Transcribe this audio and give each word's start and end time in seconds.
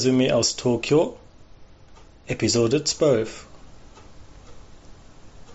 Resümee 0.00 0.32
aus 0.32 0.56
Tokio, 0.56 1.14
Episode 2.26 2.84
12. 2.84 3.44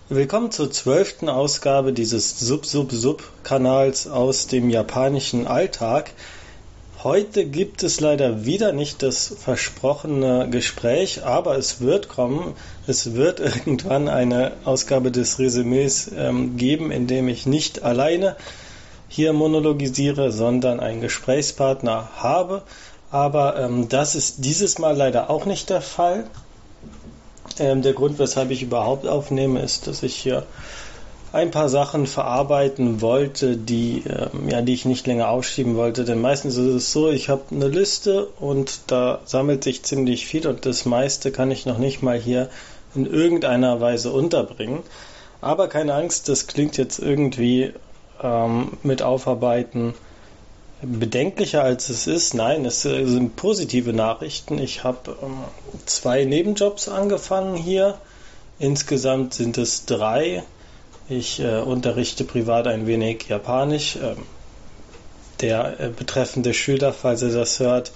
Willkommen 0.08 0.52
zur 0.52 0.70
zwölften 0.70 1.28
Ausgabe 1.28 1.92
dieses 1.92 2.38
Sub-Sub-Sub-Kanals 2.38 4.06
aus 4.06 4.46
dem 4.46 4.70
japanischen 4.70 5.48
Alltag. 5.48 6.12
Heute 7.02 7.46
gibt 7.46 7.82
es 7.82 7.98
leider 7.98 8.44
wieder 8.44 8.70
nicht 8.70 9.02
das 9.02 9.34
versprochene 9.36 10.48
Gespräch, 10.48 11.24
aber 11.24 11.56
es 11.58 11.80
wird 11.80 12.08
kommen. 12.08 12.54
Es 12.86 13.14
wird 13.14 13.40
irgendwann 13.40 14.08
eine 14.08 14.52
Ausgabe 14.64 15.10
des 15.10 15.40
Resümees 15.40 16.12
ähm, 16.16 16.56
geben, 16.56 16.92
in 16.92 17.08
dem 17.08 17.26
ich 17.26 17.46
nicht 17.46 17.82
alleine 17.82 18.36
hier 19.08 19.32
monologisiere, 19.32 20.30
sondern 20.30 20.78
einen 20.78 21.00
Gesprächspartner 21.00 22.10
habe. 22.18 22.62
Aber 23.16 23.58
ähm, 23.58 23.88
das 23.88 24.14
ist 24.14 24.44
dieses 24.44 24.78
Mal 24.78 24.94
leider 24.94 25.30
auch 25.30 25.46
nicht 25.46 25.70
der 25.70 25.80
Fall. 25.80 26.24
Ähm, 27.58 27.80
der 27.80 27.94
Grund, 27.94 28.18
weshalb 28.18 28.50
ich 28.50 28.62
überhaupt 28.62 29.06
aufnehme, 29.06 29.60
ist, 29.60 29.86
dass 29.86 30.02
ich 30.02 30.14
hier 30.14 30.42
ein 31.32 31.50
paar 31.50 31.70
Sachen 31.70 32.06
verarbeiten 32.06 33.00
wollte, 33.00 33.56
die, 33.56 34.02
ähm, 34.06 34.50
ja, 34.50 34.60
die 34.60 34.74
ich 34.74 34.84
nicht 34.84 35.06
länger 35.06 35.30
aufschieben 35.30 35.76
wollte. 35.76 36.04
Denn 36.04 36.20
meistens 36.20 36.58
ist 36.58 36.74
es 36.74 36.92
so, 36.92 37.08
ich 37.08 37.30
habe 37.30 37.40
eine 37.52 37.68
Liste 37.68 38.26
und 38.38 38.80
da 38.88 39.20
sammelt 39.24 39.64
sich 39.64 39.82
ziemlich 39.82 40.26
viel 40.26 40.46
und 40.46 40.66
das 40.66 40.84
meiste 40.84 41.32
kann 41.32 41.50
ich 41.50 41.64
noch 41.64 41.78
nicht 41.78 42.02
mal 42.02 42.18
hier 42.18 42.50
in 42.94 43.06
irgendeiner 43.06 43.80
Weise 43.80 44.12
unterbringen. 44.12 44.82
Aber 45.40 45.68
keine 45.68 45.94
Angst, 45.94 46.28
das 46.28 46.48
klingt 46.48 46.76
jetzt 46.76 46.98
irgendwie 46.98 47.72
ähm, 48.22 48.76
mit 48.82 49.00
Aufarbeiten 49.00 49.94
bedenklicher 50.82 51.62
als 51.62 51.88
es 51.88 52.06
ist. 52.06 52.34
Nein, 52.34 52.64
es 52.64 52.82
sind 52.82 53.36
positive 53.36 53.92
Nachrichten. 53.92 54.58
Ich 54.58 54.84
habe 54.84 55.16
ähm, 55.22 55.44
zwei 55.86 56.24
Nebenjobs 56.24 56.88
angefangen 56.88 57.56
hier. 57.56 57.98
Insgesamt 58.58 59.34
sind 59.34 59.58
es 59.58 59.86
drei. 59.86 60.42
Ich 61.08 61.40
äh, 61.40 61.60
unterrichte 61.60 62.24
privat 62.24 62.66
ein 62.66 62.86
wenig 62.86 63.28
Japanisch. 63.28 63.96
Ähm, 63.96 64.22
der 65.40 65.80
äh, 65.80 65.88
betreffende 65.88 66.54
Schüler, 66.54 66.92
falls 66.92 67.22
er 67.22 67.30
das 67.30 67.60
hört, 67.60 67.92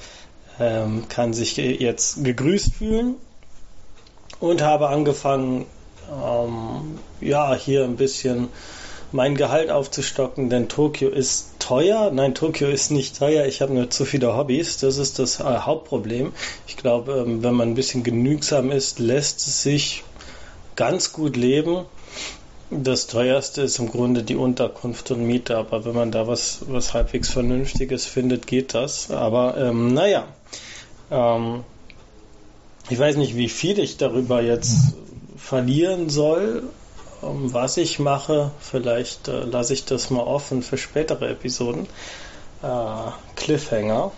ähm, 0.58 1.08
kann 1.08 1.32
sich 1.32 1.56
jetzt 1.56 2.22
gegrüßt 2.22 2.74
fühlen. 2.74 3.16
Und 4.38 4.62
habe 4.62 4.88
angefangen, 4.88 5.66
ähm, 6.10 6.98
ja, 7.20 7.54
hier 7.54 7.84
ein 7.84 7.96
bisschen 7.96 8.48
mein 9.12 9.34
Gehalt 9.34 9.70
aufzustocken, 9.70 10.50
denn 10.50 10.68
Tokio 10.68 11.08
ist 11.08 11.54
teuer. 11.58 12.10
Nein, 12.12 12.34
Tokio 12.34 12.68
ist 12.68 12.90
nicht 12.90 13.18
teuer. 13.18 13.46
Ich 13.46 13.60
habe 13.60 13.74
nur 13.74 13.90
zu 13.90 14.04
viele 14.04 14.36
Hobbys. 14.36 14.78
Das 14.78 14.98
ist 14.98 15.18
das 15.18 15.40
äh, 15.40 15.44
Hauptproblem. 15.44 16.32
Ich 16.66 16.76
glaube, 16.76 17.24
ähm, 17.26 17.42
wenn 17.42 17.54
man 17.54 17.70
ein 17.70 17.74
bisschen 17.74 18.02
genügsam 18.02 18.70
ist, 18.70 18.98
lässt 18.98 19.46
es 19.46 19.62
sich 19.62 20.04
ganz 20.76 21.12
gut 21.12 21.36
leben. 21.36 21.84
Das 22.70 23.08
teuerste 23.08 23.62
ist 23.62 23.80
im 23.80 23.90
Grunde 23.90 24.22
die 24.22 24.36
Unterkunft 24.36 25.10
und 25.10 25.26
Miete, 25.26 25.56
aber 25.56 25.84
wenn 25.84 25.94
man 25.94 26.12
da 26.12 26.28
was, 26.28 26.60
was 26.68 26.94
halbwegs 26.94 27.28
Vernünftiges 27.28 28.06
findet, 28.06 28.46
geht 28.46 28.74
das. 28.74 29.10
Aber 29.10 29.56
ähm, 29.56 29.92
naja, 29.92 30.24
ähm, 31.10 31.64
ich 32.88 32.98
weiß 32.98 33.16
nicht, 33.16 33.36
wie 33.36 33.48
viel 33.48 33.80
ich 33.80 33.96
darüber 33.96 34.40
jetzt 34.40 34.94
verlieren 35.36 36.10
soll, 36.10 36.62
was 37.22 37.76
ich 37.76 37.98
mache. 37.98 38.50
Vielleicht 38.60 39.28
äh, 39.28 39.40
lasse 39.44 39.72
ich 39.72 39.84
das 39.84 40.10
mal 40.10 40.22
offen 40.22 40.62
für 40.62 40.78
spätere 40.78 41.28
Episoden. 41.28 41.86
Äh, 42.62 43.10
Cliffhanger. 43.36 44.12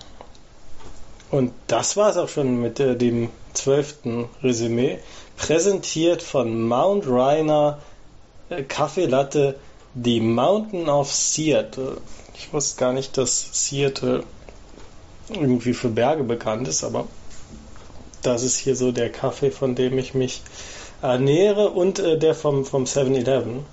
Und 1.30 1.52
das 1.66 1.96
war 1.96 2.10
es 2.10 2.16
auch 2.16 2.28
schon 2.28 2.60
mit 2.60 2.78
äh, 2.80 2.96
dem 2.96 3.30
zwölften 3.54 4.28
Resümee. 4.42 4.98
Präsentiert 5.36 6.22
von 6.22 6.68
Mount 6.68 7.04
Rainer 7.06 7.78
äh, 8.50 8.62
Kaffee 8.62 9.06
Latte, 9.06 9.58
die 9.94 10.20
Mountain 10.20 10.88
of 10.88 11.12
Seattle. 11.12 11.98
Ich 12.34 12.52
wusste 12.52 12.78
gar 12.78 12.92
nicht, 12.92 13.16
dass 13.18 13.48
Seattle 13.52 14.24
irgendwie 15.28 15.74
für 15.74 15.88
Berge 15.88 16.24
bekannt 16.24 16.68
ist, 16.68 16.84
aber 16.84 17.06
das 18.22 18.42
ist 18.42 18.58
hier 18.58 18.76
so 18.76 18.92
der 18.92 19.10
Kaffee, 19.10 19.50
von 19.50 19.74
dem 19.74 19.98
ich 19.98 20.14
mich 20.14 20.42
ernähre 21.02 21.70
und 21.70 21.98
äh, 21.98 22.18
der 22.18 22.34
vom, 22.34 22.64
vom 22.64 22.84
7-Eleven. 22.84 23.64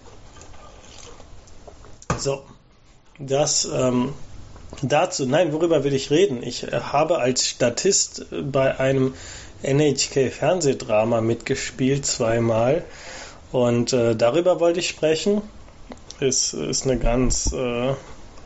So, 2.17 2.41
das 3.19 3.65
ähm, 3.71 4.13
dazu. 4.81 5.25
Nein, 5.25 5.53
worüber 5.53 5.83
will 5.83 5.93
ich 5.93 6.09
reden? 6.11 6.43
Ich 6.43 6.63
äh, 6.63 6.71
habe 6.71 7.19
als 7.19 7.47
Statist 7.47 8.25
äh, 8.31 8.41
bei 8.41 8.79
einem 8.79 9.13
NHK-Fernsehdrama 9.63 11.21
mitgespielt, 11.21 12.05
zweimal. 12.05 12.83
Und 13.51 13.93
äh, 13.93 14.15
darüber 14.15 14.59
wollte 14.59 14.79
ich 14.79 14.89
sprechen. 14.89 15.41
Ist, 16.19 16.53
ist 16.53 16.83
eine 16.83 16.97
ganz, 16.97 17.53
äh, 17.53 17.93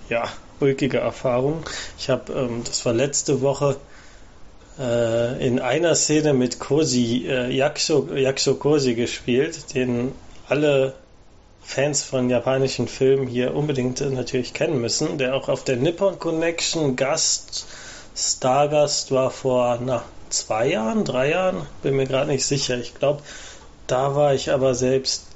ja, 0.09 0.29
ulkige 0.59 1.00
Erfahrung. 1.00 1.63
Ich 1.97 2.09
habe, 2.09 2.31
ähm, 2.33 2.63
das 2.63 2.85
war 2.85 2.94
letzte 2.94 3.41
Woche, 3.41 3.77
äh, 4.79 5.45
in 5.45 5.59
einer 5.59 5.95
Szene 5.95 6.34
mit 6.34 6.59
Kosi, 6.59 7.25
äh, 7.28 7.50
Yakusho, 7.51 8.56
Kosi 8.56 8.95
gespielt, 8.95 9.75
den 9.75 10.13
alle 10.47 10.95
Fans 11.61 12.03
von 12.03 12.29
japanischen 12.29 12.88
Filmen 12.88 13.28
hier 13.28 13.56
unbedingt 13.56 14.01
natürlich 14.01 14.53
kennen 14.53 14.81
müssen, 14.81 15.17
der 15.17 15.35
auch 15.35 15.47
auf 15.47 15.63
der 15.63 15.78
Nippon 15.78 16.19
Connection 16.19 16.95
Gast, 16.95 17.66
Stargast 18.16 19.12
war 19.12 19.31
vor 19.31 19.79
na, 19.83 20.03
zwei 20.29 20.67
Jahren, 20.67 21.06
drei 21.06 21.31
Jahren, 21.31 21.66
bin 21.81 21.95
mir 21.95 22.06
gerade 22.06 22.29
nicht 22.29 22.45
sicher. 22.45 22.78
Ich 22.78 22.94
glaube, 22.94 23.23
da 23.88 24.16
war 24.16 24.33
ich 24.33 24.51
aber 24.51 24.75
selbst 24.75 25.28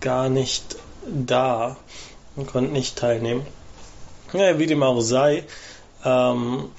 gar 0.00 0.28
nicht 0.28 0.76
da 1.06 1.76
und 2.36 2.46
konnte 2.46 2.72
nicht 2.72 2.96
teilnehmen. 2.96 3.46
Ja, 4.32 4.58
wie 4.58 4.66
dem 4.66 4.82
auch 4.82 5.00
sei, 5.00 5.44
ähm, 6.04 6.70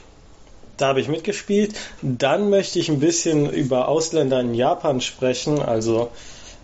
da 0.82 0.88
habe 0.88 1.02
ich 1.02 1.08
mitgespielt. 1.08 1.76
Dann 2.02 2.50
möchte 2.50 2.80
ich 2.80 2.90
ein 2.90 3.00
bisschen 3.00 3.50
über 3.50 3.88
Ausländer 3.88 4.40
in 4.40 4.54
Japan 4.54 5.00
sprechen. 5.02 5.62
Also 5.62 6.10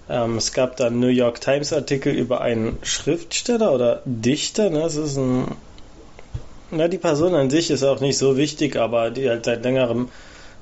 ähm, 0.10 0.38
es 0.38 0.54
gab 0.54 0.78
da 0.78 0.88
einen 0.88 1.00
New 1.00 1.08
York 1.08 1.42
Times 1.42 1.74
Artikel 1.74 2.14
über 2.14 2.42
einen 2.42 2.80
Schriftsteller 2.82 3.74
oder 3.74 4.02
Dichter. 4.06 4.70
Ne? 4.70 4.80
Das 4.80 4.96
ist 4.96 5.18
ein, 5.18 5.56
na 6.72 6.88
die 6.88 6.98
Person 6.98 7.36
an 7.36 7.50
sich 7.50 7.70
ist 7.70 7.84
auch 7.84 8.00
nicht 8.00 8.18
so 8.18 8.38
wichtig, 8.38 8.76
aber 8.76 9.12
die 9.12 9.30
halt 9.30 9.46
seit 9.46 9.64
längerem, 9.64 10.10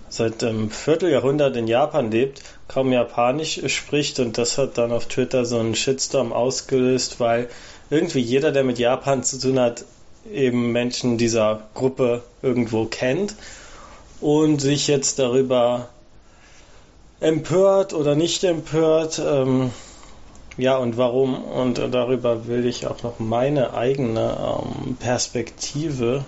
seit 0.10 0.44
einem 0.44 0.70
Vierteljahrhundert 0.70 1.56
in 1.56 1.68
Japan 1.68 2.12
lebt, 2.12 2.42
kaum 2.68 2.92
Japanisch 2.92 3.62
spricht 3.68 4.20
und 4.20 4.38
das 4.38 4.58
hat 4.58 4.78
dann 4.78 4.92
auf 4.92 5.06
Twitter 5.08 5.46
so 5.46 5.60
einen 5.60 5.76
Shitstorm 5.76 6.34
ausgelöst, 6.34 7.20
weil 7.20 7.48
irgendwie 7.90 8.20
jeder, 8.20 8.52
der 8.52 8.64
mit 8.64 8.80
Japan 8.80 9.24
zu 9.24 9.40
tun 9.40 9.60
hat, 9.60 9.86
eben 10.32 10.72
Menschen 10.72 11.18
dieser 11.18 11.62
Gruppe 11.74 12.24
irgendwo 12.42 12.86
kennt 12.86 13.36
und 14.22 14.60
sich 14.60 14.88
jetzt 14.88 15.20
darüber 15.20 15.90
empört 17.20 17.94
oder 17.94 18.16
nicht 18.16 18.44
empört. 18.44 19.22
Ähm, 19.24 19.72
ja, 20.58 20.78
und 20.78 20.98
warum? 20.98 21.44
Und 21.44 21.78
darüber 21.78 22.48
will 22.48 22.66
ich 22.66 22.88
auch 22.88 23.04
noch 23.04 23.20
meine 23.20 23.74
eigene 23.74 24.38
ähm, 24.40 24.96
Perspektive 24.96 26.24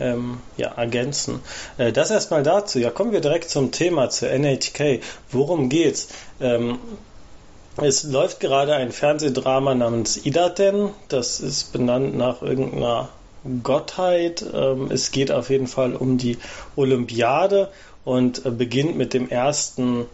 ähm, 0.00 0.38
ja, 0.56 0.68
ergänzen. 0.68 1.40
Äh, 1.78 1.92
das 1.92 2.10
erstmal 2.10 2.42
dazu. 2.42 2.78
Ja, 2.78 2.90
kommen 2.90 3.12
wir 3.12 3.20
direkt 3.20 3.50
zum 3.50 3.70
Thema, 3.70 4.10
zur 4.10 4.30
NHK. 4.30 5.00
Worum 5.30 5.68
geht's? 5.68 6.08
Ähm, 6.40 6.78
es 7.76 8.02
läuft 8.02 8.40
gerade 8.40 8.74
ein 8.74 8.90
Fernsehdrama 8.90 9.74
namens 9.74 10.26
Idaten. 10.26 10.90
Das 11.08 11.40
ist 11.40 11.72
benannt 11.72 12.16
nach 12.16 12.42
irgendeiner 12.42 13.08
Gottheit. 13.62 14.44
Ähm, 14.52 14.88
es 14.90 15.10
geht 15.10 15.32
auf 15.32 15.50
jeden 15.50 15.66
Fall 15.66 15.94
um 15.94 16.18
die 16.18 16.38
Olympiade 16.76 17.70
und 18.04 18.44
äh, 18.44 18.50
beginnt 18.50 18.96
mit 18.96 19.14
dem 19.14 19.28
ersten 19.28 20.06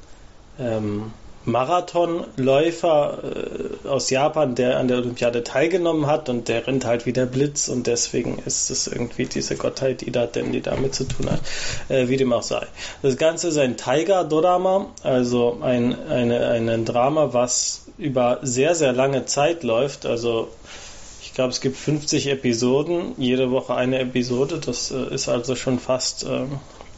ähm, 0.59 1.13
Marathonläufer 1.47 3.19
äh, 3.23 3.89
aus 3.89 4.11
Japan, 4.11 4.57
der 4.57 4.79
an 4.79 4.89
der 4.89 4.99
Olympiade 4.99 5.45
teilgenommen 5.45 6.07
hat 6.07 6.29
und 6.29 6.49
der 6.49 6.67
rennt 6.67 6.85
halt 6.85 7.07
wie 7.07 7.13
der 7.13 7.27
Blitz 7.27 7.69
und 7.69 7.87
deswegen 7.87 8.41
ist 8.45 8.71
es 8.71 8.89
irgendwie 8.89 9.27
diese 9.27 9.55
Gottheit 9.55 10.03
Idaten, 10.03 10.51
die 10.51 10.61
damit 10.61 10.95
zu 10.97 11.05
tun 11.05 11.31
hat, 11.31 11.41
äh, 11.89 12.09
wie 12.09 12.17
dem 12.17 12.33
auch 12.33 12.43
sei. 12.43 12.67
Das 13.03 13.17
Ganze 13.17 13.49
ist 13.49 13.59
ein 13.59 13.77
Tiger-Drama, 13.77 14.89
also 15.05 15.59
ein, 15.63 15.97
eine, 16.09 16.49
ein 16.49 16.85
Drama, 16.85 17.33
was 17.33 17.85
über 17.97 18.41
sehr, 18.43 18.75
sehr 18.75 18.93
lange 18.93 19.25
Zeit 19.27 19.63
läuft, 19.63 20.05
also 20.05 20.49
glaube, 21.37 21.51
es 21.51 21.61
gibt 21.61 21.77
50 21.77 22.29
Episoden, 22.29 23.13
jede 23.19 23.51
Woche 23.51 23.75
eine 23.75 23.99
Episode. 23.99 24.59
Das 24.59 24.91
äh, 24.91 25.15
ist 25.15 25.29
also 25.29 25.55
schon 25.55 25.79
fast 25.79 26.25
äh, 26.25 26.47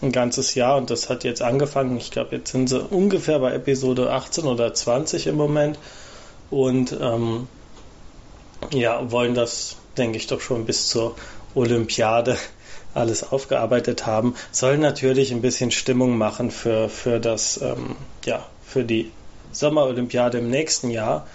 ein 0.00 0.12
ganzes 0.12 0.55
Jahr 0.55 0.76
und 0.76 0.90
das 0.90 1.11
hat 1.11 1.25
jetzt 1.25 1.43
angefangen. 1.43 1.96
Ich 1.96 2.12
glaube, 2.12 2.37
jetzt 2.37 2.52
sind 2.52 2.69
sie 2.69 2.81
ungefähr 2.81 3.40
bei 3.40 3.52
Episode 3.52 4.12
18 4.12 4.44
oder 4.44 4.73
20 4.73 5.26
im 5.26 5.35
Moment 5.35 5.81
und 6.50 6.96
ähm, 7.00 7.49
ja, 8.70 9.11
wollen 9.11 9.35
das, 9.35 9.76
denke 9.96 10.19
ich, 10.19 10.29
doch 10.29 10.40
schon 10.40 10.67
bis 10.67 10.88
zur 10.88 11.17
Olympiade 11.56 12.37
alles 12.94 13.25
aufgearbeitet 13.32 14.06
haben, 14.06 14.37
soll 14.52 14.79
natürlich 14.79 15.32
ein 15.32 15.43
bisschen 15.43 15.73
Stimmung 15.73 16.17
machen 16.17 16.52
für, 16.52 16.88
für 16.88 17.19
das, 17.19 17.61
ähm, 17.61 17.96
ja, 18.25 18.46
für 18.64 18.85
die 18.85 19.11
Sommerolympiade 19.50 20.38
im 20.38 20.49
nächsten 20.49 20.90
Jahr. 20.90 21.26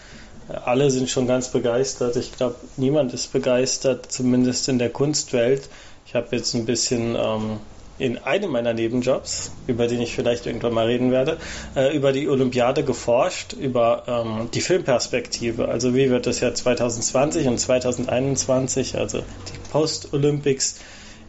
Alle 0.54 0.92
sind 0.92 1.10
schon 1.10 1.28
ganz 1.28 1.50
begeistert. 1.50 2.16
Ich 2.16 2.32
glaube, 2.32 2.56
niemand 2.78 3.14
ist 3.14 3.32
begeistert, 3.32 4.12
zumindest 4.12 4.70
in 4.70 4.80
der 4.80 4.90
Kunstwelt. 4.90 5.70
Ich 6.06 6.16
habe 6.16 6.36
jetzt 6.36 6.54
ein 6.54 6.66
bisschen 6.66 7.16
ähm, 7.16 7.60
in 7.98 8.18
einem 8.18 8.52
meiner 8.52 8.74
Nebenjobs, 8.74 9.52
über 9.68 9.88
den 9.88 10.02
ich 10.02 10.14
vielleicht 10.14 10.46
irgendwann 10.46 10.74
mal 10.74 10.86
reden 10.86 11.12
werde, 11.12 11.38
äh, 11.76 11.96
über 11.96 12.12
die 12.12 12.28
Olympiade 12.28 12.84
geforscht, 12.84 13.54
über 13.54 14.04
ähm, 14.08 14.50
die 14.54 14.62
Filmperspektive. 14.62 15.68
Also 15.68 15.96
wie 15.96 16.10
wird 16.10 16.28
das 16.28 16.40
Jahr 16.40 16.54
2020 16.54 17.48
und 17.48 17.60
2021, 17.60 18.98
also 18.98 19.20
die 19.20 19.72
Post-Olympics 19.72 20.80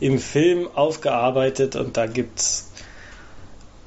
im 0.00 0.18
Film 0.18 0.68
aufgearbeitet 0.74 1.76
und 1.76 1.96
da 1.96 2.06
gibt's 2.06 2.70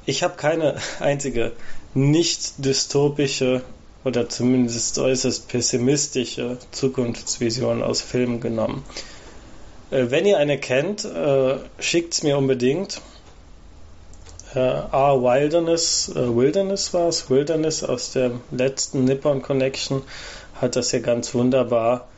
ich 0.08 0.22
habe 0.22 0.36
keine 0.36 0.76
einzige 1.00 1.52
nicht 1.92 2.64
dystopische 2.64 3.62
oder 4.08 4.28
zumindest 4.28 4.98
äußerst 4.98 5.48
pessimistische 5.48 6.56
Zukunftsvision 6.72 7.82
aus 7.82 8.00
Filmen 8.00 8.40
genommen. 8.40 8.84
Äh, 9.90 10.06
wenn 10.08 10.24
ihr 10.24 10.38
eine 10.38 10.58
kennt, 10.58 11.04
äh, 11.04 11.56
schickt 11.78 12.14
es 12.14 12.22
mir 12.22 12.38
unbedingt. 12.38 13.02
Äh, 14.54 14.60
A. 14.60 15.14
Wilderness, 15.20 16.08
äh, 16.08 16.34
Wilderness 16.34 16.94
war 16.94 17.08
es, 17.08 17.28
Wilderness 17.28 17.84
aus 17.84 18.12
der 18.12 18.32
letzten 18.50 19.04
Nippon 19.04 19.42
Connection 19.42 20.02
hat 20.54 20.74
das 20.74 20.90
ja 20.92 21.00
ganz 21.00 21.34
wunderbar 21.34 22.08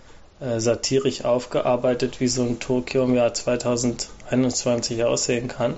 satirisch 0.59 1.25
aufgearbeitet, 1.25 2.21
wie 2.21 2.29
so 2.29 2.43
ein 2.43 2.59
Tokio 2.59 3.05
im 3.05 3.15
Jahr 3.15 3.35
2021 3.35 5.05
aussehen 5.05 5.49
kann. 5.49 5.77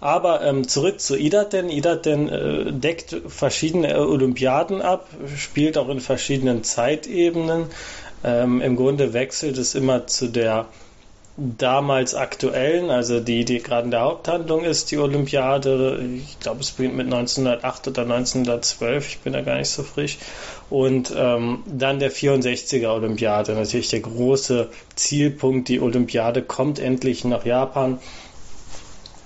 Aber 0.00 0.42
ähm, 0.42 0.66
zurück 0.68 1.00
zu 1.00 1.16
Idaten. 1.16 1.70
Idaten 1.70 2.28
äh, 2.28 2.72
deckt 2.72 3.16
verschiedene 3.26 3.98
Olympiaden 3.98 4.82
ab, 4.82 5.08
spielt 5.36 5.78
auch 5.78 5.88
in 5.88 6.00
verschiedenen 6.00 6.64
Zeitebenen. 6.64 7.66
Ähm, 8.24 8.60
Im 8.60 8.76
Grunde 8.76 9.12
wechselt 9.12 9.58
es 9.58 9.74
immer 9.74 10.06
zu 10.06 10.28
der 10.28 10.66
damals 11.36 12.14
aktuellen, 12.14 12.90
also 12.90 13.18
die, 13.18 13.44
die 13.44 13.60
gerade 13.60 13.86
in 13.86 13.90
der 13.90 14.02
Haupthandlung 14.02 14.64
ist, 14.64 14.90
die 14.90 14.98
Olympiade. 14.98 16.04
Ich 16.16 16.38
glaube, 16.40 16.60
es 16.60 16.72
beginnt 16.72 16.96
mit 16.96 17.06
1908 17.06 17.88
oder 17.88 18.02
1912, 18.02 19.08
ich 19.08 19.18
bin 19.20 19.32
da 19.32 19.40
gar 19.40 19.56
nicht 19.56 19.70
so 19.70 19.82
frisch. 19.82 20.18
Und 20.68 21.12
ähm, 21.16 21.62
dann 21.66 21.98
der 21.98 22.12
64er 22.12 22.88
Olympiade, 22.88 23.54
natürlich 23.54 23.88
der 23.88 24.00
große 24.00 24.68
Zielpunkt. 24.94 25.68
Die 25.68 25.80
Olympiade 25.80 26.42
kommt 26.42 26.78
endlich 26.78 27.24
nach 27.24 27.46
Japan. 27.46 27.98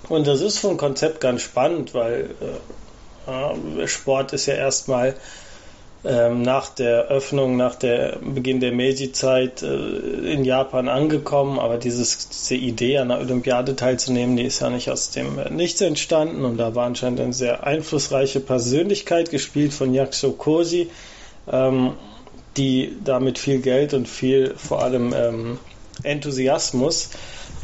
Und 0.07 0.27
das 0.27 0.39
ist 0.39 0.59
vom 0.59 0.77
Konzept 0.77 1.19
ganz 1.19 1.41
spannend, 1.41 1.93
weil 1.93 2.29
äh, 3.27 3.87
Sport 3.87 4.31
ist 4.31 4.45
ja 4.45 4.53
erstmal 4.53 5.15
ähm, 6.05 6.41
nach 6.41 6.69
der 6.69 7.07
Öffnung, 7.07 7.57
nach 7.57 7.75
der 7.75 8.17
Beginn 8.21 8.59
der 8.59 8.71
Meiji-Zeit 8.71 9.63
äh, 9.63 10.31
in 10.31 10.45
Japan 10.45 10.87
angekommen, 10.87 11.59
aber 11.59 11.77
dieses, 11.77 12.29
diese 12.29 12.55
Idee 12.55 12.99
an 12.99 13.09
der 13.09 13.19
Olympiade 13.19 13.75
teilzunehmen, 13.75 14.37
die 14.37 14.43
ist 14.43 14.61
ja 14.61 14.69
nicht 14.69 14.89
aus 14.89 15.09
dem 15.09 15.39
äh, 15.39 15.49
Nichts 15.49 15.81
entstanden 15.81 16.45
und 16.45 16.57
da 16.57 16.75
war 16.75 16.85
anscheinend 16.85 17.19
eine 17.19 17.33
sehr 17.33 17.65
einflussreiche 17.65 18.39
Persönlichkeit 18.39 19.31
gespielt 19.31 19.73
von 19.73 19.93
Yakuzo 19.93 20.31
Kosi, 20.33 20.89
ähm, 21.51 21.93
die 22.57 22.95
damit 23.03 23.39
viel 23.39 23.59
Geld 23.59 23.93
und 23.93 24.07
viel 24.07 24.53
vor 24.55 24.83
allem 24.83 25.13
ähm, 25.15 25.59
Enthusiasmus 26.03 27.09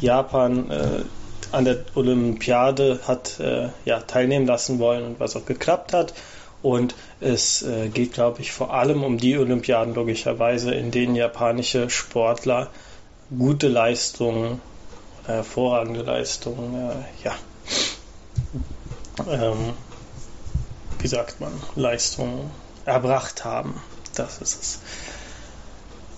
Japan 0.00 0.70
äh, 0.70 1.04
an 1.52 1.64
der 1.64 1.84
Olympiade 1.94 3.00
hat 3.06 3.38
äh, 3.38 3.68
ja, 3.84 4.00
teilnehmen 4.00 4.46
lassen 4.46 4.78
wollen 4.78 5.04
und 5.04 5.20
was 5.20 5.36
auch 5.36 5.46
geklappt 5.46 5.92
hat. 5.92 6.14
Und 6.64 6.94
es 7.20 7.60
äh, 7.60 7.90
geht, 7.90 8.14
glaube 8.14 8.40
ich, 8.40 8.50
vor 8.52 8.72
allem 8.72 9.04
um 9.04 9.18
die 9.18 9.36
Olympiaden 9.36 9.94
logischerweise, 9.94 10.72
in 10.72 10.90
denen 10.90 11.14
japanische 11.14 11.90
Sportler 11.90 12.70
gute 13.38 13.68
Leistungen, 13.68 14.62
hervorragende 15.26 16.00
Leistungen, 16.00 16.74
äh, 16.74 16.94
ja, 17.22 17.34
ähm, 19.30 19.74
wie 21.00 21.06
sagt 21.06 21.38
man, 21.38 21.52
Leistungen 21.76 22.50
erbracht 22.86 23.44
haben. 23.44 23.82
Das 24.14 24.38
ist 24.38 24.62
es. 24.62 24.78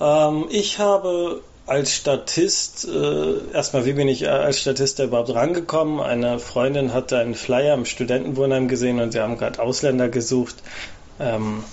Ähm, 0.00 0.46
ich 0.50 0.78
habe 0.78 1.42
als 1.66 1.92
Statist, 1.94 2.86
äh, 2.86 3.52
erstmal, 3.52 3.84
wie 3.86 3.92
bin 3.94 4.08
ich 4.08 4.28
als 4.28 4.60
Statist 4.60 5.00
überhaupt 5.00 5.34
rangekommen? 5.34 6.00
Eine 6.00 6.38
Freundin 6.38 6.94
hatte 6.94 7.18
einen 7.18 7.34
Flyer 7.34 7.74
im 7.74 7.84
Studentenwohnheim 7.84 8.68
gesehen 8.68 9.00
und 9.00 9.12
sie 9.12 9.20
haben 9.20 9.36
gerade 9.36 9.60
Ausländer 9.60 10.08
gesucht. 10.08 10.56
Ähm, 11.18 11.64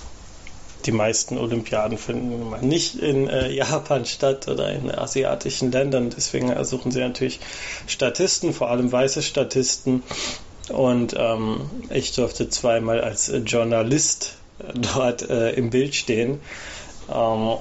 die 0.85 0.91
meisten 0.91 1.37
Olympiaden 1.37 1.97
finden 1.97 2.67
nicht 2.67 2.95
in 2.95 3.29
äh, 3.29 3.49
Japan 3.51 4.05
statt 4.05 4.47
oder 4.47 4.71
in 4.73 4.91
asiatischen 4.91 5.71
Ländern. 5.71 6.09
Deswegen 6.09 6.51
suchen 6.65 6.91
sie 6.91 6.99
natürlich 6.99 7.39
Statisten, 7.87 8.53
vor 8.53 8.69
allem 8.69 8.91
weiße 8.91 9.21
Statisten. 9.21 10.03
Und 10.69 11.15
ähm, 11.17 11.69
ich 11.89 12.13
durfte 12.13 12.49
zweimal 12.49 13.01
als 13.01 13.31
Journalist 13.45 14.35
dort 14.95 15.29
äh, 15.29 15.51
im 15.51 15.69
Bild 15.69 15.95
stehen. 15.95 16.39
Ähm, 17.13 17.57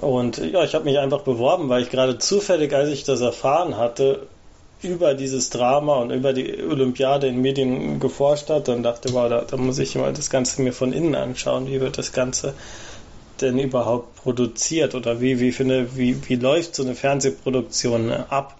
und 0.00 0.38
ja, 0.38 0.64
ich 0.64 0.74
habe 0.74 0.84
mich 0.84 0.98
einfach 0.98 1.22
beworben, 1.22 1.68
weil 1.68 1.82
ich 1.82 1.90
gerade 1.90 2.18
zufällig, 2.18 2.72
als 2.72 2.88
ich 2.90 3.04
das 3.04 3.20
erfahren 3.20 3.76
hatte, 3.76 4.26
über 4.82 5.14
dieses 5.14 5.50
Drama 5.50 5.96
und 5.96 6.10
über 6.10 6.32
die 6.32 6.62
Olympiade 6.62 7.26
in 7.26 7.42
Medien 7.42 8.00
geforscht 8.00 8.48
hat 8.48 8.68
und 8.68 8.82
dachte, 8.82 9.12
wow, 9.12 9.28
da, 9.28 9.42
da 9.42 9.56
muss 9.56 9.78
ich 9.78 9.94
mal 9.94 10.12
das 10.12 10.30
Ganze 10.30 10.62
mir 10.62 10.72
von 10.72 10.92
innen 10.92 11.14
anschauen. 11.14 11.66
Wie 11.66 11.80
wird 11.80 11.98
das 11.98 12.12
Ganze 12.12 12.54
denn 13.40 13.58
überhaupt 13.58 14.16
produziert 14.16 14.94
oder 14.94 15.20
wie, 15.20 15.38
wie, 15.40 15.52
finde, 15.52 15.96
wie, 15.96 16.16
wie 16.28 16.36
läuft 16.36 16.74
so 16.74 16.82
eine 16.82 16.94
Fernsehproduktion 16.94 18.10
ab? 18.10 18.56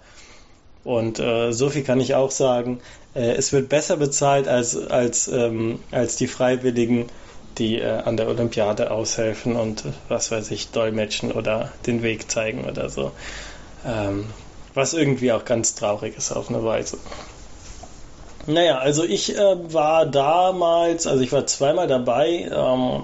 Und 0.83 1.19
äh, 1.19 1.51
so 1.51 1.69
viel 1.69 1.83
kann 1.83 1.99
ich 1.99 2.15
auch 2.15 2.31
sagen, 2.31 2.81
äh, 3.15 3.31
es 3.33 3.53
wird 3.53 3.69
besser 3.69 3.97
bezahlt 3.97 4.47
als, 4.47 4.75
als, 4.77 5.27
ähm, 5.27 5.79
als 5.91 6.15
die 6.15 6.27
Freiwilligen 6.27 7.07
die 7.57 7.79
äh, 7.79 7.89
an 7.89 8.17
der 8.17 8.27
Olympiade 8.27 8.91
aushelfen 8.91 9.55
und 9.55 9.83
was 10.07 10.31
weiß 10.31 10.51
ich, 10.51 10.69
dolmetschen 10.69 11.31
oder 11.31 11.71
den 11.85 12.03
Weg 12.03 12.29
zeigen 12.31 12.65
oder 12.65 12.89
so. 12.89 13.11
Ähm, 13.85 14.25
was 14.73 14.93
irgendwie 14.93 15.31
auch 15.31 15.45
ganz 15.45 15.75
traurig 15.75 16.17
ist 16.17 16.31
auf 16.31 16.49
eine 16.49 16.63
Weise. 16.63 16.97
Naja, 18.47 18.79
also 18.79 19.03
ich 19.03 19.37
äh, 19.37 19.73
war 19.73 20.05
damals, 20.05 21.05
also 21.05 21.21
ich 21.21 21.31
war 21.31 21.45
zweimal 21.45 21.87
dabei 21.87 22.49
ähm, 22.51 23.03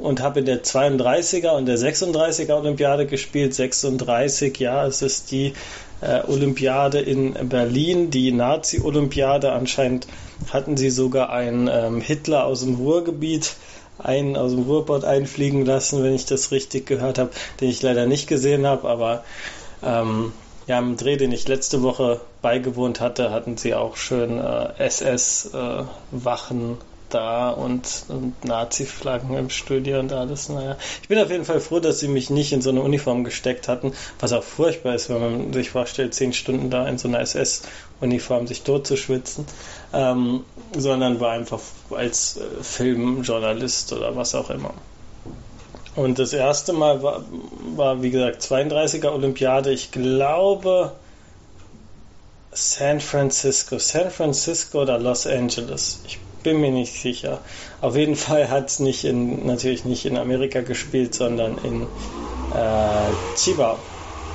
und 0.00 0.22
habe 0.22 0.40
in 0.40 0.46
der 0.46 0.62
32er 0.62 1.50
und 1.50 1.66
der 1.66 1.76
36er 1.76 2.54
Olympiade 2.54 3.06
gespielt. 3.06 3.54
36, 3.54 4.58
ja, 4.58 4.86
es 4.86 5.02
ist 5.02 5.30
die 5.30 5.52
äh, 6.00 6.22
Olympiade 6.26 7.00
in 7.00 7.34
Berlin, 7.48 8.10
die 8.10 8.32
Nazi-Olympiade. 8.32 9.52
Anscheinend 9.52 10.06
hatten 10.50 10.76
sie 10.76 10.90
sogar 10.90 11.30
einen 11.30 11.68
ähm, 11.68 12.00
Hitler 12.00 12.46
aus 12.46 12.60
dem 12.60 12.76
Ruhrgebiet 12.76 13.54
einen 13.98 14.36
aus 14.36 14.52
dem 14.52 14.62
Ruhrpott 14.62 15.04
einfliegen 15.04 15.64
lassen, 15.64 16.02
wenn 16.02 16.14
ich 16.14 16.26
das 16.26 16.50
richtig 16.50 16.86
gehört 16.86 17.18
habe, 17.18 17.30
den 17.60 17.68
ich 17.68 17.82
leider 17.82 18.06
nicht 18.06 18.26
gesehen 18.26 18.66
habe, 18.66 18.88
aber 18.88 19.24
ähm, 19.82 20.32
ja, 20.66 20.78
im 20.78 20.96
Dreh, 20.96 21.16
den 21.16 21.32
ich 21.32 21.48
letzte 21.48 21.82
Woche 21.82 22.20
beigewohnt 22.40 23.00
hatte, 23.00 23.30
hatten 23.30 23.56
sie 23.56 23.74
auch 23.74 23.96
schön 23.96 24.38
äh, 24.38 24.72
SS-Wachen 24.78 26.72
äh, 26.72 26.76
da 27.12 27.50
und, 27.50 28.04
und 28.08 28.44
Nazi-Flaggen 28.44 29.36
im 29.36 29.50
Studio 29.50 29.98
und 30.00 30.12
alles. 30.12 30.48
Naja, 30.48 30.76
ich 31.02 31.08
bin 31.08 31.18
auf 31.18 31.30
jeden 31.30 31.44
Fall 31.44 31.60
froh, 31.60 31.80
dass 31.80 32.00
sie 32.00 32.08
mich 32.08 32.30
nicht 32.30 32.52
in 32.52 32.62
so 32.62 32.70
eine 32.70 32.80
Uniform 32.80 33.24
gesteckt 33.24 33.68
hatten, 33.68 33.92
was 34.18 34.32
auch 34.32 34.42
furchtbar 34.42 34.94
ist, 34.94 35.10
wenn 35.10 35.20
man 35.20 35.52
sich 35.52 35.70
vorstellt, 35.70 36.14
zehn 36.14 36.32
Stunden 36.32 36.70
da 36.70 36.88
in 36.88 36.98
so 36.98 37.08
einer 37.08 37.18
SS-Uniform 38.02 38.46
sich 38.46 38.62
totzuschwitzen, 38.62 39.46
ähm, 39.92 40.44
sondern 40.76 41.20
war 41.20 41.32
einfach 41.32 41.60
als 41.90 42.36
äh, 42.36 42.62
Filmjournalist 42.62 43.92
oder 43.92 44.16
was 44.16 44.34
auch 44.34 44.50
immer. 44.50 44.74
Und 45.94 46.18
das 46.18 46.32
erste 46.32 46.72
Mal 46.72 47.02
war, 47.02 47.24
war 47.76 48.02
wie 48.02 48.10
gesagt, 48.10 48.42
32er 48.42 49.12
Olympiade. 49.12 49.72
Ich 49.72 49.90
glaube, 49.92 50.92
San 52.52 53.00
Francisco. 53.00 53.78
San 53.78 54.10
Francisco 54.10 54.82
oder 54.82 54.98
Los 54.98 55.26
Angeles. 55.26 56.00
Ich 56.06 56.18
bin 56.42 56.60
mir 56.60 56.70
nicht 56.70 56.94
sicher. 56.94 57.40
Auf 57.82 57.94
jeden 57.94 58.16
Fall 58.16 58.48
hat 58.48 58.70
es 58.70 58.80
natürlich 58.80 59.84
nicht 59.84 60.06
in 60.06 60.16
Amerika 60.16 60.62
gespielt, 60.62 61.14
sondern 61.14 61.58
in 61.62 61.82
äh, 61.82 63.36
Chiba. 63.36 63.78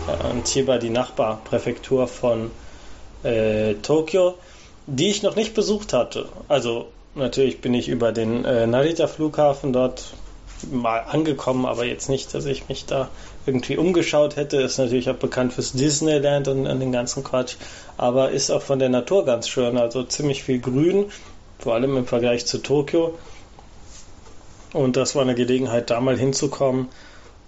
Äh, 0.07 0.41
Chiba, 0.43 0.77
die 0.77 0.91
Nachbarpräfektur 0.91 2.07
von 2.07 2.51
äh, 3.23 3.75
Tokio, 3.75 4.35
die 4.85 5.09
ich 5.09 5.23
noch 5.23 5.35
nicht 5.35 5.53
besucht 5.53 5.93
hatte. 5.93 6.27
Also 6.47 6.87
natürlich 7.15 7.61
bin 7.61 7.73
ich 7.73 7.89
über 7.89 8.11
den 8.11 8.45
äh, 8.45 8.67
Narita-Flughafen 8.67 9.73
dort 9.73 10.13
mal 10.71 10.99
angekommen, 10.99 11.65
aber 11.65 11.85
jetzt 11.85 12.09
nicht, 12.09 12.33
dass 12.33 12.45
ich 12.45 12.67
mich 12.67 12.85
da 12.85 13.09
irgendwie 13.45 13.77
umgeschaut 13.77 14.35
hätte. 14.35 14.57
Ist 14.57 14.77
natürlich 14.77 15.09
auch 15.09 15.15
bekannt 15.15 15.53
fürs 15.53 15.73
Disneyland 15.73 16.47
und, 16.47 16.67
und 16.67 16.79
den 16.79 16.91
ganzen 16.91 17.23
Quatsch, 17.23 17.55
aber 17.97 18.31
ist 18.31 18.49
auch 18.49 18.61
von 18.61 18.79
der 18.79 18.89
Natur 18.89 19.25
ganz 19.25 19.47
schön. 19.47 19.77
Also 19.77 20.03
ziemlich 20.03 20.43
viel 20.43 20.59
Grün, 20.59 21.11
vor 21.59 21.75
allem 21.75 21.97
im 21.97 22.05
Vergleich 22.05 22.45
zu 22.45 22.59
Tokio. 22.59 23.17
Und 24.73 24.95
das 24.97 25.15
war 25.15 25.21
eine 25.21 25.35
Gelegenheit, 25.35 25.89
da 25.89 26.01
mal 26.01 26.17
hinzukommen. 26.17 26.89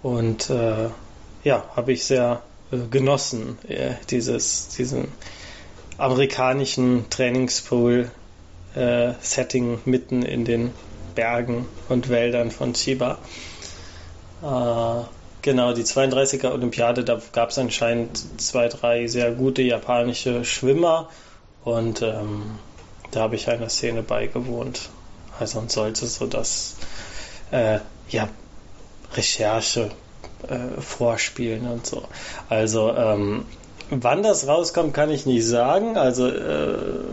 Und 0.02 0.50
äh, 0.50 0.88
ja, 1.44 1.64
habe 1.76 1.92
ich 1.92 2.04
sehr 2.04 2.42
äh, 2.72 2.78
genossen, 2.90 3.58
äh, 3.68 3.94
dieses, 4.10 4.68
diesen 4.68 5.08
amerikanischen 6.00 7.08
Trainingspool-Setting 7.10 9.74
äh, 9.74 9.78
mitten 9.84 10.22
in 10.22 10.44
den 10.44 10.72
Bergen 11.14 11.66
und 11.88 12.08
Wäldern 12.08 12.50
von 12.50 12.72
Chiba. 12.72 13.18
Äh, 14.42 15.04
genau, 15.42 15.74
die 15.74 15.84
32er 15.84 16.52
Olympiade, 16.52 17.04
da 17.04 17.20
gab 17.32 17.50
es 17.50 17.58
anscheinend 17.58 18.40
zwei, 18.40 18.68
drei 18.68 19.06
sehr 19.06 19.32
gute 19.32 19.62
japanische 19.62 20.44
Schwimmer 20.44 21.08
und 21.64 22.02
ähm, 22.02 22.58
da 23.10 23.20
habe 23.20 23.36
ich 23.36 23.48
einer 23.48 23.68
Szene 23.68 24.02
beigewohnt. 24.02 24.88
Also 25.38 25.58
und 25.58 25.70
sollte 25.70 26.06
so 26.06 26.26
das 26.26 26.76
äh, 27.50 27.78
ja, 28.10 28.28
Recherche 29.14 29.90
äh, 30.48 30.80
vorspielen 30.80 31.66
und 31.66 31.86
so. 31.86 32.04
Also 32.48 32.94
ähm, 32.94 33.44
wann 33.90 34.22
das 34.22 34.46
rauskommt, 34.46 34.94
kann 34.94 35.10
ich 35.10 35.26
nicht 35.26 35.46
sagen. 35.46 35.96
Also 35.96 36.28
äh, 36.28 37.04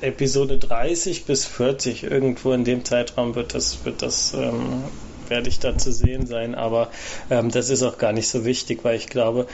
Episode 0.00 0.58
30 0.58 1.24
bis 1.24 1.46
40 1.46 2.04
irgendwo 2.04 2.52
in 2.52 2.64
dem 2.64 2.84
Zeitraum 2.84 3.34
wird 3.34 3.54
das 3.54 3.84
wird 3.84 4.02
das 4.02 4.34
ähm, 4.34 4.84
werde 5.28 5.48
ich 5.48 5.58
da 5.58 5.76
zu 5.76 5.92
sehen 5.92 6.26
sein. 6.26 6.54
Aber 6.54 6.90
ähm, 7.30 7.50
das 7.50 7.70
ist 7.70 7.82
auch 7.82 7.98
gar 7.98 8.12
nicht 8.12 8.28
so 8.28 8.44
wichtig, 8.44 8.80
weil 8.82 8.96
ich 8.96 9.08
glaube, 9.08 9.46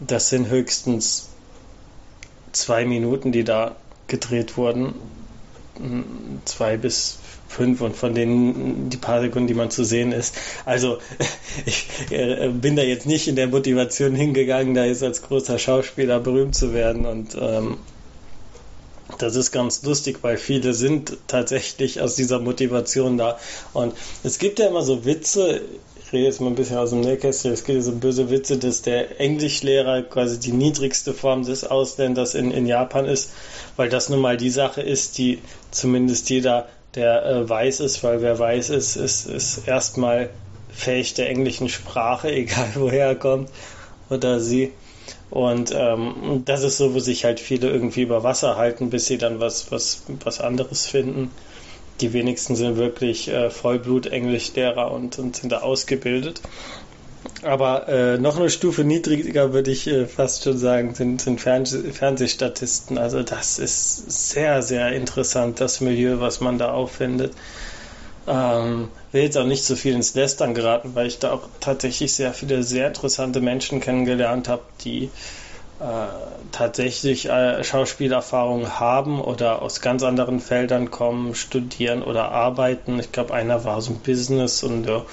das 0.00 0.28
sind 0.28 0.48
höchstens 0.48 1.28
zwei 2.52 2.84
Minuten, 2.84 3.32
die 3.32 3.44
da 3.44 3.76
gedreht 4.06 4.56
wurden. 4.56 4.94
Zwei 6.44 6.76
bis 6.76 7.18
fünf 7.48 7.80
und 7.80 7.96
von 7.96 8.14
denen 8.14 8.90
die 8.90 8.96
paar 8.96 9.20
Sekunden, 9.20 9.48
die 9.48 9.54
man 9.54 9.70
zu 9.70 9.84
sehen 9.84 10.12
ist. 10.12 10.36
Also 10.64 10.98
ich 11.66 11.86
äh, 12.10 12.48
bin 12.48 12.76
da 12.76 12.82
jetzt 12.82 13.06
nicht 13.06 13.28
in 13.28 13.36
der 13.36 13.48
Motivation 13.48 14.14
hingegangen, 14.14 14.74
da 14.74 14.84
jetzt 14.84 15.02
als 15.02 15.22
großer 15.22 15.58
Schauspieler 15.58 16.20
berühmt 16.20 16.54
zu 16.54 16.74
werden 16.74 17.06
und 17.06 17.36
ähm, 17.40 17.78
das 19.18 19.36
ist 19.36 19.52
ganz 19.52 19.82
lustig, 19.82 20.18
weil 20.22 20.36
viele 20.36 20.74
sind 20.74 21.16
tatsächlich 21.26 22.00
aus 22.00 22.16
dieser 22.16 22.40
Motivation 22.40 23.16
da. 23.16 23.38
Und 23.72 23.94
es 24.24 24.38
gibt 24.38 24.58
ja 24.58 24.66
immer 24.66 24.82
so 24.82 25.04
Witze, 25.04 25.62
ich 26.02 26.12
rede 26.12 26.24
jetzt 26.24 26.40
mal 26.40 26.48
ein 26.48 26.54
bisschen 26.54 26.76
aus 26.76 26.90
dem 26.90 27.00
Nähkästchen, 27.00 27.52
es 27.52 27.64
gibt 27.64 27.82
so 27.82 27.92
böse 27.92 28.30
Witze, 28.30 28.58
dass 28.58 28.82
der 28.82 29.20
Englischlehrer 29.20 30.02
quasi 30.02 30.38
die 30.38 30.52
niedrigste 30.52 31.14
Form 31.14 31.44
des 31.44 31.64
Ausländers 31.64 32.34
in, 32.34 32.50
in 32.50 32.66
Japan 32.66 33.06
ist, 33.06 33.30
weil 33.76 33.88
das 33.88 34.08
nun 34.08 34.20
mal 34.20 34.36
die 34.36 34.50
Sache 34.50 34.82
ist, 34.82 35.18
die 35.18 35.38
zumindest 35.70 36.28
jeder 36.30 36.68
der 36.96 37.24
äh, 37.24 37.48
weiß 37.48 37.80
ist, 37.80 38.02
weil 38.02 38.22
wer 38.22 38.38
weiß 38.38 38.70
ist, 38.70 38.96
ist, 38.96 39.26
ist 39.26 39.68
erstmal 39.68 40.30
fähig 40.70 41.14
der 41.14 41.28
englischen 41.28 41.68
Sprache, 41.68 42.30
egal 42.32 42.70
woher 42.74 43.06
er 43.06 43.16
kommt 43.16 43.50
oder 44.10 44.40
sie. 44.40 44.72
Und 45.30 45.72
ähm, 45.74 46.42
das 46.44 46.62
ist 46.62 46.78
so, 46.78 46.94
wo 46.94 47.00
sich 47.00 47.24
halt 47.24 47.40
viele 47.40 47.68
irgendwie 47.68 48.02
über 48.02 48.22
Wasser 48.22 48.56
halten, 48.56 48.90
bis 48.90 49.06
sie 49.06 49.18
dann 49.18 49.40
was, 49.40 49.70
was, 49.72 50.04
was 50.24 50.40
anderes 50.40 50.86
finden. 50.86 51.30
Die 52.00 52.12
wenigsten 52.12 52.56
sind 52.56 52.76
wirklich 52.76 53.28
äh, 53.28 53.50
Vollblut-Englischlehrer 53.50 54.90
und, 54.92 55.18
und 55.18 55.36
sind 55.36 55.50
da 55.50 55.60
ausgebildet. 55.60 56.42
Aber 57.46 57.88
äh, 57.88 58.18
noch 58.18 58.38
eine 58.38 58.50
Stufe 58.50 58.82
niedriger 58.82 59.52
würde 59.52 59.70
ich 59.70 59.86
äh, 59.86 60.06
fast 60.06 60.42
schon 60.42 60.58
sagen, 60.58 60.94
sind, 60.94 61.20
sind 61.20 61.40
Fernseh 61.40 61.92
Fernsehstatisten. 61.92 62.98
Also 62.98 63.22
das 63.22 63.60
ist 63.60 64.30
sehr, 64.30 64.62
sehr 64.62 64.92
interessant, 64.92 65.60
das 65.60 65.80
Milieu, 65.80 66.18
was 66.18 66.40
man 66.40 66.58
da 66.58 66.72
auffindet. 66.72 67.34
Ähm, 68.26 68.88
will 69.12 69.22
jetzt 69.22 69.38
auch 69.38 69.46
nicht 69.46 69.64
so 69.64 69.76
viel 69.76 69.94
ins 69.94 70.14
Lästern 70.14 70.54
geraten, 70.54 70.96
weil 70.96 71.06
ich 71.06 71.20
da 71.20 71.32
auch 71.32 71.48
tatsächlich 71.60 72.12
sehr 72.12 72.32
viele 72.32 72.64
sehr 72.64 72.88
interessante 72.88 73.40
Menschen 73.40 73.80
kennengelernt 73.80 74.48
habe, 74.48 74.62
die 74.84 75.10
äh, 75.78 76.06
tatsächlich 76.52 77.28
äh, 77.28 77.62
Schauspielerfahrung 77.62 78.80
haben 78.80 79.20
oder 79.20 79.60
aus 79.60 79.80
ganz 79.80 80.02
anderen 80.02 80.40
Feldern 80.40 80.90
kommen, 80.90 81.34
studieren 81.34 82.02
oder 82.02 82.30
arbeiten. 82.30 82.98
Ich 82.98 83.12
glaube, 83.12 83.34
einer 83.34 83.64
war 83.64 83.82
so 83.82 83.92
ein 83.92 84.00
Business 84.00 84.62
und 84.62 84.84
der 84.84 85.04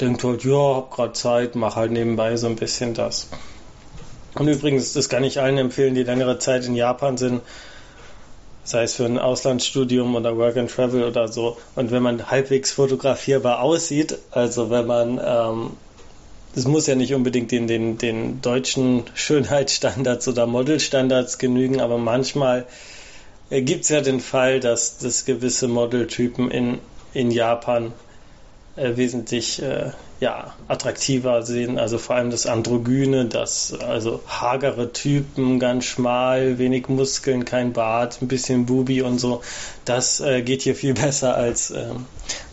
denkt 0.00 0.22
halt, 0.22 0.44
ja, 0.44 0.76
hab 0.76 0.90
gerade 0.90 1.12
Zeit, 1.14 1.54
mach 1.54 1.76
halt 1.76 1.92
nebenbei 1.92 2.36
so 2.36 2.48
ein 2.48 2.56
bisschen 2.56 2.92
das. 2.92 3.28
Und 4.34 4.46
übrigens, 4.48 4.92
das 4.92 5.08
kann 5.08 5.24
ich 5.24 5.40
allen 5.40 5.58
empfehlen, 5.58 5.94
die 5.94 6.02
längere 6.02 6.38
Zeit 6.38 6.66
in 6.66 6.76
Japan 6.76 7.16
sind, 7.16 7.40
sei 8.62 8.82
es 8.82 8.94
für 8.94 9.06
ein 9.06 9.18
Auslandsstudium 9.18 10.14
oder 10.14 10.36
Work 10.36 10.56
and 10.58 10.70
Travel 10.70 11.04
oder 11.04 11.28
so. 11.28 11.56
Und 11.74 11.90
wenn 11.90 12.02
man 12.02 12.30
halbwegs 12.30 12.72
fotografierbar 12.72 13.60
aussieht, 13.62 14.18
also 14.30 14.70
wenn 14.70 14.86
man 14.86 15.20
ähm, 15.24 15.70
es 16.54 16.66
muss 16.66 16.86
ja 16.86 16.94
nicht 16.94 17.14
unbedingt 17.14 17.52
den, 17.52 17.66
den, 17.66 17.98
den 17.98 18.40
deutschen 18.40 19.04
Schönheitsstandards 19.14 20.26
oder 20.28 20.46
Modelstandards 20.46 21.38
genügen, 21.38 21.80
aber 21.80 21.98
manchmal 21.98 22.66
äh, 23.50 23.62
gibt 23.62 23.84
es 23.84 23.90
ja 23.90 24.00
den 24.00 24.20
Fall, 24.20 24.60
dass, 24.60 24.98
dass 24.98 25.24
gewisse 25.24 25.68
Modeltypen 25.68 26.50
in, 26.50 26.78
in 27.14 27.30
Japan 27.30 27.92
äh, 28.80 28.96
wesentlich 28.96 29.62
äh, 29.62 29.90
ja, 30.20 30.54
attraktiver 30.68 31.42
sehen. 31.42 31.78
Also 31.78 31.98
vor 31.98 32.16
allem 32.16 32.30
das 32.30 32.46
Androgyne, 32.46 33.24
das 33.24 33.72
also 33.72 34.20
hagere 34.26 34.92
Typen, 34.92 35.58
ganz 35.58 35.86
schmal, 35.86 36.58
wenig 36.58 36.88
Muskeln, 36.88 37.44
kein 37.44 37.72
Bart, 37.72 38.20
ein 38.20 38.28
bisschen 38.28 38.66
Bubi 38.66 39.02
und 39.02 39.18
so. 39.18 39.42
Das 39.84 40.20
äh, 40.20 40.42
geht 40.42 40.62
hier 40.62 40.74
viel 40.74 40.94
besser 41.04 41.34
als 41.36 41.70
ähm, 41.70 42.06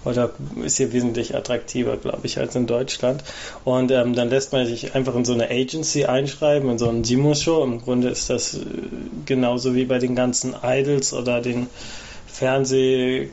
oder 0.05 0.31
ist 0.63 0.77
hier 0.77 0.93
wesentlich 0.93 1.35
attraktiver, 1.35 1.97
glaube 1.97 2.25
ich, 2.25 2.39
als 2.39 2.55
in 2.55 2.67
Deutschland. 2.67 3.23
Und 3.65 3.91
ähm, 3.91 4.15
dann 4.15 4.29
lässt 4.29 4.53
man 4.53 4.65
sich 4.65 4.95
einfach 4.95 5.15
in 5.15 5.25
so 5.25 5.33
eine 5.33 5.49
Agency 5.49 6.05
einschreiben, 6.05 6.69
in 6.69 6.77
so 6.77 6.89
ein 6.89 7.03
Simo-Show. 7.03 7.63
Im 7.63 7.81
Grunde 7.81 8.09
ist 8.09 8.29
das 8.29 8.53
äh, 8.55 8.59
genauso 9.25 9.75
wie 9.75 9.85
bei 9.85 9.99
den 9.99 10.15
ganzen 10.15 10.55
Idols 10.63 11.13
oder 11.13 11.41
den 11.41 11.67
Fernseh 12.27 13.29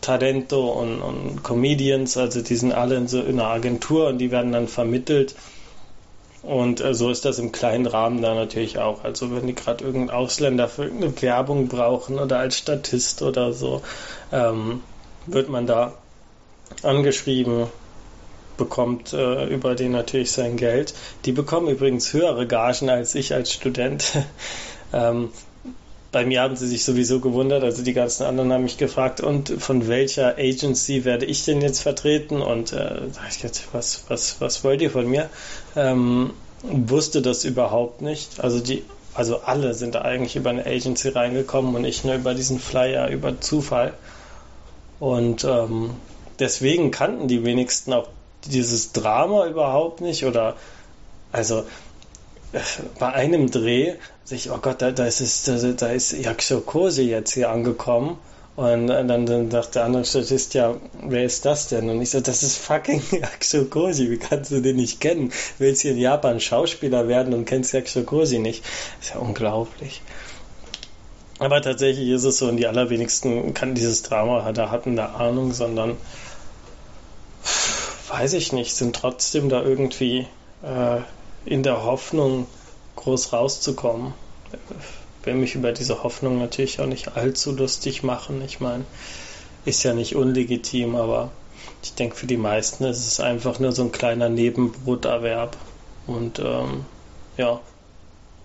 Talento 0.00 0.68
und, 0.70 1.00
und 1.00 1.42
Comedians, 1.42 2.16
also 2.16 2.42
die 2.42 2.56
sind 2.56 2.72
alle 2.72 2.96
in 2.96 3.08
so 3.08 3.22
einer 3.22 3.46
Agentur 3.46 4.08
und 4.08 4.18
die 4.18 4.30
werden 4.30 4.52
dann 4.52 4.68
vermittelt. 4.68 5.34
Und 6.42 6.80
äh, 6.80 6.94
so 6.94 7.10
ist 7.10 7.24
das 7.24 7.38
im 7.38 7.52
kleinen 7.52 7.86
Rahmen 7.86 8.22
da 8.22 8.34
natürlich 8.34 8.78
auch. 8.78 9.04
Also 9.04 9.34
wenn 9.34 9.46
die 9.46 9.54
gerade 9.54 9.84
irgendeinen 9.84 10.18
Ausländer 10.18 10.68
für 10.68 10.84
irgendeine 10.84 11.20
Werbung 11.20 11.68
brauchen 11.68 12.18
oder 12.18 12.38
als 12.38 12.56
Statist 12.56 13.22
oder 13.22 13.52
so, 13.52 13.82
ähm, 14.32 14.80
wird 15.26 15.48
man 15.48 15.66
da 15.66 15.94
angeschrieben, 16.82 17.66
bekommt 18.56 19.12
äh, 19.12 19.46
über 19.46 19.74
den 19.74 19.92
natürlich 19.92 20.32
sein 20.32 20.56
Geld. 20.56 20.94
Die 21.24 21.32
bekommen 21.32 21.68
übrigens 21.68 22.12
höhere 22.12 22.46
Gagen 22.46 22.88
als 22.88 23.14
ich 23.14 23.34
als 23.34 23.52
Student. 23.52 24.12
ähm, 24.92 25.30
bei 26.10 26.24
mir 26.24 26.40
haben 26.40 26.56
sie 26.56 26.66
sich 26.66 26.84
sowieso 26.84 27.20
gewundert, 27.20 27.62
also 27.62 27.82
die 27.82 27.92
ganzen 27.92 28.24
anderen 28.24 28.52
haben 28.52 28.62
mich 28.62 28.78
gefragt, 28.78 29.20
und 29.20 29.50
von 29.62 29.88
welcher 29.88 30.38
Agency 30.38 31.04
werde 31.04 31.26
ich 31.26 31.44
denn 31.44 31.60
jetzt 31.60 31.80
vertreten? 31.80 32.40
Und 32.40 32.72
äh, 32.72 33.02
ich 33.28 33.42
jetzt, 33.42 33.68
was, 33.72 34.04
was, 34.08 34.40
was 34.40 34.64
wollt 34.64 34.80
ihr 34.80 34.90
von 34.90 35.06
mir? 35.06 35.28
Ähm, 35.76 36.30
wusste 36.62 37.20
das 37.20 37.44
überhaupt 37.44 38.00
nicht. 38.00 38.40
Also 38.40 38.60
die, 38.60 38.84
also 39.14 39.40
alle 39.40 39.74
sind 39.74 39.94
da 39.94 40.02
eigentlich 40.02 40.36
über 40.36 40.50
eine 40.50 40.64
Agency 40.64 41.10
reingekommen 41.10 41.74
und 41.74 41.84
ich 41.84 42.04
nur 42.04 42.14
über 42.14 42.34
diesen 42.34 42.58
Flyer, 42.58 43.08
über 43.08 43.40
Zufall. 43.40 43.92
Und 45.00 45.44
ähm, 45.44 45.90
deswegen 46.38 46.90
kannten 46.90 47.28
die 47.28 47.44
wenigsten 47.44 47.92
auch 47.92 48.08
dieses 48.46 48.92
Drama 48.92 49.46
überhaupt 49.46 50.00
nicht 50.00 50.24
oder 50.24 50.56
also 51.32 51.64
bei 52.98 53.12
einem 53.12 53.50
Dreh 53.50 53.94
sich, 54.24 54.50
oh 54.50 54.58
Gott, 54.58 54.80
da, 54.82 54.90
da 54.90 55.06
ist 55.06 55.48
da, 55.48 55.56
da 55.56 55.88
ist 55.88 56.12
Yakshokosi 56.12 57.02
jetzt 57.02 57.34
hier 57.34 57.50
angekommen. 57.50 58.18
Und 58.56 58.88
dann, 58.88 59.24
dann 59.24 59.50
sagt 59.52 59.76
der 59.76 59.84
andere 59.84 60.04
Statist, 60.04 60.54
ja, 60.54 60.74
wer 61.04 61.22
ist 61.22 61.44
das 61.44 61.68
denn? 61.68 61.88
Und 61.88 62.02
ich 62.02 62.10
so, 62.10 62.20
das 62.20 62.42
ist 62.42 62.56
fucking 62.56 63.00
Yakshokosi, 63.12 64.10
wie 64.10 64.18
kannst 64.18 64.50
du 64.50 64.60
den 64.60 64.76
nicht 64.76 65.00
kennen? 65.00 65.32
Willst 65.58 65.82
hier 65.82 65.92
in 65.92 65.98
Japan 65.98 66.40
Schauspieler 66.40 67.06
werden 67.06 67.34
und 67.34 67.44
kennst 67.44 67.72
Yakshokosi 67.72 68.40
nicht? 68.40 68.64
ist 69.00 69.10
ja 69.10 69.20
unglaublich. 69.20 70.02
Aber 71.38 71.62
tatsächlich 71.62 72.08
ist 72.08 72.24
es 72.24 72.38
so, 72.38 72.48
und 72.48 72.56
die 72.56 72.66
allerwenigsten 72.66 73.54
kann 73.54 73.76
dieses 73.76 74.02
Drama, 74.02 74.50
da 74.50 74.70
hatten 74.72 74.96
da 74.96 75.06
Ahnung, 75.06 75.52
sondern 75.52 75.96
weiß 78.08 78.32
ich 78.32 78.52
nicht, 78.52 78.74
sind 78.74 78.96
trotzdem 78.96 79.48
da 79.48 79.62
irgendwie 79.62 80.26
äh, 80.64 81.00
in 81.48 81.62
der 81.62 81.84
Hoffnung, 81.84 82.46
groß 82.96 83.32
rauszukommen. 83.32 84.12
Ich 85.20 85.26
will 85.26 85.34
mich 85.34 85.54
über 85.54 85.72
diese 85.72 86.02
Hoffnung 86.02 86.38
natürlich 86.38 86.80
auch 86.80 86.86
nicht 86.86 87.16
allzu 87.16 87.52
lustig 87.52 88.02
machen. 88.02 88.42
Ich 88.44 88.60
meine, 88.60 88.84
ist 89.64 89.82
ja 89.82 89.94
nicht 89.94 90.14
unlegitim, 90.14 90.94
aber 90.94 91.30
ich 91.82 91.94
denke, 91.94 92.16
für 92.16 92.26
die 92.26 92.36
meisten 92.36 92.84
ist 92.84 93.06
es 93.06 93.20
einfach 93.20 93.58
nur 93.58 93.72
so 93.72 93.82
ein 93.82 93.92
kleiner 93.92 94.28
Nebenbroterwerb. 94.28 95.56
Und 96.06 96.38
ähm, 96.38 96.84
ja, 97.36 97.60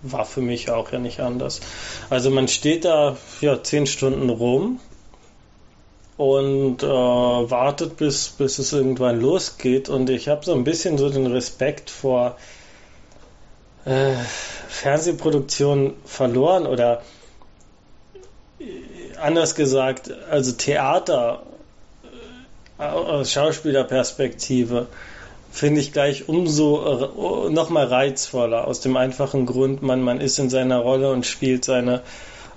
war 0.02 0.24
für 0.24 0.40
mich 0.40 0.70
auch 0.70 0.92
ja 0.92 0.98
nicht 0.98 1.20
anders. 1.20 1.60
Also 2.10 2.30
man 2.30 2.48
steht 2.48 2.84
da 2.84 3.16
ja 3.40 3.62
zehn 3.62 3.86
Stunden 3.86 4.30
rum 4.30 4.80
und 6.16 6.82
äh, 6.82 6.86
wartet, 6.86 7.96
bis, 7.96 8.28
bis 8.28 8.58
es 8.58 8.72
irgendwann 8.72 9.20
losgeht. 9.20 9.88
Und 9.88 10.10
ich 10.10 10.28
habe 10.28 10.44
so 10.44 10.54
ein 10.54 10.64
bisschen 10.64 10.98
so 10.98 11.08
den 11.08 11.26
Respekt 11.26 11.90
vor 11.90 12.36
äh, 13.84 14.12
Fernsehproduktion 14.68 15.94
verloren 16.04 16.66
oder 16.66 17.02
äh, 18.58 19.16
anders 19.20 19.54
gesagt, 19.54 20.10
also 20.30 20.52
Theater 20.52 21.42
äh, 22.78 22.82
aus 22.82 23.32
Schauspielerperspektive 23.32 24.86
finde 25.50 25.80
ich 25.80 25.92
gleich 25.92 26.28
umso 26.28 27.46
äh, 27.46 27.50
noch 27.50 27.70
mal 27.70 27.86
reizvoller 27.86 28.66
aus 28.66 28.80
dem 28.80 28.96
einfachen 28.96 29.46
Grund, 29.46 29.82
man, 29.82 30.02
man 30.02 30.20
ist 30.20 30.38
in 30.38 30.50
seiner 30.50 30.78
Rolle 30.78 31.12
und 31.12 31.26
spielt 31.26 31.64
seine 31.64 32.02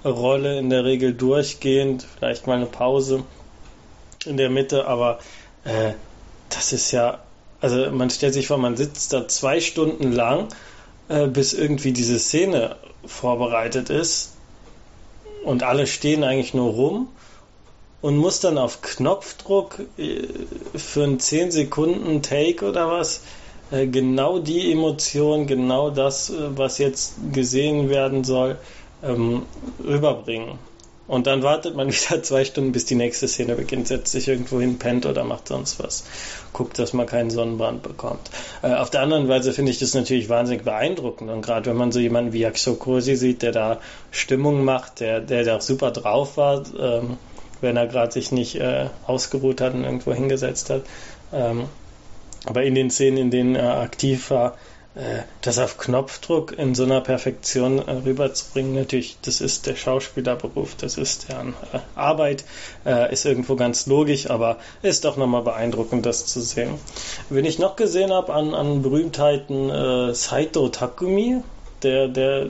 Rolle 0.04 0.58
in 0.58 0.70
der 0.70 0.86
Regel 0.86 1.14
durchgehend, 1.14 2.06
vielleicht 2.18 2.48
mal 2.48 2.56
eine 2.56 2.66
Pause 2.66 3.24
in 4.26 4.38
der 4.38 4.50
Mitte, 4.50 4.88
aber 4.88 5.20
äh, 5.64 5.94
das 6.50 6.74
ist 6.74 6.92
ja, 6.92 7.20
also 7.62 7.92
man 7.92 8.10
stellt 8.10 8.34
sich 8.34 8.48
vor, 8.48 8.58
man 8.58 8.78
sitzt 8.78 9.14
da 9.14 9.28
zwei 9.28 9.60
Stunden 9.60 10.12
lang, 10.12 10.48
äh, 11.10 11.28
bis 11.28 11.54
irgendwie 11.54 11.94
diese 11.94 12.20
Szene 12.20 12.76
vorbereitet 13.06 13.90
ist 13.90 14.34
und 15.44 15.64
alle 15.64 15.88
stehen 15.88 16.24
eigentlich 16.24 16.54
nur 16.54 16.72
rum 16.72 17.08
und 18.02 18.18
muss 18.18 18.40
dann 18.40 18.58
auf 18.58 18.82
Knopfdruck 18.82 19.80
äh, 19.98 20.28
für 20.76 21.04
einen 21.04 21.20
10 21.20 21.52
Sekunden 21.52 22.22
Take 22.22 22.66
oder 22.66 22.90
was 22.90 23.22
äh, 23.72 23.88
genau 23.88 24.40
die 24.40 24.72
Emotion, 24.72 25.48
genau 25.48 25.90
das, 25.90 26.32
was 26.56 26.78
jetzt 26.78 27.16
gesehen 27.34 27.90
werden 27.90 28.24
soll, 28.24 28.58
ähm, 29.04 29.44
rüberbringen. 29.86 30.60
Und 31.08 31.26
dann 31.26 31.42
wartet 31.44 31.76
man 31.76 31.88
wieder 31.92 32.22
zwei 32.24 32.46
Stunden, 32.46 32.72
bis 32.72 32.86
die 32.86 32.96
nächste 32.96 33.28
Szene 33.28 33.56
beginnt, 33.56 33.88
setzt 33.88 34.12
sich 34.12 34.28
irgendwo 34.28 34.60
hin, 34.60 34.78
pennt 34.78 35.06
oder 35.06 35.24
macht 35.24 35.48
sonst 35.48 35.82
was. 35.82 36.04
Guckt, 36.54 36.78
dass 36.80 36.94
man 36.94 37.06
keinen 37.06 37.30
Sonnenbrand 37.30 37.84
bekommt. 37.84 38.30
Äh, 38.62 38.74
auf 38.74 38.90
der 38.90 39.02
anderen 39.02 39.28
Weise 39.28 39.54
finde 39.54 39.72
ich 39.72 39.80
das 39.80 39.94
natürlich 39.94 40.30
wahnsinnig 40.30 40.64
beeindruckend. 40.64 41.30
Und 41.30 41.42
gerade 41.42 41.70
wenn 41.70 41.78
man 41.78 41.92
so 41.92 42.00
jemanden 42.00 42.34
wie 42.34 42.40
Yaksho 42.40 42.76
Kursi 42.76 43.16
sieht, 43.16 43.42
der 43.42 43.52
da 43.52 43.80
Stimmung 44.12 44.64
macht, 44.64 45.00
der, 45.00 45.22
der 45.22 45.44
da 45.44 45.62
super 45.62 45.92
drauf 45.92 46.38
war, 46.38 46.64
ähm, 46.80 47.18
wenn 47.62 47.78
er 47.78 47.88
gerade 47.88 48.12
sich 48.12 48.32
nicht 48.32 48.56
äh, 48.56 48.88
ausgeruht 49.06 49.62
hat 49.62 49.74
und 49.74 49.84
irgendwo 49.84 50.14
hingesetzt 50.14 50.70
hat. 50.70 50.84
Ähm, 51.34 51.66
aber 52.46 52.64
in 52.64 52.76
den 52.76 52.90
Szenen, 52.90 53.18
in 53.18 53.32
denen 53.32 53.56
er 53.56 53.80
aktiv 53.80 54.30
war, 54.30 54.56
das 55.42 55.60
auf 55.60 55.78
Knopfdruck 55.78 56.58
in 56.58 56.74
so 56.74 56.84
einer 56.84 57.02
Perfektion 57.02 57.80
äh, 57.80 57.92
rüberzubringen, 57.92 58.74
natürlich, 58.74 59.18
das 59.22 59.42
ist 59.42 59.68
der 59.68 59.76
Schauspielerberuf, 59.76 60.76
das 60.76 60.98
ist 60.98 61.30
deren 61.30 61.50
äh, 61.72 61.80
Arbeit, 61.96 62.46
ist 63.12 63.26
irgendwo 63.26 63.56
ganz 63.56 63.86
logisch, 63.86 64.30
aber 64.30 64.58
ist 64.82 65.04
doch 65.06 65.18
nochmal 65.18 65.42
beeindruckend, 65.42 66.06
das 66.06 66.26
zu 66.26 66.42
sehen. 66.42 66.76
Wenn 67.30 67.46
ich 67.46 67.60
noch 67.60 67.76
gesehen 67.76 68.12
habe 68.12 68.34
an, 68.34 68.54
an 68.54 68.82
Berühmtheiten 68.82 70.14
Saito 70.14 70.70
Takumi, 70.70 71.42
der, 71.84 72.08
der 72.08 72.48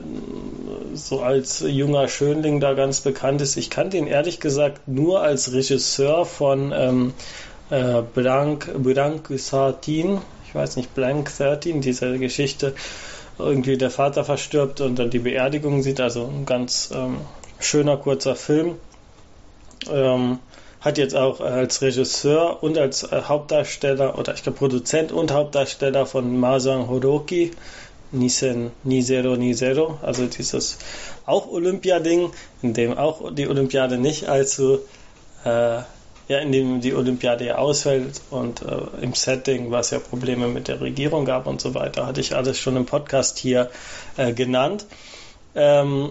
so 0.94 1.20
als 1.20 1.60
junger 1.66 2.08
Schönling 2.08 2.60
da 2.60 2.74
ganz 2.74 3.00
bekannt 3.00 3.40
ist. 3.40 3.56
Ich 3.56 3.70
kannte 3.70 3.96
ihn 3.96 4.06
ehrlich 4.06 4.40
gesagt 4.40 4.88
nur 4.88 5.22
als 5.22 5.52
Regisseur 5.52 6.24
von 6.24 6.72
ähm, 6.72 7.12
äh, 7.70 8.02
Blanc, 8.14 8.70
Blanc 8.82 9.28
Satin, 9.36 10.20
ich 10.48 10.54
weiß 10.54 10.76
nicht, 10.76 10.94
Blank 10.94 11.30
13, 11.36 11.82
diese 11.82 12.18
Geschichte, 12.18 12.74
irgendwie 13.38 13.76
der 13.76 13.90
Vater 13.90 14.24
verstirbt 14.24 14.80
und 14.80 14.98
dann 14.98 15.10
die 15.10 15.18
Beerdigung 15.18 15.82
sieht, 15.82 16.00
also 16.00 16.24
ein 16.24 16.46
ganz 16.46 16.90
ähm, 16.94 17.18
schöner 17.60 17.98
kurzer 17.98 18.34
Film. 18.34 18.76
Ähm, 19.90 20.38
hat 20.80 20.96
jetzt 20.96 21.14
auch 21.14 21.40
als 21.40 21.82
Regisseur 21.82 22.62
und 22.62 22.78
als 22.78 23.02
äh, 23.02 23.22
Hauptdarsteller 23.22 24.18
oder 24.18 24.32
ich 24.34 24.42
glaube 24.42 24.58
Produzent 24.58 25.12
und 25.12 25.32
Hauptdarsteller 25.32 26.06
von 26.06 26.38
Masang 26.38 26.88
Horoki 26.88 27.50
Nisen 28.10 28.70
Nisero 28.84 29.36
Nisero, 29.36 29.98
also 30.00 30.26
dieses 30.26 30.78
auch 31.26 31.48
Olympiading, 31.48 32.30
in 32.62 32.72
dem 32.72 32.96
auch 32.96 33.34
die 33.34 33.48
Olympiade 33.48 33.98
nicht 33.98 34.28
allzu 34.28 34.78
äh, 35.44 35.80
ja, 36.28 36.38
in 36.38 36.52
dem 36.52 36.80
die 36.80 36.94
Olympiade 36.94 37.46
ja 37.46 37.56
ausfällt 37.56 38.20
und 38.30 38.62
äh, 38.62 39.02
im 39.02 39.14
Setting, 39.14 39.70
was 39.70 39.90
ja 39.90 39.98
Probleme 39.98 40.46
mit 40.48 40.68
der 40.68 40.80
Regierung 40.80 41.24
gab 41.24 41.46
und 41.46 41.60
so 41.60 41.74
weiter, 41.74 42.06
hatte 42.06 42.20
ich 42.20 42.36
alles 42.36 42.58
schon 42.58 42.76
im 42.76 42.86
Podcast 42.86 43.38
hier 43.38 43.70
äh, 44.16 44.32
genannt. 44.34 44.84
Ähm, 45.54 46.10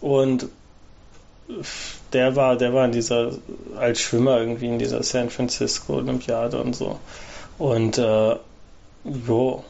und 0.00 0.48
der 2.12 2.36
war, 2.36 2.56
der 2.56 2.72
war 2.72 2.84
in 2.84 2.92
dieser, 2.92 3.32
als 3.76 4.00
Schwimmer 4.00 4.38
irgendwie 4.38 4.66
in 4.66 4.78
dieser 4.78 5.02
San 5.02 5.30
Francisco 5.30 5.94
Olympiade 5.94 6.60
und 6.60 6.74
so. 6.74 6.98
Und 7.58 7.98
äh, 7.98 8.36
jo, 9.04 9.64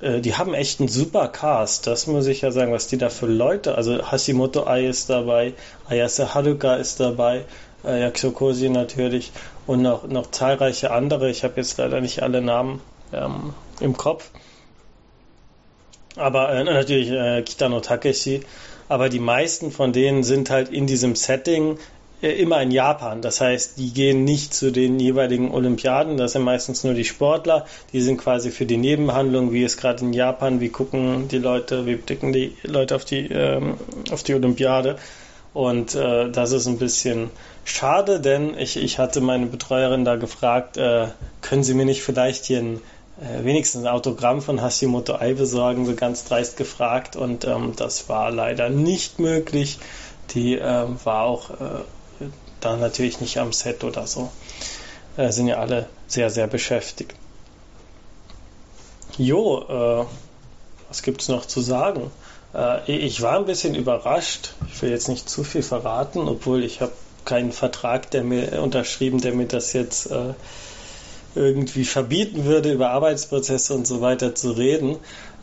äh, 0.00 0.20
die 0.20 0.34
haben 0.34 0.54
echt 0.54 0.80
einen 0.80 0.88
super 0.88 1.28
Cast, 1.28 1.86
das 1.86 2.06
muss 2.06 2.26
ich 2.26 2.40
ja 2.40 2.50
sagen, 2.50 2.72
was 2.72 2.86
die 2.86 2.98
da 2.98 3.08
für 3.08 3.26
Leute, 3.26 3.74
also 3.74 4.10
Hashimoto 4.10 4.66
Ai 4.66 4.86
ist 4.86 5.10
dabei, 5.10 5.54
Ayase 5.88 6.34
Haruka 6.34 6.76
ist 6.76 7.00
dabei, 7.00 7.44
äh, 7.84 8.00
Yakusokosi 8.00 8.68
natürlich 8.68 9.32
und 9.66 9.82
noch, 9.82 10.06
noch 10.06 10.30
zahlreiche 10.30 10.90
andere. 10.90 11.30
Ich 11.30 11.44
habe 11.44 11.54
jetzt 11.56 11.78
leider 11.78 12.00
nicht 12.00 12.22
alle 12.22 12.40
Namen 12.40 12.80
ähm, 13.12 13.54
im 13.80 13.96
Kopf. 13.96 14.30
Aber 16.16 16.52
äh, 16.52 16.64
natürlich 16.64 17.10
äh, 17.10 17.42
Kitano 17.42 17.80
Takeshi. 17.80 18.42
Aber 18.88 19.08
die 19.08 19.20
meisten 19.20 19.70
von 19.70 19.92
denen 19.92 20.24
sind 20.24 20.50
halt 20.50 20.68
in 20.68 20.86
diesem 20.86 21.14
Setting 21.14 21.78
äh, 22.22 22.32
immer 22.32 22.60
in 22.60 22.70
Japan. 22.70 23.22
Das 23.22 23.40
heißt, 23.40 23.78
die 23.78 23.92
gehen 23.92 24.24
nicht 24.24 24.52
zu 24.52 24.72
den 24.72 24.98
jeweiligen 24.98 25.52
Olympiaden. 25.52 26.16
Das 26.16 26.32
sind 26.32 26.42
meistens 26.42 26.84
nur 26.84 26.94
die 26.94 27.04
Sportler. 27.04 27.66
Die 27.92 28.00
sind 28.00 28.18
quasi 28.18 28.50
für 28.50 28.66
die 28.66 28.76
Nebenhandlung, 28.76 29.52
wie 29.52 29.64
es 29.64 29.76
gerade 29.76 30.04
in 30.04 30.12
Japan, 30.12 30.60
wie 30.60 30.68
gucken 30.68 31.28
die 31.28 31.38
Leute, 31.38 31.86
wie 31.86 31.96
blicken 31.96 32.32
die 32.32 32.56
Leute 32.62 32.96
auf 32.96 33.04
die, 33.04 33.28
ähm, 33.30 33.74
auf 34.10 34.22
die 34.22 34.34
Olympiade. 34.34 34.96
Und 35.52 35.94
äh, 35.94 36.30
das 36.30 36.52
ist 36.52 36.66
ein 36.66 36.78
bisschen 36.78 37.30
schade, 37.64 38.20
denn 38.20 38.56
ich, 38.56 38.76
ich 38.76 38.98
hatte 38.98 39.20
meine 39.20 39.46
Betreuerin 39.46 40.04
da 40.04 40.16
gefragt, 40.16 40.76
äh, 40.76 41.08
können 41.40 41.64
Sie 41.64 41.74
mir 41.74 41.84
nicht 41.84 42.02
vielleicht 42.02 42.44
hier 42.44 42.60
ein, 42.60 42.76
äh, 43.20 43.44
wenigstens 43.44 43.82
ein 43.82 43.88
Autogramm 43.88 44.42
von 44.42 44.62
Hashimoto 44.62 45.16
Ai 45.16 45.34
besorgen, 45.34 45.86
so 45.86 45.94
ganz 45.94 46.24
dreist 46.24 46.56
gefragt. 46.56 47.16
Und 47.16 47.44
ähm, 47.44 47.74
das 47.76 48.08
war 48.08 48.30
leider 48.30 48.68
nicht 48.68 49.18
möglich. 49.18 49.78
Die 50.34 50.56
äh, 50.56 50.86
war 51.04 51.24
auch 51.24 51.50
äh, 51.50 51.84
da 52.60 52.76
natürlich 52.76 53.20
nicht 53.20 53.38
am 53.38 53.52
Set 53.52 53.82
oder 53.82 54.06
so. 54.06 54.30
Äh, 55.16 55.32
sind 55.32 55.48
ja 55.48 55.56
alle 55.56 55.88
sehr, 56.06 56.30
sehr 56.30 56.46
beschäftigt. 56.46 57.14
Jo, 59.18 59.64
äh, 59.68 60.06
was 60.88 61.02
gibt's 61.02 61.28
noch 61.28 61.44
zu 61.44 61.60
sagen? 61.60 62.10
Äh, 62.54 62.90
ich 62.90 63.22
war 63.22 63.38
ein 63.38 63.46
bisschen 63.46 63.74
überrascht. 63.74 64.54
Ich 64.72 64.80
will 64.82 64.90
jetzt 64.90 65.08
nicht 65.08 65.28
zu 65.28 65.44
viel 65.44 65.62
verraten, 65.62 66.28
obwohl 66.28 66.64
ich 66.64 66.80
habe 66.80 66.92
keinen 67.24 67.52
Vertrag, 67.52 68.10
der 68.10 68.24
mir 68.24 68.62
unterschrieben, 68.62 69.20
der 69.20 69.34
mir 69.34 69.46
das 69.46 69.72
jetzt 69.72 70.10
äh, 70.10 70.34
irgendwie 71.34 71.84
verbieten 71.84 72.44
würde, 72.44 72.72
über 72.72 72.90
Arbeitsprozesse 72.90 73.74
und 73.74 73.86
so 73.86 74.00
weiter 74.00 74.34
zu 74.34 74.52
reden. 74.52 74.96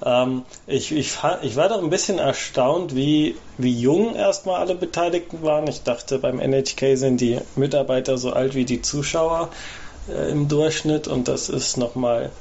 Ähm, 0.06 0.44
ich, 0.66 0.92
ich, 0.92 1.18
ich, 1.42 1.56
war 1.56 1.70
doch 1.70 1.82
ein 1.82 1.90
bisschen 1.90 2.20
erstaunt, 2.20 2.96
wie, 2.96 3.36
wie 3.58 3.80
jung 3.80 4.16
erstmal 4.16 4.60
alle 4.60 4.76
Beteiligten 4.76 5.44
waren. 5.44 5.68
Ich 5.68 5.84
dachte, 5.84 6.20
beim 6.20 6.40
NHK 6.40 6.98
sind 6.98 7.22
die 7.22 7.40
Mitarbeiter 7.56 8.18
so 8.18 8.34
alt 8.34 8.54
wie 8.54 8.66
die 8.66 8.82
Zuschauer 8.82 9.50
äh, 10.10 10.32
im 10.32 10.48
Durchschnitt 10.48 11.08
und 11.08 11.28
das 11.28 11.50
ist 11.50 11.78
nochmal 11.78 12.32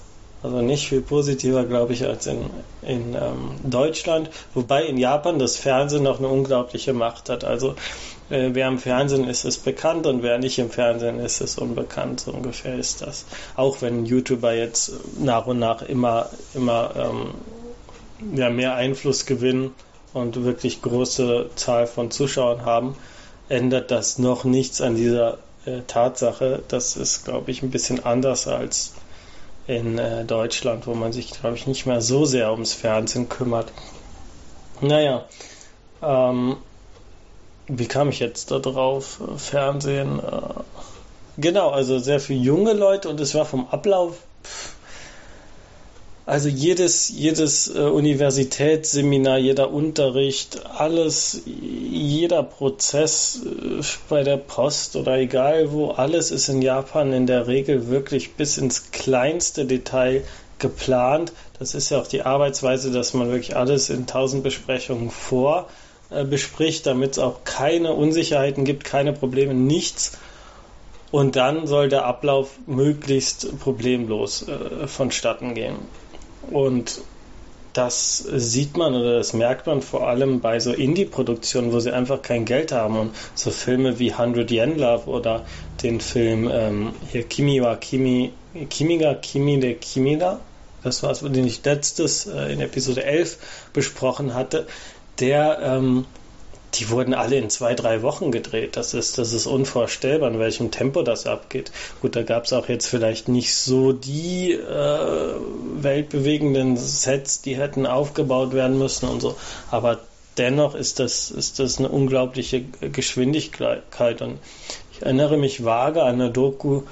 also 0.46 0.62
nicht 0.62 0.88
viel 0.88 1.00
positiver, 1.00 1.64
glaube 1.64 1.92
ich, 1.92 2.06
als 2.06 2.28
in, 2.28 2.38
in 2.82 3.14
ähm, 3.14 3.50
Deutschland. 3.64 4.30
Wobei 4.54 4.84
in 4.84 4.96
Japan 4.96 5.40
das 5.40 5.56
Fernsehen 5.56 6.04
noch 6.04 6.20
eine 6.20 6.28
unglaubliche 6.28 6.92
Macht 6.92 7.28
hat. 7.30 7.42
Also 7.42 7.74
äh, 8.30 8.50
wer 8.52 8.68
im 8.68 8.78
Fernsehen 8.78 9.26
ist, 9.28 9.44
ist 9.44 9.64
bekannt 9.64 10.06
und 10.06 10.22
wer 10.22 10.38
nicht 10.38 10.60
im 10.60 10.70
Fernsehen 10.70 11.18
ist, 11.18 11.40
ist 11.40 11.58
unbekannt. 11.58 12.20
So 12.20 12.30
ungefähr 12.30 12.76
ist 12.76 13.02
das. 13.02 13.24
Auch 13.56 13.82
wenn 13.82 14.06
YouTuber 14.06 14.52
jetzt 14.52 14.92
nach 15.18 15.46
und 15.46 15.58
nach 15.58 15.82
immer, 15.82 16.30
immer 16.54 16.92
ähm, 16.94 18.38
ja, 18.38 18.48
mehr 18.48 18.76
Einfluss 18.76 19.26
gewinnen 19.26 19.74
und 20.12 20.44
wirklich 20.44 20.80
große 20.80 21.50
Zahl 21.56 21.88
von 21.88 22.12
Zuschauern 22.12 22.64
haben, 22.64 22.94
ändert 23.48 23.90
das 23.90 24.20
noch 24.20 24.44
nichts 24.44 24.80
an 24.80 24.94
dieser 24.94 25.38
äh, 25.64 25.80
Tatsache. 25.88 26.62
Das 26.68 26.96
ist, 26.96 27.24
glaube 27.24 27.50
ich, 27.50 27.64
ein 27.64 27.70
bisschen 27.70 28.04
anders 28.04 28.46
als 28.46 28.92
in 29.66 29.98
äh, 29.98 30.24
Deutschland, 30.24 30.86
wo 30.86 30.94
man 30.94 31.12
sich, 31.12 31.30
glaube 31.30 31.56
ich, 31.56 31.66
nicht 31.66 31.86
mehr 31.86 32.00
so 32.00 32.24
sehr 32.24 32.52
ums 32.52 32.72
Fernsehen 32.72 33.28
kümmert. 33.28 33.72
Naja, 34.80 35.24
ähm, 36.02 36.56
wie 37.66 37.86
kam 37.86 38.10
ich 38.10 38.20
jetzt 38.20 38.50
da 38.50 38.58
drauf? 38.58 39.20
Fernsehen, 39.36 40.20
äh, 40.20 40.62
genau, 41.38 41.70
also 41.70 41.98
sehr 41.98 42.20
für 42.20 42.34
junge 42.34 42.74
Leute 42.74 43.08
und 43.08 43.20
es 43.20 43.34
war 43.34 43.44
vom 43.44 43.66
Ablauf. 43.68 44.18
Also 46.26 46.48
jedes, 46.48 47.08
jedes 47.08 47.72
äh, 47.72 47.78
Universitätsseminar, 47.78 49.38
jeder 49.38 49.70
Unterricht, 49.70 50.66
alles, 50.66 51.42
jeder 51.46 52.42
Prozess 52.42 53.42
äh, 53.44 53.80
bei 54.08 54.24
der 54.24 54.36
Post 54.36 54.96
oder 54.96 55.18
egal 55.18 55.70
wo, 55.70 55.92
alles 55.92 56.32
ist 56.32 56.48
in 56.48 56.62
Japan 56.62 57.12
in 57.12 57.28
der 57.28 57.46
Regel 57.46 57.86
wirklich 57.86 58.34
bis 58.34 58.58
ins 58.58 58.90
kleinste 58.90 59.66
Detail 59.66 60.24
geplant. 60.58 61.32
Das 61.60 61.76
ist 61.76 61.90
ja 61.90 62.00
auch 62.00 62.08
die 62.08 62.22
Arbeitsweise, 62.22 62.90
dass 62.90 63.14
man 63.14 63.30
wirklich 63.30 63.54
alles 63.54 63.88
in 63.88 64.08
tausend 64.08 64.42
Besprechungen 64.42 65.10
vor 65.10 65.68
äh, 66.10 66.24
bespricht, 66.24 66.86
damit 66.86 67.12
es 67.12 67.18
auch 67.20 67.44
keine 67.44 67.92
Unsicherheiten 67.92 68.64
gibt, 68.64 68.82
keine 68.82 69.12
Probleme, 69.12 69.54
nichts. 69.54 70.18
Und 71.12 71.36
dann 71.36 71.68
soll 71.68 71.88
der 71.88 72.04
Ablauf 72.04 72.58
möglichst 72.66 73.60
problemlos 73.60 74.48
äh, 74.48 74.88
vonstatten 74.88 75.54
gehen. 75.54 75.76
Und 76.50 77.00
das 77.72 78.18
sieht 78.18 78.76
man 78.76 78.94
oder 78.94 79.18
das 79.18 79.34
merkt 79.34 79.66
man 79.66 79.82
vor 79.82 80.08
allem 80.08 80.40
bei 80.40 80.60
so 80.60 80.72
Indie-Produktionen, 80.72 81.72
wo 81.72 81.80
sie 81.80 81.92
einfach 81.92 82.22
kein 82.22 82.46
Geld 82.46 82.72
haben. 82.72 82.98
Und 82.98 83.14
so 83.34 83.50
Filme 83.50 83.98
wie 83.98 84.12
100 84.12 84.50
Yen 84.50 84.78
Love 84.78 85.08
oder 85.10 85.44
den 85.82 86.00
Film 86.00 86.50
ähm, 86.50 86.92
hier 87.10 87.24
Kimi 87.24 87.62
wa 87.62 87.76
Kimi, 87.76 88.32
Kimiga 88.70 89.14
Kimi 89.14 89.60
de 89.60 89.74
Kimida, 89.74 90.40
das 90.82 91.02
war 91.02 91.10
es, 91.10 91.20
den 91.20 91.46
ich 91.46 91.64
letztes 91.64 92.26
äh, 92.26 92.52
in 92.52 92.60
Episode 92.60 93.04
11 93.04 93.70
besprochen 93.74 94.34
hatte, 94.34 94.66
der, 95.18 95.58
ähm, 95.60 96.06
die 96.78 96.90
wurden 96.90 97.14
alle 97.14 97.36
in 97.36 97.50
zwei, 97.50 97.74
drei 97.74 98.02
Wochen 98.02 98.30
gedreht. 98.30 98.76
Das 98.76 98.94
ist, 98.94 99.18
das 99.18 99.32
ist 99.32 99.46
unvorstellbar, 99.46 100.30
in 100.30 100.38
welchem 100.38 100.70
Tempo 100.70 101.02
das 101.02 101.26
abgeht. 101.26 101.72
Gut, 102.00 102.16
da 102.16 102.22
gab 102.22 102.44
es 102.44 102.52
auch 102.52 102.68
jetzt 102.68 102.86
vielleicht 102.86 103.28
nicht 103.28 103.54
so 103.54 103.92
die 103.92 104.52
äh, 104.52 105.34
weltbewegenden 105.76 106.76
Sets, 106.76 107.42
die 107.42 107.56
hätten 107.56 107.86
aufgebaut 107.86 108.52
werden 108.52 108.78
müssen 108.78 109.08
und 109.08 109.20
so. 109.20 109.36
Aber 109.70 109.98
dennoch 110.38 110.74
ist 110.74 110.98
das, 111.00 111.30
ist 111.30 111.58
das 111.58 111.78
eine 111.78 111.88
unglaubliche 111.88 112.62
Geschwindigkeit. 112.62 114.22
Und 114.22 114.38
ich 114.92 115.02
erinnere 115.02 115.36
mich 115.36 115.64
vage 115.64 116.02
an 116.02 116.20
eine 116.20 116.30
Doku 116.30 116.82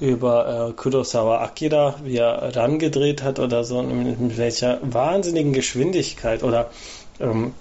über 0.00 0.68
äh, 0.70 0.72
Kurosawa 0.72 1.42
Akira, 1.42 1.94
wie 2.02 2.16
er 2.16 2.56
ran 2.56 2.80
gedreht 2.80 3.22
hat 3.22 3.38
oder 3.38 3.62
so, 3.62 3.82
mit 3.82 4.36
welcher 4.36 4.80
wahnsinnigen 4.82 5.52
Geschwindigkeit 5.52 6.42
oder 6.42 6.70
ähm, 7.20 7.54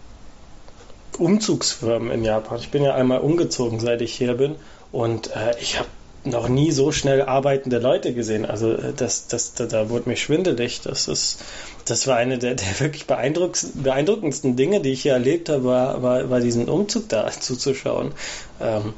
Umzugsfirmen 1.21 2.11
in 2.11 2.23
Japan. 2.23 2.59
Ich 2.59 2.71
bin 2.71 2.83
ja 2.83 2.95
einmal 2.95 3.19
umgezogen, 3.19 3.79
seit 3.79 4.01
ich 4.01 4.13
hier 4.13 4.33
bin 4.33 4.55
und 4.91 5.27
äh, 5.35 5.53
ich 5.61 5.77
habe 5.77 5.87
noch 6.23 6.49
nie 6.49 6.71
so 6.71 6.91
schnell 6.91 7.21
arbeitende 7.23 7.79
Leute 7.79 8.13
gesehen. 8.13 8.45
Also 8.45 8.73
äh, 8.73 8.93
das, 8.95 9.27
das, 9.27 9.53
da, 9.53 9.65
da 9.65 9.89
wurde 9.89 10.09
mir 10.09 10.17
schwindelig. 10.17 10.81
Das 10.81 11.07
ist, 11.07 11.43
das 11.85 12.07
war 12.07 12.17
eine 12.17 12.37
der, 12.37 12.55
der 12.55 12.79
wirklich 12.79 13.05
beeindruckendsten 13.05 14.55
Dinge, 14.55 14.81
die 14.81 14.91
ich 14.91 15.03
hier 15.03 15.13
erlebt 15.13 15.49
habe, 15.49 15.63
war, 15.63 16.03
war, 16.03 16.29
war 16.29 16.39
diesen 16.39 16.67
Umzug 16.67 17.09
da 17.09 17.29
zuzuschauen. 17.39 18.13
Ähm, 18.59 18.93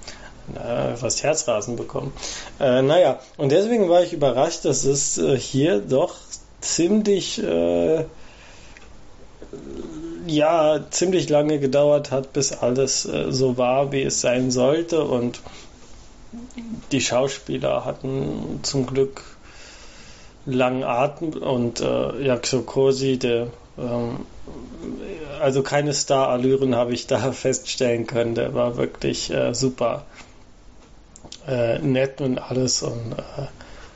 äh, 0.56 0.96
fast 0.98 1.24
Herzrasen 1.24 1.78
bekommen. 1.78 2.12
Äh, 2.60 2.82
naja, 2.82 3.20
und 3.38 3.52
deswegen 3.52 3.90
war 3.90 4.04
ich 4.04 4.12
überrascht, 4.12 4.66
dass 4.66 4.84
es 4.84 5.18
äh, 5.18 5.38
hier 5.38 5.80
doch 5.80 6.16
ziemlich 6.60 7.42
äh, 7.42 8.04
ja 10.28 10.80
ziemlich 10.89 11.30
lange 11.30 11.60
gedauert 11.60 12.12
hat, 12.12 12.34
bis 12.34 12.52
alles 12.54 13.06
äh, 13.06 13.32
so 13.32 13.58
war, 13.58 13.92
wie 13.92 14.04
es 14.04 14.22
sein 14.22 14.52
sollte. 14.52 15.04
Und 15.04 15.42
die 16.92 17.02
Schauspieler 17.02 17.86
hatten 17.86 18.60
zum 18.63 18.86
Glück 18.86 19.22
langen 20.46 20.84
Atem 20.84 21.34
und 21.34 21.82
äh, 21.82 22.26
Yakuso 22.26 22.62
Kosi, 22.62 23.18
der 23.18 23.48
ähm, 23.78 24.26
also 25.39 25.63
keine 25.63 25.94
Star-Allüren 25.94 26.76
habe 26.76 26.94
ich 26.94 27.08
da 27.08 27.32
feststellen 27.34 28.08
können. 28.08 28.36
Der 28.36 28.54
war 28.54 28.78
wirklich 28.78 29.32
äh, 29.32 29.54
super 29.54 30.06
äh, 31.48 31.80
nett 31.80 32.22
und 32.22 32.38
alles 32.38 32.84
und 32.84 33.13
äh, 33.13 33.48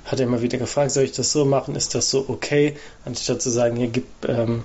hat 0.06 0.20
immer 0.22 0.41
wieder 0.41 0.58
gefragt, 0.58 0.91
soll 0.91 1.04
ich 1.04 1.12
das 1.12 1.32
so 1.32 1.43
machen? 1.43 1.76
Ist 1.76 1.96
das 1.96 2.10
so 2.10 2.26
okay? 2.30 2.78
Anstatt 3.06 3.41
zu 3.41 3.50
sagen, 3.50 3.76
hier 3.76 3.88
gib 3.88 4.06
ähm, 4.28 4.63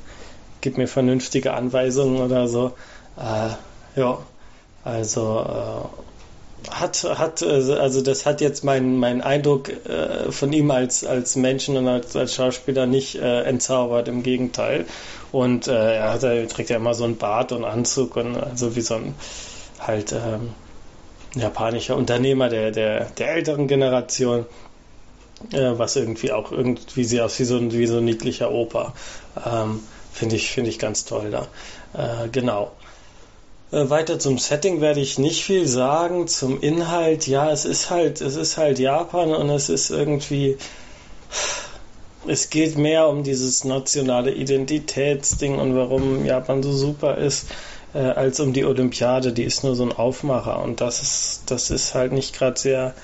gib 0.63 0.79
mir 0.79 0.89
vernünftige 0.89 1.53
Anweisungen 1.53 2.23
oder 2.23 2.49
so. 2.49 2.73
Äh, 3.19 4.01
ja, 4.01 4.19
also 4.85 5.47
äh, 5.47 6.71
hat, 6.71 7.05
hat, 7.05 7.43
äh, 7.43 7.75
also 7.75 8.01
das 8.01 8.25
hat 8.25 8.41
jetzt 8.41 8.65
meinen 8.65 8.99
mein 8.99 9.21
Eindruck 9.21 9.69
äh, 9.69 10.33
von 10.33 10.53
ihm 10.53 10.71
als, 10.71 11.05
als 11.05 11.37
Menschen 11.37 11.77
und 11.77 11.89
als, 11.89 12.17
als 12.17 12.35
Schauspieler 12.35 12.87
nicht 12.87 13.17
äh, 13.17 13.43
entzaubert, 13.43 14.09
im 14.09 14.23
Gegenteil. 14.23 14.87
Und 15.31 15.69
äh, 15.69 15.97
er, 15.97 16.13
hat, 16.13 16.23
er 16.23 16.49
trägt 16.49 16.71
ja 16.71 16.77
immer 16.77 16.95
so 16.95 17.05
einen 17.05 17.19
Bart 17.19 17.53
und 17.53 17.65
Anzug 17.65 18.17
und 18.17 18.37
also 18.37 18.75
wie 18.77 18.81
so 18.81 18.95
ein 18.95 19.15
halt 19.79 20.13
ähm, 20.13 20.51
japanischer 21.35 21.97
Unternehmer 21.97 22.49
der, 22.49 22.71
der, 22.71 23.07
der 23.07 23.33
älteren 23.33 23.67
Generation 23.67 24.47
was 25.51 25.97
irgendwie 25.97 26.31
auch 26.31 26.53
irgendwie 26.53 27.03
sie 27.03 27.21
aus 27.21 27.37
wie 27.41 27.45
so 27.45 27.57
ein, 27.57 27.73
wie 27.73 27.87
so 27.87 27.99
ein 27.99 28.05
niedlicher 28.05 28.53
Opa. 28.53 28.95
Ähm, 29.45 29.81
Finde 30.13 30.37
ich, 30.37 30.51
finde 30.51 30.71
ich 30.71 30.79
ganz 30.79 31.05
toll 31.05 31.31
da. 31.31 32.25
Äh, 32.25 32.29
genau. 32.29 32.73
Äh, 33.73 33.89
weiter 33.89 34.19
zum 34.19 34.39
Setting 34.39 34.81
werde 34.81 35.01
ich 35.01 35.19
nicht 35.19 35.43
viel 35.43 35.67
sagen. 35.67 36.29
Zum 36.29 36.61
Inhalt, 36.61 37.27
ja, 37.27 37.51
es 37.51 37.65
ist 37.65 37.91
halt, 37.91 38.21
es 38.21 38.37
ist 38.37 38.59
halt 38.59 38.79
Japan 38.79 39.33
und 39.35 39.49
es 39.49 39.71
ist 39.71 39.91
irgendwie, 39.91 40.59
es 42.27 42.51
geht 42.51 42.77
mehr 42.77 43.09
um 43.09 43.25
dieses 43.25 43.65
nationale 43.65 44.33
Identitätsding 44.33 45.59
und 45.59 45.75
warum 45.75 46.27
Japan 46.27 46.63
so 46.63 46.73
super 46.73 47.17
ist, 47.17 47.47
äh, 47.95 47.99
als 47.99 48.41
um 48.41 48.53
die 48.53 48.67
Olympiade. 48.67 49.33
Die 49.33 49.45
ist 49.45 49.65
nur 49.65 49.75
so 49.75 49.85
ein 49.85 49.93
Aufmacher 49.93 50.63
und 50.63 50.83
das 50.83 51.01
ist, 51.01 51.43
das 51.47 51.71
ist 51.71 51.95
halt 51.95 52.13
nicht 52.13 52.35
gerade 52.35 52.61
sehr 52.61 52.95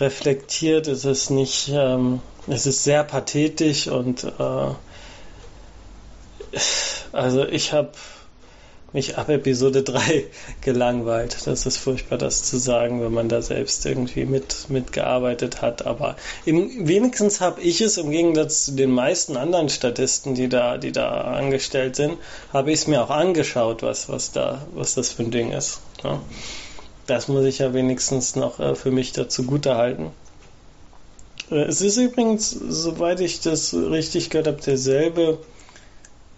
reflektiert. 0.00 0.88
Es 0.88 1.04
ist 1.04 1.30
nicht, 1.30 1.70
ähm, 1.72 2.20
es 2.48 2.66
ist 2.66 2.82
sehr 2.82 3.04
pathetisch 3.04 3.86
und 3.86 4.24
äh, 4.24 4.70
also 7.12 7.46
ich 7.46 7.72
habe 7.72 7.90
mich 8.94 9.18
ab 9.18 9.28
Episode 9.28 9.82
3 9.82 10.24
gelangweilt. 10.60 11.36
Das 11.46 11.66
ist 11.66 11.76
furchtbar, 11.76 12.16
das 12.16 12.44
zu 12.44 12.58
sagen, 12.58 13.02
wenn 13.02 13.12
man 13.12 13.28
da 13.28 13.42
selbst 13.42 13.84
irgendwie 13.84 14.24
mit, 14.24 14.70
mitgearbeitet 14.70 15.60
hat. 15.60 15.84
Aber 15.84 16.16
im, 16.46 16.86
wenigstens 16.86 17.40
habe 17.40 17.60
ich 17.60 17.80
es 17.80 17.98
im 17.98 18.10
Gegensatz 18.10 18.66
zu 18.66 18.72
den 18.72 18.92
meisten 18.92 19.36
anderen 19.36 19.68
Statisten, 19.68 20.34
die 20.34 20.48
da, 20.48 20.78
die 20.78 20.92
da 20.92 21.22
angestellt 21.22 21.96
sind, 21.96 22.16
habe 22.52 22.70
ich 22.70 22.80
es 22.80 22.86
mir 22.86 23.02
auch 23.02 23.10
angeschaut, 23.10 23.82
was, 23.82 24.08
was 24.08 24.30
da, 24.30 24.64
was 24.74 24.94
das 24.94 25.10
für 25.10 25.24
ein 25.24 25.32
Ding 25.32 25.50
ist. 25.50 25.80
Ja. 26.04 26.22
Das 27.06 27.28
muss 27.28 27.44
ich 27.44 27.58
ja 27.58 27.74
wenigstens 27.74 28.36
noch 28.36 28.60
äh, 28.60 28.76
für 28.76 28.92
mich 28.92 29.12
dazu 29.12 29.42
gut 29.42 29.66
halten. 29.66 30.12
Äh, 31.50 31.64
es 31.64 31.80
ist 31.80 31.96
übrigens, 31.96 32.50
soweit 32.50 33.20
ich 33.20 33.40
das 33.40 33.74
richtig 33.74 34.30
gehört 34.30 34.46
habe, 34.46 34.62
derselbe 34.62 35.38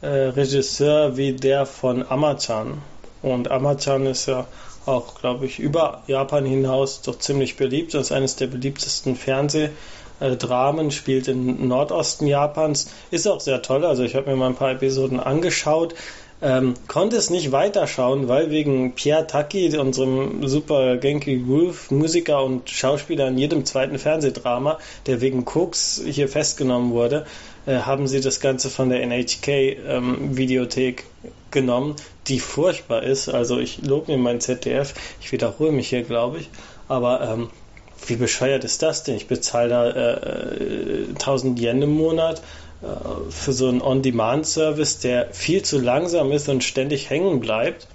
äh, 0.01 0.07
Regisseur 0.07 1.17
wie 1.17 1.33
der 1.33 1.67
von 1.67 2.09
Amachan. 2.09 2.83
Und 3.23 3.51
Amachan 3.51 4.07
ist 4.07 4.27
ja 4.27 4.47
auch, 4.85 5.17
glaube 5.17 5.47
ich, 5.47 5.59
über 5.59 6.03
Japan 6.07 6.45
hinaus 6.45 7.03
doch 7.03 7.19
ziemlich 7.19 7.57
beliebt. 7.57 7.95
Das 7.95 8.07
ist 8.07 8.13
eines 8.13 8.37
der 8.37 8.47
beliebtesten 8.47 9.17
Fernsehdramen, 9.17 10.91
spielt 10.91 11.29
im 11.29 11.67
Nordosten 11.67 12.27
Japans. 12.27 12.89
Ist 13.11 13.27
auch 13.27 13.41
sehr 13.41 13.63
toll. 13.63 13.85
Also 13.85 14.05
ich 14.05 14.15
habe 14.15 14.31
mir 14.31 14.37
mal 14.37 14.49
ein 14.49 14.55
paar 14.55 14.71
Episoden 14.71 15.19
angeschaut. 15.19 15.95
Ähm, 16.43 16.75
konnte 16.87 17.17
es 17.17 17.31
nicht 17.31 17.51
weiterschauen, 17.51 18.29
weil 18.29 18.51
wegen 18.51 18.95
Pierre 18.95 19.27
Taki, 19.27 19.75
unserem 19.79 20.47
super 20.47 20.99
Genki 20.99 21.39
Groove 21.39 21.91
Musiker 21.91 22.45
und 22.45 22.69
Schauspieler 22.69 23.29
in 23.29 23.39
jedem 23.39 23.65
zweiten 23.65 23.99
Fernsehdrama, 23.99 24.79
der 25.07 25.23
wegen 25.23 25.47
Koks 25.47 26.03
hier 26.05 26.29
festgenommen 26.29 26.93
wurde, 26.93 27.25
äh, 27.65 27.79
haben 27.79 28.07
sie 28.07 28.21
das 28.21 28.41
Ganze 28.41 28.69
von 28.69 28.91
der 28.91 29.03
NHK-Videothek 29.03 31.05
ähm, 31.25 31.31
genommen, 31.51 31.97
die 32.27 32.39
furchtbar 32.39 33.03
ist. 33.03 33.31
Also 33.31 33.59
ich 33.59 33.83
lobe 33.83 34.13
mir 34.13 34.19
mein 34.19 34.41
ZDF, 34.41 34.93
ich 35.23 35.33
wiederhole 35.33 35.73
mich 35.73 35.89
hier, 35.89 36.03
glaube 36.03 36.39
ich, 36.39 36.51
aber 36.87 37.23
ähm, 37.23 37.49
wie 38.07 38.17
bescheuert 38.17 38.63
ist 38.65 38.83
das 38.83 39.05
denn? 39.05 39.17
Ich 39.17 39.27
bezahle 39.27 39.71
da 39.71 39.91
äh, 39.91 41.07
1000 41.15 41.59
äh, 41.59 41.63
Yen 41.63 41.81
im 41.81 41.93
Monat 41.93 42.43
für 43.31 43.53
so 43.53 43.69
einen 43.69 43.81
On-Demand-Service, 43.81 44.99
der 45.01 45.29
viel 45.33 45.63
zu 45.63 45.79
langsam 45.79 46.31
ist 46.33 46.49
und 46.49 46.63
ständig 46.63 47.11
hängen 47.11 47.41
bleibt. 47.41 47.89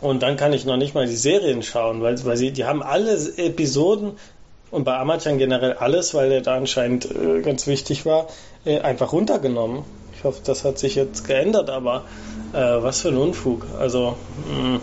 Und 0.00 0.22
dann 0.22 0.36
kann 0.36 0.52
ich 0.52 0.64
noch 0.64 0.76
nicht 0.76 0.94
mal 0.94 1.06
die 1.06 1.16
Serien 1.16 1.62
schauen, 1.62 2.02
weil, 2.02 2.24
weil 2.24 2.36
sie, 2.36 2.52
die 2.52 2.64
haben 2.64 2.82
alle 2.82 3.14
Episoden 3.36 4.12
und 4.70 4.84
bei 4.84 4.96
Amazon 4.96 5.38
generell 5.38 5.74
alles, 5.74 6.14
weil 6.14 6.28
der 6.28 6.40
da 6.40 6.56
anscheinend 6.56 7.10
äh, 7.10 7.40
ganz 7.42 7.66
wichtig 7.66 8.06
war, 8.06 8.28
äh, 8.64 8.80
einfach 8.80 9.12
runtergenommen. 9.12 9.84
Ich 10.16 10.24
hoffe, 10.24 10.40
das 10.44 10.64
hat 10.64 10.78
sich 10.78 10.94
jetzt 10.94 11.26
geändert, 11.26 11.70
aber 11.70 12.04
äh, 12.52 12.58
was 12.58 13.00
für 13.00 13.08
ein 13.08 13.16
Unfug. 13.16 13.66
Also, 13.78 14.16
mh, 14.50 14.80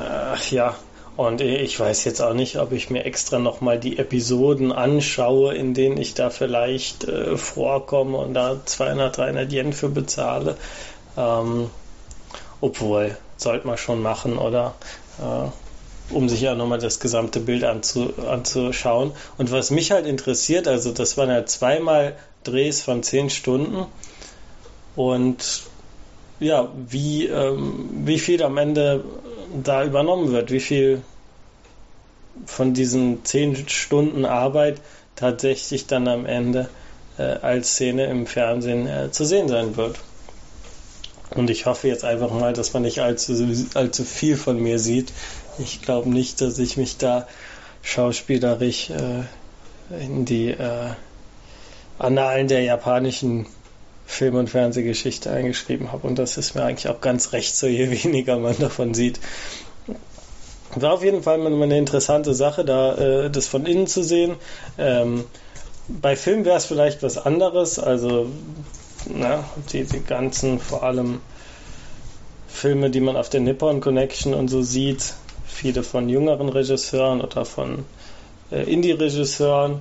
äh, 0.00 0.54
ja. 0.54 0.74
Und 1.16 1.40
ich 1.40 1.80
weiß 1.80 2.04
jetzt 2.04 2.20
auch 2.20 2.34
nicht, 2.34 2.58
ob 2.58 2.72
ich 2.72 2.90
mir 2.90 3.04
extra 3.04 3.38
nochmal 3.38 3.80
die 3.80 3.98
Episoden 3.98 4.70
anschaue, 4.70 5.54
in 5.54 5.72
denen 5.72 5.96
ich 5.96 6.12
da 6.12 6.28
vielleicht 6.28 7.04
äh, 7.04 7.38
vorkomme 7.38 8.18
und 8.18 8.34
da 8.34 8.60
200, 8.62 9.16
300 9.16 9.50
Yen 9.50 9.72
für 9.72 9.88
bezahle. 9.88 10.56
Ähm, 11.16 11.70
obwohl, 12.60 13.16
sollte 13.38 13.66
man 13.66 13.78
schon 13.78 14.02
machen, 14.02 14.36
oder? 14.36 14.74
Äh, 15.18 16.14
um 16.14 16.28
sich 16.28 16.42
ja 16.42 16.54
nochmal 16.54 16.78
das 16.78 17.00
gesamte 17.00 17.40
Bild 17.40 17.64
anzu, 17.64 18.12
anzuschauen. 18.28 19.12
Und 19.38 19.50
was 19.50 19.70
mich 19.70 19.90
halt 19.92 20.06
interessiert, 20.06 20.68
also 20.68 20.92
das 20.92 21.16
waren 21.16 21.30
ja 21.30 21.46
zweimal 21.46 22.16
Drehs 22.44 22.82
von 22.82 23.02
10 23.02 23.30
Stunden. 23.30 23.86
Und 24.94 25.62
ja, 26.38 26.68
wie, 26.88 27.26
ähm, 27.26 27.88
wie 28.04 28.18
viel 28.18 28.42
am 28.42 28.58
Ende 28.58 29.02
da 29.62 29.84
übernommen 29.84 30.32
wird, 30.32 30.50
wie 30.50 30.60
viel 30.60 31.02
von 32.44 32.74
diesen 32.74 33.24
zehn 33.24 33.68
Stunden 33.68 34.24
Arbeit 34.24 34.80
tatsächlich 35.14 35.86
dann 35.86 36.06
am 36.08 36.26
Ende 36.26 36.68
äh, 37.18 37.22
als 37.22 37.72
Szene 37.72 38.06
im 38.06 38.26
Fernsehen 38.26 38.86
äh, 38.86 39.10
zu 39.10 39.24
sehen 39.24 39.48
sein 39.48 39.76
wird. 39.76 39.98
Und 41.34 41.50
ich 41.50 41.66
hoffe 41.66 41.88
jetzt 41.88 42.04
einfach 42.04 42.30
mal, 42.30 42.52
dass 42.52 42.72
man 42.72 42.82
nicht 42.82 43.00
allzu, 43.00 43.34
allzu 43.74 44.04
viel 44.04 44.36
von 44.36 44.60
mir 44.60 44.78
sieht. 44.78 45.12
Ich 45.58 45.82
glaube 45.82 46.08
nicht, 46.08 46.40
dass 46.40 46.58
ich 46.58 46.76
mich 46.76 46.98
da 46.98 47.26
schauspielerisch 47.82 48.90
äh, 48.90 50.04
in 50.04 50.24
die 50.24 50.50
äh, 50.50 50.90
Annalen 51.98 52.48
der 52.48 52.62
japanischen 52.62 53.46
Film- 54.06 54.36
und 54.36 54.48
Fernsehgeschichte 54.48 55.30
eingeschrieben 55.30 55.92
habe. 55.92 56.06
Und 56.06 56.18
das 56.18 56.38
ist 56.38 56.54
mir 56.54 56.62
eigentlich 56.62 56.88
auch 56.88 57.00
ganz 57.00 57.32
recht, 57.32 57.56
so 57.56 57.66
je 57.66 57.90
weniger 58.04 58.38
man 58.38 58.56
davon 58.58 58.94
sieht. 58.94 59.20
War 60.74 60.92
auf 60.92 61.04
jeden 61.04 61.22
Fall 61.22 61.44
eine 61.44 61.78
interessante 61.78 62.34
Sache, 62.34 62.64
da 62.64 62.94
äh, 62.96 63.30
das 63.30 63.46
von 63.46 63.66
innen 63.66 63.86
zu 63.86 64.02
sehen. 64.02 64.36
Ähm, 64.78 65.24
bei 65.88 66.16
Film 66.16 66.44
wäre 66.44 66.56
es 66.56 66.66
vielleicht 66.66 67.02
was 67.02 67.18
anderes, 67.18 67.78
also 67.78 68.26
na, 69.08 69.44
die, 69.72 69.84
die 69.84 70.02
ganzen 70.02 70.58
vor 70.58 70.82
allem 70.82 71.20
Filme, 72.48 72.90
die 72.90 73.00
man 73.00 73.16
auf 73.16 73.28
der 73.28 73.40
Nippon 73.40 73.80
Connection 73.80 74.34
und 74.34 74.48
so 74.48 74.62
sieht, 74.62 75.14
viele 75.46 75.82
von 75.82 76.08
jüngeren 76.08 76.48
Regisseuren 76.48 77.20
oder 77.20 77.44
von 77.44 77.84
äh, 78.50 78.62
Indie-Regisseuren 78.70 79.80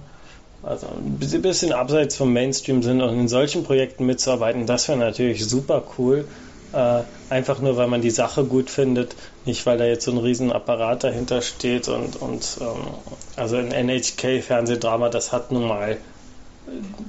also 0.65 0.88
ein 0.88 1.19
bisschen 1.19 1.73
abseits 1.73 2.15
vom 2.15 2.34
Mainstream 2.34 2.82
sind 2.82 3.01
und 3.01 3.19
in 3.19 3.28
solchen 3.28 3.63
Projekten 3.63 4.06
mitzuarbeiten, 4.06 4.65
das 4.65 4.88
wäre 4.88 4.97
natürlich 4.97 5.45
super 5.45 5.84
cool. 5.97 6.28
Äh, 6.73 7.04
einfach 7.30 7.60
nur, 7.60 7.78
weil 7.78 7.88
man 7.88 8.01
die 8.01 8.10
Sache 8.10 8.43
gut 8.43 8.69
findet, 8.69 9.15
nicht 9.45 9.65
weil 9.65 9.78
da 9.78 9.86
jetzt 9.86 10.06
so 10.06 10.12
ein 10.12 10.17
riesen 10.17 10.51
Apparat 10.51 11.04
dahinter 11.04 11.41
steht 11.41 11.88
und, 11.88 12.15
und 12.17 12.58
ähm, 12.60 12.88
also 13.36 13.58
ein 13.58 13.71
NHK-Fernsehdrama, 13.71 15.10
das 15.10 15.32
hat 15.32 15.51
nun 15.51 15.67
mal 15.67 15.97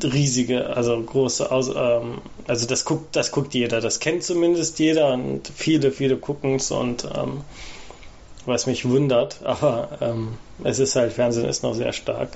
riesige, 0.04 0.76
also 0.76 1.02
große, 1.02 1.50
Aus, 1.50 1.70
ähm, 1.74 2.20
also 2.46 2.66
das 2.66 2.84
guckt, 2.84 3.16
das 3.16 3.32
guckt 3.32 3.54
jeder, 3.54 3.80
das 3.80 4.00
kennt 4.00 4.22
zumindest 4.22 4.78
jeder 4.78 5.12
und 5.12 5.50
viele, 5.54 5.90
viele 5.90 6.16
gucken 6.16 6.56
es 6.56 6.70
und 6.70 7.04
ähm, 7.04 7.42
was 8.44 8.66
mich 8.66 8.88
wundert, 8.88 9.40
aber 9.44 9.98
ähm, 10.00 10.34
es 10.62 10.78
ist 10.78 10.94
halt, 10.96 11.12
Fernsehen 11.12 11.48
ist 11.48 11.62
noch 11.62 11.74
sehr 11.74 11.92
stark. 11.92 12.28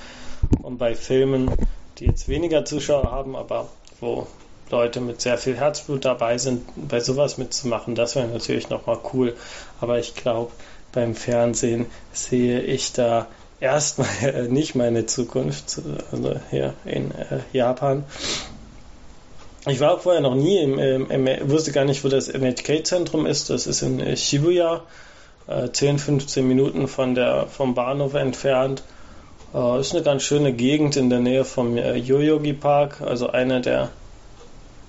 Und 0.61 0.77
bei 0.77 0.95
Filmen, 0.95 1.51
die 1.97 2.05
jetzt 2.05 2.27
weniger 2.27 2.65
Zuschauer 2.65 3.11
haben, 3.11 3.35
aber 3.35 3.69
wo 3.99 4.27
Leute 4.69 5.01
mit 5.01 5.21
sehr 5.21 5.37
viel 5.37 5.57
Herzblut 5.57 6.05
dabei 6.05 6.37
sind, 6.37 6.63
bei 6.87 6.99
sowas 6.99 7.37
mitzumachen, 7.37 7.95
das 7.95 8.15
wäre 8.15 8.27
natürlich 8.27 8.69
nochmal 8.69 8.99
cool. 9.13 9.35
Aber 9.79 9.99
ich 9.99 10.15
glaube, 10.15 10.51
beim 10.91 11.15
Fernsehen 11.15 11.85
sehe 12.13 12.61
ich 12.61 12.93
da 12.93 13.27
erstmal 13.59 14.47
nicht 14.49 14.75
meine 14.75 15.05
Zukunft, 15.05 15.81
also 16.11 16.35
hier 16.49 16.73
in 16.85 17.11
äh, 17.11 17.39
Japan. 17.53 18.03
Ich 19.67 19.79
war 19.79 19.93
auch 19.93 20.01
vorher 20.01 20.21
noch 20.21 20.33
nie 20.35 20.57
im, 20.57 20.79
im, 20.79 21.27
im 21.27 21.51
wusste 21.51 21.71
gar 21.71 21.85
nicht, 21.85 22.03
wo 22.03 22.07
das 22.07 22.29
NHK-Zentrum 22.29 23.27
ist. 23.27 23.51
Das 23.51 23.67
ist 23.67 23.83
in 23.83 23.99
äh, 23.99 24.17
Shibuya, 24.17 24.81
äh, 25.47 25.69
10, 25.71 25.99
15 25.99 26.47
Minuten 26.47 26.87
von 26.87 27.13
der, 27.13 27.45
vom 27.47 27.75
Bahnhof 27.75 28.15
entfernt. 28.15 28.81
Äh, 29.53 29.79
ist 29.79 29.93
eine 29.93 30.03
ganz 30.03 30.23
schöne 30.23 30.53
Gegend 30.53 30.95
in 30.95 31.09
der 31.09 31.19
Nähe 31.19 31.43
vom 31.45 31.77
äh, 31.77 31.95
Yoyogi 31.95 32.53
Park, 32.53 33.01
also 33.01 33.29
einer 33.29 33.59
der 33.59 33.89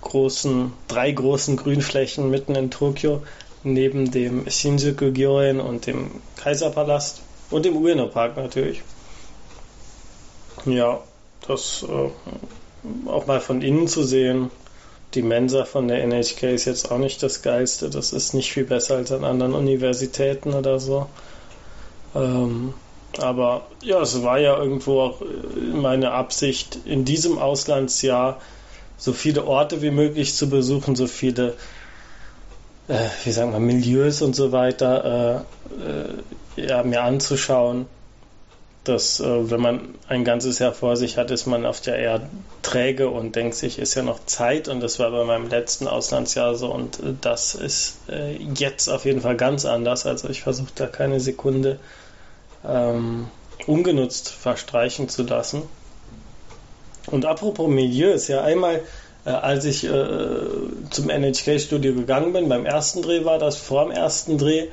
großen, 0.03 0.73
drei 0.89 1.13
großen 1.13 1.57
Grünflächen 1.57 2.31
mitten 2.31 2.55
in 2.55 2.71
Tokio, 2.71 3.23
neben 3.65 4.11
dem 4.11 4.49
Shinjuku 4.49 5.13
Gyoen 5.13 5.61
und 5.61 5.87
dem 5.87 6.11
Kaiserpalast 6.37 7.23
und 7.51 7.65
dem 7.65 7.77
Ueno 7.77 8.07
Park 8.07 8.37
natürlich. 8.37 8.83
Ja, 10.65 11.01
das 11.47 11.85
äh, 11.89 13.09
auch 13.09 13.27
mal 13.27 13.41
von 13.41 13.63
innen 13.63 13.89
zu 13.89 14.03
sehen. 14.05 14.51
Die 15.15 15.23
Mensa 15.23 15.65
von 15.65 15.89
der 15.89 16.03
NHK 16.05 16.45
ist 16.45 16.65
jetzt 16.65 16.91
auch 16.91 16.99
nicht 16.99 17.23
das 17.23 17.43
Geilste. 17.43 17.91
Das 17.91 18.13
ist 18.13 18.33
nicht 18.33 18.53
viel 18.53 18.65
besser 18.65 18.97
als 18.97 19.13
an 19.13 19.25
anderen 19.25 19.55
Universitäten 19.55 20.55
oder 20.55 20.81
so. 20.81 21.07
Ähm, 22.15 22.73
aber 23.19 23.67
ja, 23.83 24.01
es 24.01 24.23
war 24.23 24.39
ja 24.39 24.57
irgendwo 24.57 25.01
auch 25.01 25.21
äh, 25.21 25.25
meine 25.75 26.13
Absicht, 26.13 26.79
in 26.85 27.05
diesem 27.05 27.39
Auslandsjahr 27.39 28.41
so 28.97 29.13
viele 29.13 29.45
Orte 29.47 29.83
wie 29.83 29.91
möglich 29.91 30.35
zu 30.35 30.49
besuchen, 30.49 30.95
so 30.95 31.07
viele, 31.07 31.55
äh, 32.89 33.09
wie 33.25 33.33
sagen 33.33 33.53
wir, 33.53 33.59
Milieus 33.59 34.23
und 34.23 34.37
so 34.37 34.53
weiter 34.53 35.45
äh, 36.57 36.61
äh, 36.61 36.69
ja, 36.69 36.83
mir 36.83 37.03
anzuschauen. 37.03 37.87
Dass, 38.85 39.21
äh, 39.21 39.51
wenn 39.51 39.61
man 39.61 39.95
ein 40.09 40.25
ganzes 40.25 40.59
Jahr 40.59 40.73
vor 40.73 40.97
sich 40.97 41.17
hat, 41.17 41.31
ist 41.31 41.47
man 41.47 41.67
oft 41.67 41.87
ja 41.87 41.95
eher 41.95 42.29
träge 42.63 43.11
und 43.11 43.37
denkt 43.37 43.55
sich, 43.55 43.79
ist 43.79 43.95
ja 43.95 44.03
noch 44.03 44.27
Zeit. 44.27 44.67
Und 44.67 44.81
das 44.81 44.99
war 44.99 45.13
bei 45.13 45.23
meinem 45.23 45.49
letzten 45.49 45.87
Auslandsjahr 45.87 46.57
so. 46.57 46.73
Und 46.73 46.99
äh, 46.99 47.15
das 47.21 47.55
ist 47.55 47.99
jetzt 48.57 48.89
auf 48.89 49.05
jeden 49.05 49.21
Fall 49.21 49.37
ganz 49.37 49.67
anders. 49.67 50.05
Also 50.05 50.29
ich 50.29 50.43
versuche 50.43 50.73
da 50.75 50.87
keine 50.87 51.21
Sekunde 51.21 51.79
ähm, 52.67 53.29
ungenutzt 53.67 54.31
verstreichen 54.31 55.09
zu 55.09 55.23
lassen. 55.23 55.63
Und 57.07 57.25
apropos 57.25 57.69
Milieu 57.69 58.13
ist 58.13 58.29
ja 58.29 58.43
einmal, 58.43 58.83
äh, 59.25 59.31
als 59.31 59.65
ich 59.65 59.85
äh, 59.85 60.09
zum 60.91 61.09
NHK-Studio 61.09 61.95
gegangen 61.95 62.33
bin, 62.33 62.49
beim 62.49 62.67
ersten 62.67 63.03
Dreh 63.03 63.25
war 63.25 63.39
das, 63.39 63.57
vor 63.57 63.85
dem 63.85 63.93
ersten 63.93 64.39
Dreh, 64.39 64.69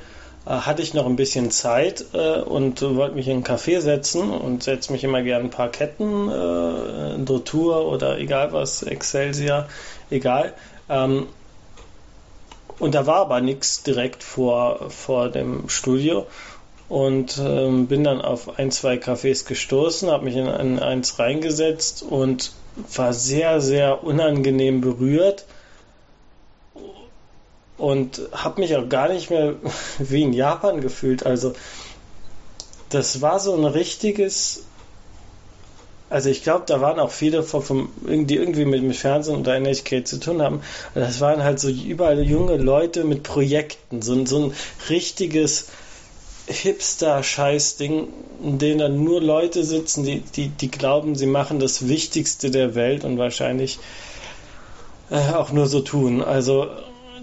äh, 0.45 0.49
hatte 0.49 0.81
ich 0.81 0.93
noch 0.93 1.05
ein 1.05 1.15
bisschen 1.15 1.51
Zeit 1.51 2.05
äh, 2.13 2.39
und 2.39 2.81
wollte 2.81 3.15
mich 3.15 3.27
in 3.27 3.37
einen 3.37 3.43
Café 3.43 3.81
setzen 3.81 4.31
und 4.31 4.63
setze 4.63 4.91
mich 4.91 5.03
immer 5.03 5.21
gerne 5.21 5.45
ein 5.45 5.51
paar 5.51 5.69
Ketten, 5.69 6.29
äh, 6.29 7.17
Dotur 7.23 7.87
oder 7.87 8.17
egal 8.19 8.53
was, 8.53 8.83
Excelsior, 8.83 9.67
egal. 10.09 10.53
Ähm, 10.87 11.27
und 12.79 12.95
da 12.95 13.05
war 13.05 13.17
aber 13.17 13.41
nichts 13.41 13.83
direkt 13.83 14.23
vor, 14.23 14.89
vor 14.89 15.29
dem 15.29 15.67
Studio 15.67 16.25
und 16.89 17.37
ähm, 17.37 17.85
bin 17.87 18.03
dann 18.03 18.21
auf 18.21 18.57
ein, 18.57 18.71
zwei 18.71 18.95
Cafés 18.95 19.45
gestoßen, 19.45 20.09
habe 20.09 20.25
mich 20.25 20.35
in, 20.35 20.47
in 20.47 20.79
eins 20.79 21.19
reingesetzt 21.19 22.01
und 22.01 22.51
war 22.95 23.13
sehr, 23.13 23.61
sehr 23.61 24.03
unangenehm 24.03 24.81
berührt 24.81 25.45
und 27.77 28.21
habe 28.31 28.61
mich 28.61 28.75
auch 28.75 28.89
gar 28.89 29.07
nicht 29.07 29.29
mehr 29.29 29.55
wie 29.99 30.23
in 30.23 30.33
Japan 30.33 30.81
gefühlt. 30.81 31.25
Also 31.25 31.53
das 32.89 33.21
war 33.21 33.39
so 33.39 33.55
ein 33.55 33.65
richtiges, 33.65 34.63
also 36.09 36.29
ich 36.29 36.41
glaube, 36.41 36.63
da 36.65 36.81
waren 36.81 36.99
auch 36.99 37.11
viele 37.11 37.43
vom, 37.43 37.91
die 38.01 38.35
irgendwie 38.35 38.65
mit, 38.65 38.81
mit 38.81 38.97
Fernsehen 38.97 39.37
oder 39.37 39.55
NHK 39.59 40.07
zu 40.07 40.19
tun 40.19 40.41
haben. 40.41 40.61
Das 40.95 41.21
waren 41.21 41.43
halt 41.43 41.59
so 41.59 41.69
überall 41.69 42.23
junge 42.23 42.57
Leute 42.57 43.03
mit 43.03 43.21
Projekten, 43.21 44.01
so, 44.01 44.25
so 44.25 44.45
ein 44.45 44.53
richtiges 44.89 45.67
Hipster-Scheiß-Ding, 46.49 48.07
in 48.43 48.57
dem 48.57 48.77
dann 48.79 49.03
nur 49.03 49.21
Leute 49.21 49.63
sitzen, 49.63 50.03
die, 50.03 50.21
die, 50.21 50.49
die 50.49 50.71
glauben, 50.71 51.15
sie 51.15 51.25
machen 51.25 51.59
das 51.59 51.87
Wichtigste 51.87 52.51
der 52.51 52.75
Welt 52.75 53.03
und 53.03 53.17
wahrscheinlich 53.17 53.79
äh, 55.09 55.33
auch 55.33 55.51
nur 55.51 55.67
so 55.67 55.81
tun. 55.81 56.21
Also 56.21 56.67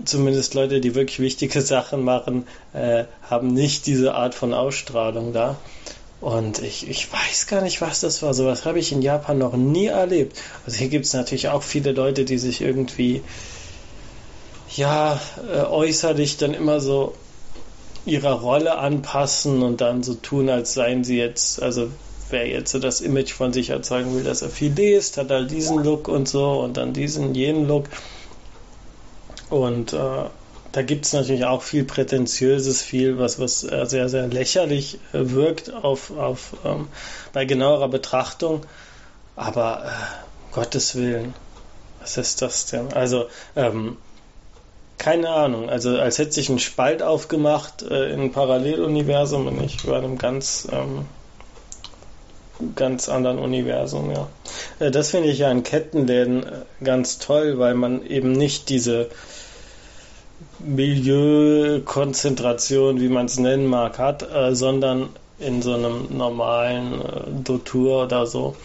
zumindest 0.04 0.54
Leute, 0.54 0.80
die 0.80 0.94
wirklich 0.94 1.18
wichtige 1.18 1.60
Sachen 1.60 2.02
machen, 2.02 2.46
äh, 2.72 3.04
haben 3.22 3.48
nicht 3.48 3.86
diese 3.86 4.14
Art 4.14 4.34
von 4.34 4.54
Ausstrahlung 4.54 5.32
da. 5.32 5.56
Und 6.20 6.62
ich, 6.62 6.88
ich 6.88 7.12
weiß 7.12 7.46
gar 7.46 7.60
nicht, 7.60 7.80
was 7.80 8.00
das 8.00 8.22
war. 8.22 8.32
Sowas 8.32 8.64
habe 8.64 8.78
ich 8.78 8.90
in 8.92 9.02
Japan 9.02 9.38
noch 9.38 9.54
nie 9.54 9.86
erlebt. 9.86 10.38
Also 10.64 10.78
hier 10.78 10.88
gibt 10.88 11.04
es 11.04 11.12
natürlich 11.12 11.48
auch 11.48 11.62
viele 11.62 11.92
Leute, 11.92 12.24
die 12.24 12.38
sich 12.38 12.60
irgendwie 12.62 13.22
ja 14.74 15.20
äh, 15.52 15.60
äußerlich 15.60 16.36
dann 16.38 16.54
immer 16.54 16.80
so 16.80 17.14
ihrer 18.06 18.40
Rolle 18.40 18.78
anpassen 18.78 19.62
und 19.62 19.80
dann 19.80 20.02
so 20.02 20.14
tun, 20.14 20.48
als 20.48 20.74
seien 20.74 21.04
sie 21.04 21.18
jetzt, 21.18 21.62
also 21.62 21.90
wer 22.30 22.46
jetzt 22.46 22.72
so 22.72 22.78
das 22.78 23.00
Image 23.00 23.32
von 23.32 23.52
sich 23.52 23.70
erzeugen 23.70 24.14
will, 24.14 24.24
dass 24.24 24.42
er 24.42 24.48
viel 24.48 24.72
liest, 24.72 25.16
hat 25.16 25.30
halt 25.30 25.50
diesen 25.50 25.82
Look 25.82 26.08
und 26.08 26.28
so 26.28 26.60
und 26.60 26.76
dann 26.76 26.92
diesen, 26.92 27.34
jenen 27.34 27.66
Look. 27.66 27.86
Und 29.50 29.92
äh, 29.92 30.24
da 30.72 30.82
gibt 30.82 31.06
es 31.06 31.12
natürlich 31.12 31.44
auch 31.44 31.62
viel 31.62 31.84
Prätentiöses, 31.84 32.82
viel, 32.82 33.18
was, 33.18 33.38
was 33.38 33.60
sehr, 33.60 34.08
sehr 34.08 34.26
lächerlich 34.26 34.98
äh, 35.12 35.30
wirkt 35.30 35.72
auf, 35.72 36.16
auf, 36.16 36.54
ähm, 36.64 36.88
bei 37.32 37.44
genauerer 37.44 37.88
Betrachtung. 37.88 38.62
Aber 39.36 39.84
äh, 39.84 40.54
Gottes 40.54 40.94
Willen, 40.94 41.34
was 42.00 42.16
ist 42.16 42.42
das 42.42 42.66
denn? 42.66 42.92
Also, 42.92 43.26
ähm, 43.54 43.96
keine 44.98 45.30
Ahnung. 45.30 45.68
Also, 45.68 45.98
als 45.98 46.18
hätte 46.18 46.32
sich 46.32 46.48
ein 46.48 46.58
Spalt 46.58 47.02
aufgemacht 47.02 47.82
äh, 47.82 48.12
in 48.12 48.20
ein 48.20 48.32
Paralleluniversum 48.32 49.46
und 49.46 49.62
ich 49.62 49.86
war 49.86 49.98
in 49.98 50.04
einem 50.04 50.18
ganz, 50.18 50.66
ähm, 50.72 51.06
ganz 52.74 53.08
anderen 53.08 53.38
Universum, 53.38 54.10
ja. 54.10 54.28
Äh, 54.78 54.90
das 54.90 55.10
finde 55.10 55.28
ich 55.28 55.38
ja 55.38 55.50
in 55.50 55.62
Kettenläden 55.62 56.44
äh, 56.44 56.62
ganz 56.84 57.18
toll, 57.18 57.58
weil 57.58 57.74
man 57.74 58.04
eben 58.06 58.32
nicht 58.32 58.68
diese 58.68 59.08
Milieukonzentration, 60.58 63.00
wie 63.00 63.08
man 63.08 63.24
es 63.26 63.38
nennen 63.38 63.66
mag, 63.66 63.98
hat, 63.98 64.22
äh, 64.22 64.54
sondern 64.54 65.10
in 65.38 65.62
so 65.62 65.74
einem 65.74 66.16
normalen 66.16 67.00
äh, 67.00 67.04
Dotur 67.44 68.04
oder 68.04 68.26
so 68.26 68.56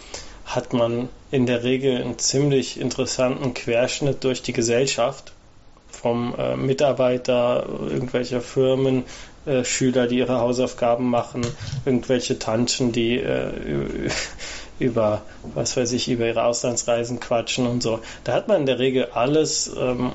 hat 0.46 0.74
man 0.74 1.10
in 1.32 1.46
der 1.46 1.64
Regel 1.64 2.02
einen 2.02 2.20
ziemlich 2.20 2.80
interessanten 2.80 3.54
Querschnitt 3.54 4.24
durch 4.24 4.42
die 4.42 4.54
Gesellschaft. 4.54 5.32
Vom 6.02 6.34
äh, 6.38 6.56
Mitarbeiter, 6.56 7.66
irgendwelcher 7.90 8.42
Firmen, 8.42 9.04
äh, 9.46 9.64
Schüler, 9.64 10.08
die 10.08 10.18
ihre 10.18 10.40
Hausaufgaben 10.40 11.10
machen, 11.10 11.46
irgendwelche 11.86 12.40
Tantchen, 12.40 12.92
die 12.92 13.18
äh, 13.18 13.52
über, 14.80 15.22
was 15.54 15.78
weiß 15.78 15.92
ich, 15.94 16.10
über 16.10 16.28
ihre 16.28 16.44
Auslandsreisen 16.44 17.20
quatschen 17.20 17.68
und 17.68 17.84
so. 17.84 18.00
Da 18.24 18.34
hat 18.34 18.48
man 18.48 18.62
in 18.62 18.66
der 18.66 18.80
Regel 18.80 19.10
alles 19.14 19.72
ähm, 19.78 20.14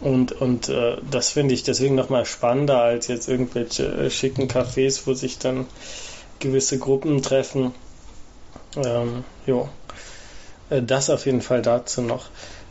und, 0.00 0.32
und 0.32 0.68
äh, 0.68 0.96
das 1.10 1.30
finde 1.30 1.54
ich 1.54 1.64
deswegen 1.64 1.96
nochmal 1.96 2.24
spannender 2.24 2.80
als 2.80 3.08
jetzt 3.08 3.28
irgendwelche 3.28 3.86
äh, 3.86 4.10
schicken 4.10 4.48
Cafés, 4.48 5.02
wo 5.06 5.14
sich 5.14 5.38
dann 5.38 5.66
gewisse 6.38 6.78
Gruppen 6.78 7.22
treffen. 7.22 7.74
Ähm, 8.76 9.24
jo. 9.46 9.68
Äh, 10.70 10.82
das 10.82 11.10
auf 11.10 11.26
jeden 11.26 11.42
Fall 11.42 11.62
dazu 11.62 12.02
noch. 12.02 12.26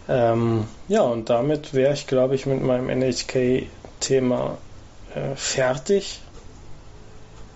Ähm, 0.10 0.66
ja, 0.88 1.02
und 1.02 1.30
damit 1.30 1.74
wäre 1.74 1.94
ich, 1.94 2.08
glaube 2.08 2.36
ich, 2.36 2.46
mit 2.46 2.62
meinem 2.62 2.90
NHK-Thema 2.90 4.58
äh, 5.16 5.36
fertig. 5.36 6.20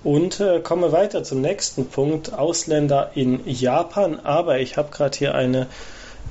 Und 0.03 0.39
äh, 0.39 0.59
komme 0.59 0.91
weiter 0.91 1.23
zum 1.23 1.41
nächsten 1.41 1.87
Punkt. 1.87 2.33
Ausländer 2.33 3.11
in 3.15 3.41
Japan. 3.47 4.19
Aber 4.19 4.59
ich 4.59 4.77
habe 4.77 4.89
gerade 4.91 5.17
hier 5.17 5.35
eine 5.35 5.67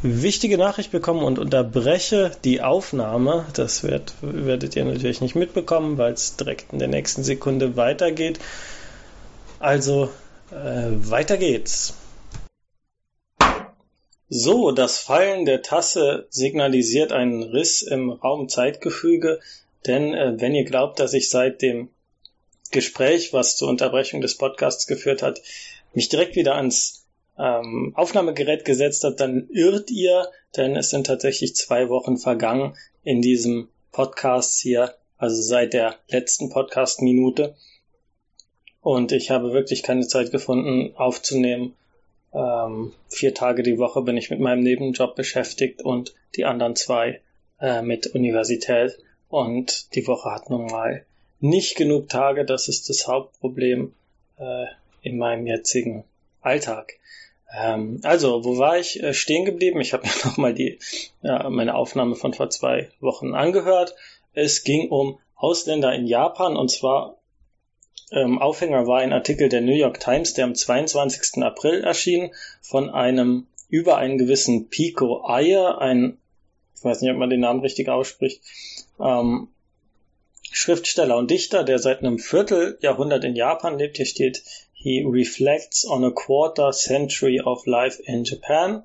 wichtige 0.02 0.58
Nachricht 0.58 0.90
bekommen 0.90 1.22
und 1.22 1.38
unterbreche 1.38 2.32
die 2.44 2.62
Aufnahme. 2.62 3.46
Das 3.54 3.82
wird, 3.82 4.14
werdet 4.20 4.76
ihr 4.76 4.84
natürlich 4.84 5.20
nicht 5.20 5.36
mitbekommen, 5.36 5.98
weil 5.98 6.12
es 6.12 6.36
direkt 6.36 6.72
in 6.72 6.78
der 6.78 6.88
nächsten 6.88 7.22
Sekunde 7.22 7.76
weitergeht. 7.76 8.40
Also 9.58 10.10
äh, 10.50 11.10
weiter 11.10 11.36
geht's. 11.36 11.94
So, 14.32 14.70
das 14.70 14.98
Fallen 14.98 15.44
der 15.44 15.60
Tasse 15.60 16.28
signalisiert 16.30 17.10
einen 17.10 17.42
Riss 17.42 17.82
im 17.82 18.10
Raum-Zeitgefüge, 18.10 19.40
denn 19.88 20.14
äh, 20.14 20.40
wenn 20.40 20.54
ihr 20.54 20.64
glaubt, 20.64 21.00
dass 21.00 21.14
ich 21.14 21.28
seit 21.28 21.62
dem 21.62 21.90
Gespräch, 22.70 23.32
was 23.32 23.56
zur 23.56 23.68
Unterbrechung 23.68 24.20
des 24.20 24.36
Podcasts 24.36 24.86
geführt 24.86 25.22
hat, 25.22 25.42
mich 25.94 26.10
direkt 26.10 26.36
wieder 26.36 26.54
ans 26.54 27.04
ähm, 27.40 27.92
Aufnahmegerät 27.96 28.64
gesetzt 28.64 29.02
hat, 29.02 29.18
dann 29.18 29.48
irrt 29.50 29.90
ihr, 29.90 30.30
denn 30.56 30.76
es 30.76 30.90
sind 30.90 31.08
tatsächlich 31.08 31.56
zwei 31.56 31.88
Wochen 31.88 32.16
vergangen 32.16 32.76
in 33.02 33.22
diesem 33.22 33.68
Podcast 33.90 34.60
hier, 34.60 34.94
also 35.18 35.42
seit 35.42 35.72
der 35.72 35.96
letzten 36.08 36.50
Podcast-Minute. 36.50 37.56
Und 38.80 39.10
ich 39.10 39.30
habe 39.30 39.52
wirklich 39.52 39.82
keine 39.82 40.06
Zeit 40.06 40.30
gefunden, 40.30 40.94
aufzunehmen. 40.94 41.74
Ähm, 42.32 42.92
vier 43.08 43.34
Tage 43.34 43.62
die 43.62 43.78
Woche 43.78 44.02
bin 44.02 44.16
ich 44.16 44.30
mit 44.30 44.40
meinem 44.40 44.62
Nebenjob 44.62 45.16
beschäftigt 45.16 45.82
und 45.82 46.14
die 46.36 46.44
anderen 46.44 46.76
zwei 46.76 47.20
äh, 47.60 47.82
mit 47.82 48.08
Universität. 48.08 48.98
Und 49.28 49.94
die 49.94 50.06
Woche 50.06 50.30
hat 50.30 50.50
nun 50.50 50.66
mal 50.66 51.04
nicht 51.40 51.76
genug 51.76 52.08
Tage. 52.08 52.44
Das 52.44 52.68
ist 52.68 52.88
das 52.88 53.06
Hauptproblem 53.06 53.94
äh, 54.38 54.66
in 55.02 55.18
meinem 55.18 55.46
jetzigen 55.46 56.04
Alltag. 56.40 56.94
Ähm, 57.52 58.00
also, 58.02 58.44
wo 58.44 58.58
war 58.58 58.78
ich 58.78 59.02
äh, 59.02 59.12
stehen 59.12 59.44
geblieben? 59.44 59.80
Ich 59.80 59.92
habe 59.92 60.06
mir 60.06 60.12
nochmal 60.24 60.54
die 60.54 60.78
ja, 61.22 61.48
meine 61.50 61.74
Aufnahme 61.74 62.14
von 62.14 62.34
vor 62.34 62.50
zwei 62.50 62.90
Wochen 63.00 63.34
angehört. 63.34 63.94
Es 64.32 64.62
ging 64.62 64.88
um 64.88 65.18
Ausländer 65.34 65.92
in 65.94 66.06
Japan 66.06 66.56
und 66.56 66.70
zwar 66.70 67.16
ähm, 68.12 68.38
Aufhänger 68.38 68.86
war 68.86 69.00
ein 69.00 69.12
Artikel 69.12 69.48
der 69.48 69.60
New 69.60 69.74
York 69.74 70.00
Times, 70.00 70.34
der 70.34 70.44
am 70.44 70.54
22. 70.54 71.42
April 71.42 71.82
erschien, 71.82 72.32
von 72.60 72.90
einem 72.90 73.46
über 73.68 73.96
einen 73.96 74.18
gewissen 74.18 74.68
Pico 74.68 75.24
Ayer, 75.24 75.80
ein, 75.80 76.18
ich 76.76 76.84
weiß 76.84 77.00
nicht, 77.00 77.10
ob 77.10 77.18
man 77.18 77.30
den 77.30 77.40
Namen 77.40 77.60
richtig 77.60 77.88
ausspricht, 77.88 78.42
ähm, 79.00 79.48
Schriftsteller 80.52 81.16
und 81.16 81.30
Dichter, 81.30 81.62
der 81.62 81.78
seit 81.78 82.00
einem 82.00 82.18
Vierteljahrhundert 82.18 83.24
in 83.24 83.36
Japan 83.36 83.78
lebt. 83.78 83.96
Hier 83.96 84.06
steht 84.06 84.42
He 84.72 85.04
reflects 85.06 85.86
on 85.86 86.04
a 86.04 86.10
quarter 86.10 86.72
century 86.72 87.40
of 87.40 87.66
life 87.66 88.02
in 88.02 88.24
Japan. 88.24 88.82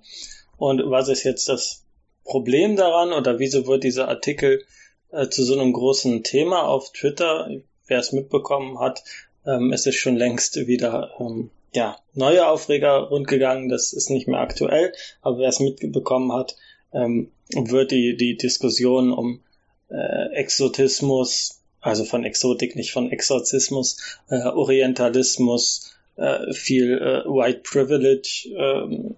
Und 0.58 0.84
was 0.86 1.08
ist 1.08 1.24
jetzt 1.24 1.50
das 1.50 1.84
Problem 2.24 2.76
daran 2.76 3.14
oder 3.14 3.40
wieso 3.40 3.66
wird 3.66 3.84
dieser 3.84 4.08
Artikel 4.08 4.64
äh, 5.12 5.28
zu 5.30 5.44
so 5.44 5.60
einem 5.60 5.74
großen 5.74 6.24
Thema 6.24 6.68
auf 6.68 6.92
Twitter? 6.92 7.50
Wer 7.88 8.00
es 8.00 8.12
mitbekommen 8.12 8.80
hat, 8.80 9.04
ähm, 9.46 9.72
es 9.72 9.86
ist 9.86 9.96
schon 9.96 10.16
längst 10.16 10.56
wieder 10.68 11.12
ähm, 11.20 11.50
ja, 11.74 11.98
neue 12.14 12.48
Aufreger 12.48 13.00
rundgegangen, 13.00 13.70
das 13.70 13.94
ist 13.94 14.10
nicht 14.10 14.28
mehr 14.28 14.40
aktuell, 14.40 14.94
aber 15.22 15.40
wer 15.40 15.50
es 15.50 15.60
mitbekommen 15.60 16.32
hat, 16.32 16.56
ähm, 16.94 17.32
wird 17.54 17.92
die, 17.92 18.16
die 18.16 18.38
Diskussion 18.38 19.12
um 19.12 19.42
äh, 19.90 20.34
Exotismus, 20.34 21.62
also 21.82 22.06
von 22.06 22.24
Exotik, 22.24 22.76
nicht 22.76 22.92
von 22.92 23.12
Exorzismus, 23.12 24.20
äh, 24.30 24.42
Orientalismus, 24.44 25.96
äh, 26.16 26.54
viel 26.54 26.98
äh, 26.98 27.30
White 27.30 27.62
Privilege, 27.64 28.50
äh, 28.56 29.14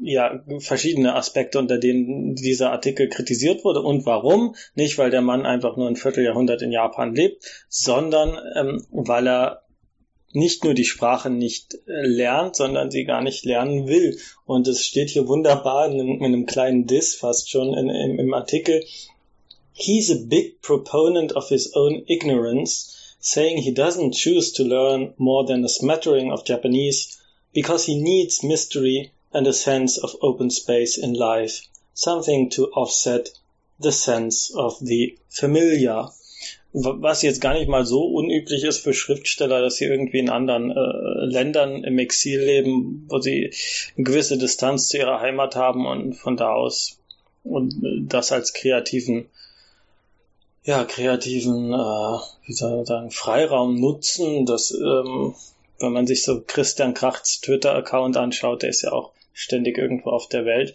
ja, 0.00 0.42
verschiedene 0.58 1.14
Aspekte, 1.14 1.58
unter 1.58 1.78
denen 1.78 2.34
dieser 2.34 2.72
Artikel 2.72 3.08
kritisiert 3.08 3.64
wurde. 3.64 3.82
Und 3.82 4.06
warum? 4.06 4.54
Nicht, 4.74 4.98
weil 4.98 5.10
der 5.10 5.22
Mann 5.22 5.46
einfach 5.46 5.76
nur 5.76 5.88
ein 5.88 5.96
Vierteljahrhundert 5.96 6.62
in 6.62 6.72
Japan 6.72 7.14
lebt, 7.14 7.44
sondern 7.68 8.38
ähm, 8.56 8.84
weil 8.90 9.28
er 9.28 9.62
nicht 10.32 10.64
nur 10.64 10.74
die 10.74 10.84
Sprache 10.84 11.30
nicht 11.30 11.74
äh, 11.86 12.06
lernt, 12.06 12.56
sondern 12.56 12.90
sie 12.90 13.04
gar 13.04 13.22
nicht 13.22 13.44
lernen 13.44 13.86
will. 13.86 14.18
Und 14.44 14.68
es 14.68 14.84
steht 14.84 15.10
hier 15.10 15.28
wunderbar 15.28 15.86
in 15.86 16.00
einem, 16.00 16.16
in 16.18 16.24
einem 16.24 16.46
kleinen 16.46 16.86
Diss 16.86 17.14
fast 17.14 17.48
schon 17.50 17.72
in, 17.72 17.88
in, 17.88 18.18
im 18.18 18.34
Artikel, 18.34 18.84
He's 19.78 20.10
a 20.10 20.16
big 20.16 20.62
proponent 20.62 21.32
of 21.32 21.50
his 21.50 21.70
own 21.74 22.04
ignorance, 22.08 22.96
saying 23.20 23.58
he 23.58 23.72
doesn't 23.72 24.14
choose 24.14 24.52
to 24.52 24.64
learn 24.64 25.12
more 25.18 25.44
than 25.44 25.62
a 25.64 25.68
smattering 25.68 26.32
of 26.32 26.46
Japanese 26.46 27.18
because 27.52 27.84
he 27.84 28.00
needs 28.00 28.42
mystery 28.42 29.12
and 29.36 29.46
a 29.46 29.52
sense 29.52 29.98
of 30.02 30.16
open 30.22 30.50
space 30.50 30.96
in 30.96 31.12
life, 31.14 31.60
something 31.94 32.50
to 32.50 32.70
offset 32.72 33.28
the 33.78 33.92
sense 33.92 34.50
of 34.54 34.78
the 34.80 35.18
familiar. 35.28 36.10
Was 36.72 37.22
jetzt 37.22 37.40
gar 37.40 37.54
nicht 37.54 37.68
mal 37.68 37.86
so 37.86 38.04
unüblich 38.04 38.64
ist 38.64 38.80
für 38.80 38.92
Schriftsteller, 38.92 39.60
dass 39.60 39.76
sie 39.76 39.84
irgendwie 39.84 40.18
in 40.18 40.30
anderen 40.30 40.70
äh, 40.70 41.24
Ländern 41.24 41.84
im 41.84 41.98
Exil 41.98 42.40
leben, 42.40 43.06
wo 43.08 43.18
sie 43.18 43.52
eine 43.96 44.04
gewisse 44.04 44.36
Distanz 44.36 44.88
zu 44.88 44.98
ihrer 44.98 45.20
Heimat 45.20 45.56
haben 45.56 45.86
und 45.86 46.14
von 46.14 46.36
da 46.36 46.52
aus 46.52 46.98
und 47.44 47.74
das 48.08 48.32
als 48.32 48.52
kreativen 48.52 49.26
ja, 50.64 50.84
kreativen, 50.84 51.72
äh, 51.72 52.18
wie 52.46 52.52
soll 52.52 52.76
man 52.76 52.86
sagen, 52.86 53.10
Freiraum 53.12 53.78
nutzen. 53.78 54.46
Das, 54.46 54.72
ähm, 54.72 55.34
wenn 55.78 55.92
man 55.92 56.06
sich 56.06 56.24
so 56.24 56.42
Christian 56.44 56.92
Krachts 56.92 57.40
Twitter-Account 57.40 58.16
anschaut, 58.16 58.62
der 58.62 58.70
ist 58.70 58.82
ja 58.82 58.92
auch 58.92 59.12
ständig 59.36 59.76
irgendwo 59.76 60.10
auf 60.10 60.28
der 60.28 60.46
Welt, 60.46 60.74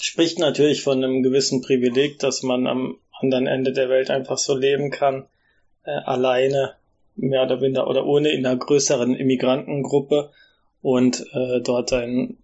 spricht 0.00 0.38
natürlich 0.38 0.82
von 0.82 1.02
einem 1.02 1.24
gewissen 1.24 1.62
Privileg, 1.62 2.20
dass 2.20 2.44
man 2.44 2.68
am 2.68 2.98
anderen 3.12 3.48
Ende 3.48 3.72
der 3.72 3.88
Welt 3.88 4.08
einfach 4.08 4.38
so 4.38 4.56
leben 4.56 4.92
kann, 4.92 5.26
äh, 5.84 5.90
alleine, 5.90 6.74
mehr 7.16 7.42
oder 7.42 7.60
weniger, 7.60 7.88
oder 7.88 8.06
ohne 8.06 8.30
in 8.30 8.46
einer 8.46 8.56
größeren 8.56 9.16
Immigrantengruppe 9.16 10.30
und 10.80 11.26
äh, 11.32 11.60
dort 11.60 11.88
sein, 11.88 12.36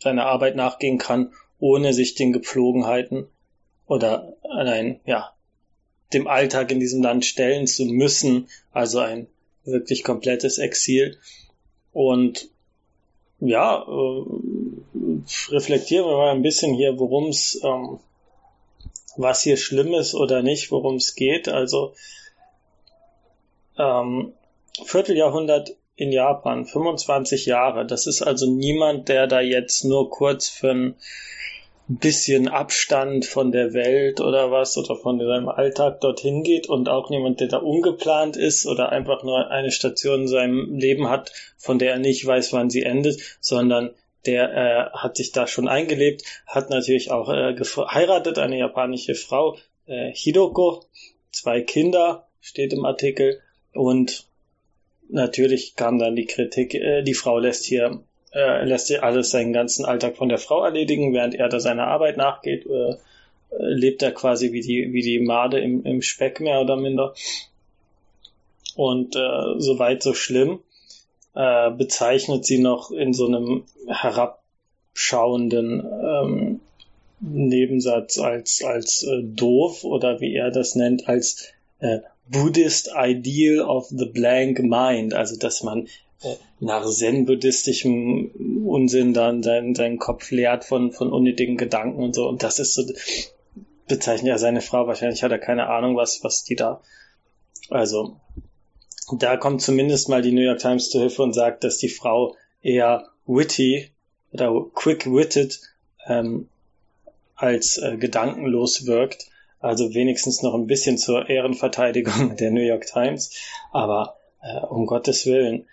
seiner 0.00 0.26
Arbeit 0.26 0.56
nachgehen 0.56 0.98
kann, 0.98 1.32
ohne 1.60 1.92
sich 1.92 2.16
den 2.16 2.32
Gepflogenheiten 2.32 3.28
oder 3.86 4.34
allein, 4.42 4.98
ja, 5.04 5.32
dem 6.12 6.26
Alltag 6.26 6.72
in 6.72 6.80
diesem 6.80 7.00
Land 7.00 7.24
stellen 7.24 7.68
zu 7.68 7.84
müssen. 7.84 8.48
Also 8.72 8.98
ein 8.98 9.28
wirklich 9.64 10.02
komplettes 10.02 10.58
Exil. 10.58 11.16
Und 11.92 12.48
ja, 13.44 13.82
äh, 13.82 14.24
reflektieren 15.50 16.06
wir 16.06 16.16
mal 16.16 16.30
ein 16.30 16.42
bisschen 16.42 16.74
hier, 16.74 16.98
worum 16.98 17.28
es 17.28 17.60
ähm, 17.64 17.98
was 19.16 19.42
hier 19.42 19.56
schlimm 19.56 19.94
ist 19.94 20.14
oder 20.14 20.42
nicht, 20.42 20.70
worum 20.70 20.96
es 20.96 21.14
geht. 21.14 21.48
Also 21.48 21.92
ähm, 23.78 24.32
Vierteljahrhundert 24.84 25.76
in 25.96 26.12
Japan, 26.12 26.64
25 26.66 27.46
Jahre. 27.46 27.84
Das 27.84 28.06
ist 28.06 28.22
also 28.22 28.46
niemand, 28.46 29.08
der 29.08 29.26
da 29.26 29.40
jetzt 29.40 29.84
nur 29.84 30.08
kurz 30.08 30.48
für 30.48 30.70
ein 30.70 30.94
bisschen 31.88 32.48
Abstand 32.48 33.26
von 33.26 33.52
der 33.52 33.72
Welt 33.74 34.20
oder 34.20 34.50
was 34.50 34.76
oder 34.76 34.96
von 34.96 35.18
seinem 35.18 35.48
Alltag 35.48 36.00
dorthin 36.00 36.42
geht 36.42 36.68
und 36.68 36.88
auch 36.88 37.10
niemand, 37.10 37.40
der 37.40 37.48
da 37.48 37.58
ungeplant 37.58 38.36
ist 38.36 38.66
oder 38.66 38.90
einfach 38.90 39.22
nur 39.24 39.50
eine 39.50 39.70
Station 39.70 40.22
in 40.22 40.28
seinem 40.28 40.74
Leben 40.74 41.08
hat, 41.08 41.32
von 41.56 41.78
der 41.78 41.92
er 41.92 41.98
nicht 41.98 42.24
weiß, 42.24 42.52
wann 42.52 42.70
sie 42.70 42.82
endet, 42.82 43.20
sondern 43.40 43.90
der 44.26 44.52
äh, 44.52 44.96
hat 44.96 45.16
sich 45.16 45.32
da 45.32 45.46
schon 45.46 45.68
eingelebt, 45.68 46.22
hat 46.46 46.70
natürlich 46.70 47.10
auch 47.10 47.28
äh, 47.28 47.54
geheiratet, 47.54 48.38
eine 48.38 48.58
japanische 48.58 49.14
Frau, 49.14 49.56
äh, 49.86 50.12
Hidoko, 50.12 50.84
zwei 51.32 51.60
Kinder, 51.60 52.28
steht 52.40 52.72
im 52.72 52.84
Artikel, 52.84 53.40
und 53.72 54.26
natürlich 55.08 55.76
kam 55.76 55.98
dann 55.98 56.14
die 56.14 56.26
Kritik, 56.26 56.74
äh, 56.74 57.02
die 57.02 57.14
Frau 57.14 57.38
lässt 57.38 57.64
hier, 57.64 58.02
äh, 58.34 58.64
lässt 58.64 58.88
hier 58.88 59.04
alles 59.04 59.30
seinen 59.30 59.52
ganzen 59.52 59.84
Alltag 59.84 60.16
von 60.16 60.28
der 60.28 60.38
Frau 60.38 60.64
erledigen, 60.64 61.12
während 61.12 61.34
er 61.34 61.48
da 61.48 61.60
seiner 61.60 61.86
Arbeit 61.86 62.16
nachgeht, 62.16 62.66
äh, 62.66 62.96
lebt 63.58 64.02
er 64.02 64.12
quasi 64.12 64.52
wie 64.52 64.60
die, 64.60 64.92
wie 64.92 65.02
die 65.02 65.20
Made 65.20 65.60
im, 65.60 65.84
im 65.84 66.02
Speck 66.02 66.40
mehr 66.40 66.60
oder 66.60 66.76
minder. 66.76 67.14
Und 68.74 69.16
äh, 69.16 69.58
soweit 69.58 70.02
so 70.02 70.14
schlimm 70.14 70.60
äh, 71.34 71.70
bezeichnet 71.70 72.46
sie 72.46 72.58
noch 72.58 72.90
in 72.90 73.12
so 73.12 73.26
einem 73.26 73.64
herabschauenden 73.86 75.82
ähm, 76.02 76.60
Nebensatz 77.20 78.18
als, 78.18 78.62
als 78.64 79.02
äh, 79.04 79.22
doof 79.22 79.84
oder 79.84 80.20
wie 80.20 80.34
er 80.34 80.50
das 80.50 80.74
nennt, 80.74 81.08
als 81.08 81.48
äh, 81.80 81.98
Buddhist 82.28 82.90
Ideal 82.96 83.60
of 83.60 83.88
the 83.88 84.06
Blank 84.06 84.60
Mind, 84.60 85.12
also 85.14 85.38
dass 85.38 85.62
man 85.62 85.86
äh, 85.86 85.88
nach 86.60 86.88
zen-buddhistischem 86.88 88.64
Unsinn 88.64 89.14
dann 89.14 89.42
seinen, 89.42 89.74
seinen 89.74 89.98
Kopf 89.98 90.30
leert 90.30 90.64
von, 90.64 90.92
von 90.92 91.12
unnötigen 91.12 91.56
Gedanken 91.56 92.02
und 92.02 92.14
so. 92.14 92.28
Und 92.28 92.42
das 92.42 92.58
ist 92.58 92.74
so, 92.74 92.84
bezeichnet 93.88 94.28
ja 94.28 94.38
seine 94.38 94.60
Frau, 94.60 94.86
wahrscheinlich 94.86 95.22
hat 95.22 95.32
er 95.32 95.38
keine 95.38 95.68
Ahnung, 95.68 95.96
was, 95.96 96.22
was 96.22 96.44
die 96.44 96.56
da. 96.56 96.80
Also, 97.70 98.16
da 99.18 99.36
kommt 99.36 99.62
zumindest 99.62 100.08
mal 100.08 100.22
die 100.22 100.32
New 100.32 100.42
York 100.42 100.60
Times 100.60 100.90
zu 100.90 101.00
Hilfe 101.00 101.22
und 101.22 101.32
sagt, 101.32 101.64
dass 101.64 101.78
die 101.78 101.88
Frau 101.88 102.36
eher 102.62 103.08
witty 103.26 103.90
oder 104.32 104.66
quick-witted 104.74 105.60
ähm, 106.06 106.48
als 107.34 107.78
äh, 107.78 107.96
gedankenlos 107.96 108.86
wirkt. 108.86 109.26
Also 109.60 109.94
wenigstens 109.94 110.42
noch 110.42 110.54
ein 110.54 110.66
bisschen 110.66 110.98
zur 110.98 111.28
Ehrenverteidigung 111.28 112.36
der 112.36 112.50
New 112.50 112.62
York 112.62 112.86
Times. 112.86 113.32
Aber 113.72 114.16
äh, 114.42 114.60
um 114.66 114.86
Gottes 114.86 115.26
Willen, 115.26 115.66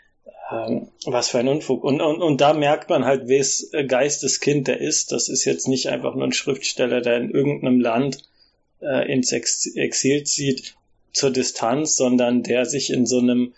ähm, 0.52 0.88
was 1.06 1.30
für 1.30 1.40
ein 1.40 1.48
Unfug. 1.48 1.84
Und, 1.84 2.02
und, 2.02 2.22
und 2.22 2.42
da 2.42 2.54
merkt 2.54 2.90
man 2.90 3.06
halt, 3.06 3.28
wes 3.28 3.72
Geisteskind 3.88 4.68
der 4.68 4.82
ist. 4.82 5.12
Das 5.12 5.30
ist 5.30 5.46
jetzt 5.46 5.68
nicht 5.68 5.88
einfach 5.88 6.16
nur 6.16 6.26
ein 6.26 6.34
Schriftsteller, 6.34 7.02
der 7.02 7.18
in 7.18 7.32
irgendeinem 7.32 7.80
Land 7.80 8.24
äh, 8.82 9.12
ins 9.12 9.32
Ex 9.32 9.66
Exil 9.76 10.24
zieht 10.24 10.76
zur 11.12 11.32
Distanz, 11.32 11.96
sondern 11.96 12.44
der 12.44 12.66
sich 12.66 12.92
in 12.92 13.06
so 13.06 13.20
einem 13.20 13.54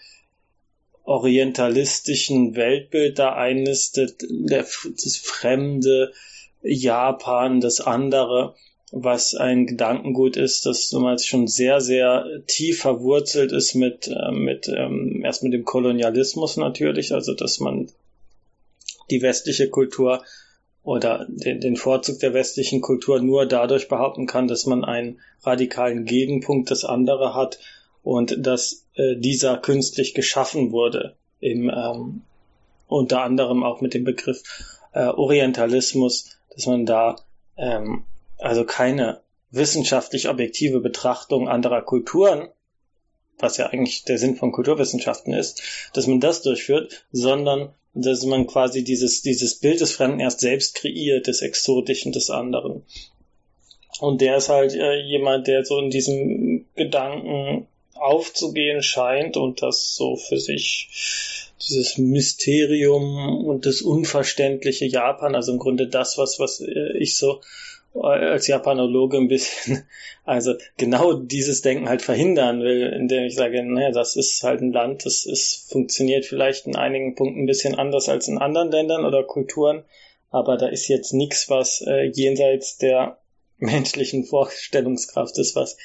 orientalistischen 1.04 2.56
Weltbild 2.56 3.20
da 3.20 3.34
einnistet, 3.34 4.24
der, 4.30 4.62
das 4.62 5.18
fremde 5.18 6.14
Japan, 6.62 7.60
das 7.60 7.82
andere, 7.82 8.56
was 8.92 9.36
ein 9.36 9.68
Gedankengut 9.68 10.36
ist, 10.36 10.66
das 10.66 10.90
damals 10.90 11.26
schon 11.26 11.48
sehr, 11.48 11.80
sehr 11.80 12.26
tief 12.46 12.82
verwurzelt 12.82 13.54
ist 13.54 13.74
mit, 13.74 14.08
äh, 14.08 14.32
mit 14.32 14.68
ähm, 14.68 15.22
erst 15.24 15.44
mit 15.44 15.54
dem 15.54 15.64
Kolonialismus 15.64 16.58
natürlich, 16.58 17.14
also 17.14 17.34
dass 17.34 17.60
man 17.60 17.90
die 19.10 19.22
westliche 19.22 19.70
Kultur 19.70 20.24
oder 20.84 21.26
den, 21.30 21.62
den 21.62 21.78
Vorzug 21.78 22.20
der 22.20 22.34
westlichen 22.34 22.82
Kultur 22.82 23.22
nur 23.22 23.46
dadurch 23.46 23.88
behaupten 23.88 24.26
kann, 24.26 24.48
dass 24.48 24.66
man 24.66 24.84
einen 24.84 25.20
radikalen 25.44 26.06
Gegenpunkt 26.06 26.70
des 26.70 26.84
andere 26.84 27.34
hat 27.34 27.60
und 28.04 28.46
dass 28.46 28.86
äh, 28.96 29.16
dieser 29.16 29.58
künstlich 29.58 30.14
geschaffen 30.14 30.72
wurde, 30.72 31.16
im, 31.40 31.70
ähm, 31.70 32.22
unter 32.88 33.22
anderem 33.22 33.64
auch 33.64 33.80
mit 33.80 33.94
dem 33.94 34.04
Begriff 34.04 34.44
äh, 34.94 35.06
Orientalismus, 35.06 36.38
dass 36.54 36.66
man 36.66 36.86
da 36.86 37.16
ähm, 37.58 38.04
also 38.42 38.66
keine 38.66 39.22
wissenschaftlich 39.52 40.30
objektive 40.30 40.80
Betrachtung 40.80 41.48
anderer 41.48 41.82
Kulturen, 41.82 42.50
was 43.38 43.58
ja 43.58 43.68
eigentlich 43.68 44.04
der 44.04 44.18
Sinn 44.18 44.36
von 44.36 44.52
Kulturwissenschaften 44.52 45.34
ist, 45.34 45.62
dass 45.94 46.08
man 46.08 46.20
das 46.20 46.42
durchführt, 46.42 47.06
sondern 47.12 47.74
dass 47.94 48.24
man 48.24 48.48
quasi 48.48 48.84
dieses, 48.84 49.22
dieses 49.22 49.60
Bild 49.60 49.82
des 49.82 49.94
Fremden 49.94 50.20
erst 50.20 50.40
selbst 50.40 50.76
kreiert, 50.76 51.28
des 51.28 51.42
Exotischen 51.42 52.12
des 52.14 52.30
anderen. 52.30 52.84
Und 54.00 54.22
der 54.22 54.38
ist 54.38 54.50
halt 54.50 54.74
äh, 54.74 55.02
jemand, 55.02 55.48
der 55.48 55.66
so 55.66 55.78
in 55.78 55.90
diesem 55.90 56.66
Gedanken 56.76 57.68
aufzugehen 57.94 58.82
scheint 58.82 59.38
und 59.38 59.62
das 59.62 59.94
so 59.94 60.16
für 60.16 60.40
sich 60.40 61.50
dieses 61.62 61.98
Mysterium 61.98 63.46
und 63.46 63.66
das 63.66 63.82
unverständliche 63.82 64.86
Japan, 64.86 65.36
also 65.36 65.52
im 65.52 65.60
Grunde 65.60 65.88
das, 65.88 66.18
was, 66.18 66.40
was 66.40 66.62
äh, 66.62 66.98
ich 66.98 67.18
so 67.18 67.42
als 67.94 68.48
Japanologe 68.48 69.18
ein 69.18 69.28
bisschen, 69.28 69.84
also 70.26 70.54
genau 70.78 71.14
dieses 71.14 71.62
Denken 71.62 71.90
halt 71.90 72.02
verhindern 72.02 72.62
will, 72.62 72.94
indem 72.94 73.26
ich 73.26 73.36
sage, 73.36 73.64
naja, 73.64 73.92
das 73.92 74.16
ist 74.16 74.44
halt 74.44 74.62
ein 74.62 74.72
Land, 74.72 75.06
das 75.06 75.26
ist, 75.26 75.70
funktioniert 75.70 76.26
vielleicht 76.26 76.68
in 76.68 76.76
einigen 76.76 77.16
Punkten 77.16 77.44
ein 77.44 77.48
bisschen 77.48 77.76
anders 77.76 78.08
als 78.10 78.28
in 78.28 78.38
anderen 78.38 78.72
Ländern 78.72 79.06
oder 79.06 79.24
Kulturen, 79.24 79.84
aber 80.30 80.58
da 80.58 80.68
ist 80.68 80.88
jetzt 80.88 81.14
nichts, 81.14 81.50
was 81.50 81.82
äh, 81.82 82.06
jenseits 82.06 82.78
der 82.78 83.18
menschlichen 83.58 84.24
Vorstellungskraft 84.24 85.38
ist, 85.38 85.56
was 85.56 85.78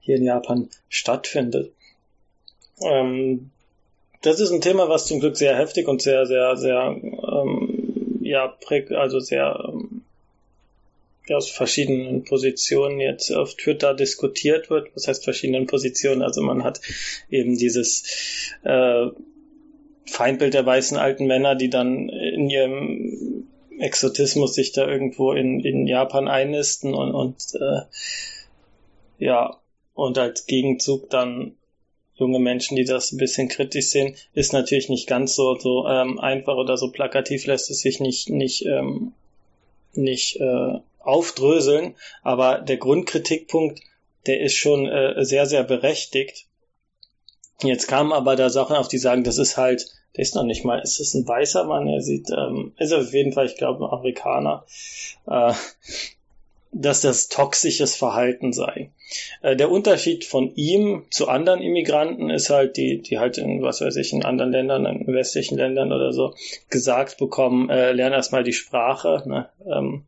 hier 0.00 0.16
in 0.16 0.24
Japan 0.24 0.70
stattfindet. 0.88 1.72
Ähm, 2.80 3.50
das 4.22 4.40
ist 4.40 4.50
ein 4.50 4.60
Thema, 4.60 4.88
was 4.88 5.06
zum 5.06 5.20
Glück 5.20 5.36
sehr 5.36 5.56
heftig 5.56 5.86
und 5.88 6.02
sehr, 6.02 6.26
sehr, 6.26 6.56
sehr, 6.56 6.96
ähm, 7.02 8.20
ja, 8.22 8.56
also 8.96 9.20
sehr 9.20 9.64
ähm, 9.68 9.97
aus 11.36 11.50
verschiedenen 11.50 12.24
Positionen 12.24 13.00
jetzt 13.00 13.30
auf 13.30 13.54
Twitter 13.54 13.94
diskutiert 13.94 14.70
wird. 14.70 14.94
Was 14.94 15.08
heißt 15.08 15.24
verschiedenen 15.24 15.66
Positionen? 15.66 16.22
Also 16.22 16.42
man 16.42 16.64
hat 16.64 16.80
eben 17.30 17.56
dieses 17.56 18.54
äh, 18.62 19.06
Feindbild 20.06 20.54
der 20.54 20.66
weißen 20.66 20.96
alten 20.96 21.26
Männer, 21.26 21.54
die 21.54 21.70
dann 21.70 22.08
in 22.08 22.48
ihrem 22.48 23.48
Exotismus 23.78 24.54
sich 24.54 24.72
da 24.72 24.88
irgendwo 24.88 25.32
in, 25.32 25.60
in 25.60 25.86
Japan 25.86 26.28
einnisten 26.28 26.94
und, 26.94 27.14
und 27.14 27.36
äh, 27.54 27.82
ja, 29.18 29.58
und 29.94 30.18
als 30.18 30.46
Gegenzug 30.46 31.10
dann 31.10 31.56
junge 32.18 32.40
Menschen, 32.40 32.76
die 32.76 32.84
das 32.84 33.12
ein 33.12 33.18
bisschen 33.18 33.48
kritisch 33.48 33.90
sehen, 33.90 34.14
ist 34.34 34.52
natürlich 34.52 34.88
nicht 34.88 35.06
ganz 35.06 35.34
so, 35.36 35.56
so 35.56 35.86
ähm, 35.86 36.18
einfach 36.18 36.56
oder 36.56 36.76
so 36.76 36.90
plakativ 36.90 37.46
lässt 37.46 37.70
es 37.70 37.80
sich 37.80 38.00
nicht, 38.00 38.28
nicht, 38.28 38.64
ähm, 38.66 39.12
nicht 39.94 40.36
äh, 40.36 40.78
aufdröseln, 41.08 41.96
aber 42.22 42.58
der 42.58 42.76
Grundkritikpunkt, 42.76 43.80
der 44.26 44.40
ist 44.40 44.54
schon 44.54 44.86
äh, 44.86 45.24
sehr, 45.24 45.46
sehr 45.46 45.64
berechtigt. 45.64 46.46
Jetzt 47.62 47.88
kamen 47.88 48.12
aber 48.12 48.36
da 48.36 48.50
Sachen 48.50 48.76
auf, 48.76 48.88
die 48.88 48.98
sagen, 48.98 49.24
das 49.24 49.38
ist 49.38 49.56
halt, 49.56 49.86
der 50.16 50.22
ist 50.22 50.34
noch 50.34 50.44
nicht 50.44 50.64
mal, 50.64 50.80
ist 50.80 51.00
es 51.00 51.14
ein 51.14 51.26
weißer 51.26 51.64
Mann, 51.64 51.88
er 51.88 52.02
sieht, 52.02 52.28
ähm, 52.30 52.74
ist 52.76 52.92
auf 52.92 53.12
jeden 53.12 53.32
Fall, 53.32 53.46
ich 53.46 53.56
glaube, 53.56 53.84
ein 53.84 53.90
Afrikaner, 53.90 54.64
äh, 55.26 55.54
dass 56.72 57.00
das 57.00 57.28
toxisches 57.28 57.96
Verhalten 57.96 58.52
sei. 58.52 58.90
Äh, 59.40 59.56
der 59.56 59.70
Unterschied 59.70 60.26
von 60.26 60.54
ihm 60.54 61.06
zu 61.10 61.28
anderen 61.28 61.62
Immigranten 61.62 62.28
ist 62.28 62.50
halt, 62.50 62.76
die, 62.76 63.00
die 63.00 63.18
halt 63.18 63.38
in, 63.38 63.62
was 63.62 63.80
weiß 63.80 63.96
ich, 63.96 64.12
in 64.12 64.26
anderen 64.26 64.52
Ländern, 64.52 64.84
in 64.84 65.06
westlichen 65.14 65.56
Ländern 65.56 65.90
oder 65.90 66.12
so, 66.12 66.34
gesagt 66.68 67.16
bekommen, 67.16 67.70
äh, 67.70 67.92
lern 67.92 68.12
erstmal 68.12 68.44
die 68.44 68.52
Sprache, 68.52 69.22
ne? 69.26 69.48
ähm, 69.66 70.04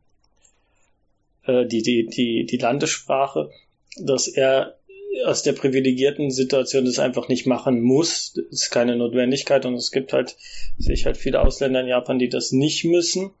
äh, 1.45 1.65
die, 1.65 1.81
die, 1.81 2.07
die, 2.07 2.45
die 2.45 2.57
Landessprache, 2.57 3.49
dass 3.97 4.27
er 4.27 4.77
aus 5.25 5.43
der 5.43 5.53
privilegierten 5.53 6.31
Situation 6.31 6.85
das 6.85 6.99
einfach 6.99 7.27
nicht 7.27 7.45
machen 7.45 7.81
muss. 7.81 8.33
Das 8.33 8.45
ist 8.61 8.71
keine 8.71 8.95
Notwendigkeit 8.95 9.65
und 9.65 9.75
es 9.75 9.91
gibt 9.91 10.13
halt, 10.13 10.35
sehe 10.77 10.93
ich 10.93 11.05
halt 11.05 11.17
viele 11.17 11.41
Ausländer 11.41 11.81
in 11.81 11.87
Japan, 11.87 12.19
die 12.19 12.29
das 12.29 12.51
nicht 12.51 12.85
müssen. 12.85 13.31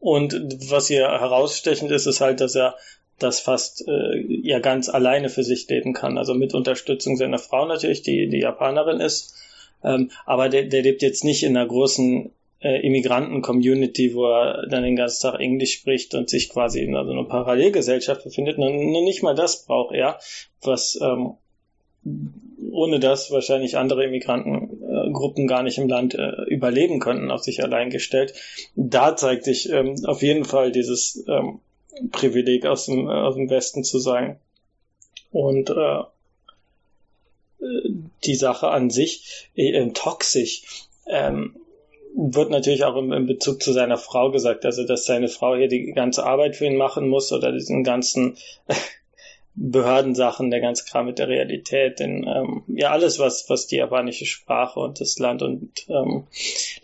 Und 0.00 0.34
was 0.68 0.88
hier 0.88 1.08
herausstechend 1.08 1.90
ist, 1.92 2.06
ist 2.06 2.20
halt, 2.20 2.40
dass 2.40 2.56
er 2.56 2.76
das 3.18 3.38
fast 3.38 3.86
äh, 3.86 4.18
ja 4.18 4.58
ganz 4.58 4.88
alleine 4.88 5.28
für 5.28 5.44
sich 5.44 5.68
leben 5.68 5.92
kann. 5.92 6.18
Also 6.18 6.34
mit 6.34 6.54
Unterstützung 6.54 7.16
seiner 7.16 7.38
Frau 7.38 7.66
natürlich, 7.66 8.02
die 8.02 8.28
die 8.28 8.40
Japanerin 8.40 9.00
ist. 9.00 9.36
Ähm, 9.84 10.10
aber 10.26 10.48
der, 10.48 10.64
der 10.64 10.82
lebt 10.82 11.02
jetzt 11.02 11.24
nicht 11.24 11.44
in 11.44 11.56
einer 11.56 11.66
großen 11.66 12.32
äh, 12.62 12.86
Immigranten-Community, 12.86 14.14
wo 14.14 14.26
er 14.26 14.66
dann 14.68 14.84
den 14.84 14.96
ganzen 14.96 15.22
Tag 15.22 15.40
Englisch 15.40 15.72
spricht 15.72 16.14
und 16.14 16.30
sich 16.30 16.48
quasi 16.48 16.80
in 16.80 16.92
so 16.92 16.98
einer 16.98 17.24
Parallelgesellschaft 17.24 18.24
befindet. 18.24 18.58
Nur, 18.58 18.70
nicht 18.70 19.22
mal 19.22 19.34
das 19.34 19.64
braucht 19.64 19.94
er, 19.94 20.18
was 20.62 20.98
ähm, 21.02 21.34
ohne 22.70 23.00
das 23.00 23.30
wahrscheinlich 23.30 23.76
andere 23.76 24.04
Immigrantengruppen 24.04 25.46
gar 25.46 25.62
nicht 25.62 25.78
im 25.78 25.88
Land 25.88 26.14
äh, 26.14 26.42
überleben 26.46 27.00
könnten, 27.00 27.30
auf 27.30 27.42
sich 27.42 27.62
allein 27.62 27.90
gestellt. 27.90 28.34
Da 28.74 29.16
zeigt 29.16 29.44
sich 29.44 29.70
ähm, 29.70 29.96
auf 30.06 30.22
jeden 30.22 30.44
Fall 30.44 30.72
dieses 30.72 31.24
ähm, 31.28 31.60
Privileg 32.10 32.66
aus 32.66 32.86
dem, 32.86 33.08
äh, 33.08 33.12
aus 33.12 33.34
dem 33.34 33.50
Westen 33.50 33.84
zu 33.84 33.98
sein. 33.98 34.38
Und 35.30 35.70
äh, 35.70 36.02
die 38.24 38.34
Sache 38.34 38.68
an 38.68 38.90
sich 38.90 39.50
äh, 39.54 39.90
toxisch 39.90 40.86
ähm, 41.06 41.56
wird 42.14 42.50
natürlich 42.50 42.84
auch 42.84 42.96
im, 42.96 43.12
im 43.12 43.26
Bezug 43.26 43.62
zu 43.62 43.72
seiner 43.72 43.96
Frau 43.96 44.30
gesagt, 44.30 44.64
also 44.64 44.84
dass 44.86 45.04
seine 45.04 45.28
Frau 45.28 45.56
hier 45.56 45.68
die 45.68 45.92
ganze 45.92 46.24
Arbeit 46.24 46.56
für 46.56 46.66
ihn 46.66 46.76
machen 46.76 47.08
muss 47.08 47.32
oder 47.32 47.52
diesen 47.52 47.84
ganzen 47.84 48.36
Behördensachen, 49.54 50.50
der 50.50 50.60
ganze 50.60 50.84
Kram 50.84 51.06
mit 51.06 51.18
der 51.18 51.28
Realität, 51.28 52.00
denn 52.00 52.26
ähm, 52.26 52.62
ja 52.68 52.90
alles, 52.90 53.18
was, 53.18 53.50
was 53.50 53.66
die 53.66 53.76
japanische 53.76 54.24
Sprache 54.24 54.80
und 54.80 55.00
das 55.00 55.18
Land 55.18 55.42
und 55.42 55.86
ähm, 55.88 56.26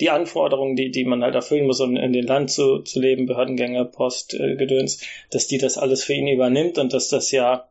die 0.01 0.11
Anforderungen, 0.11 0.77
die, 0.77 0.91
die 0.91 1.05
man 1.05 1.23
halt 1.23 1.35
erfüllen 1.35 1.67
muss, 1.67 1.81
um 1.81 1.97
in 1.97 2.13
dem 2.13 2.27
Land 2.27 2.51
zu, 2.51 2.81
zu 2.81 3.01
leben, 3.01 3.25
Behördengänge, 3.25 3.87
Post, 3.87 4.35
äh, 4.35 4.57
Gedöns, 4.57 5.01
dass 5.31 5.47
die 5.47 5.57
das 5.57 5.79
alles 5.79 6.05
für 6.05 6.13
ihn 6.13 6.29
übernimmt 6.29 6.77
und 6.77 6.93
dass 6.93 7.09
das 7.09 7.31
ja 7.31 7.69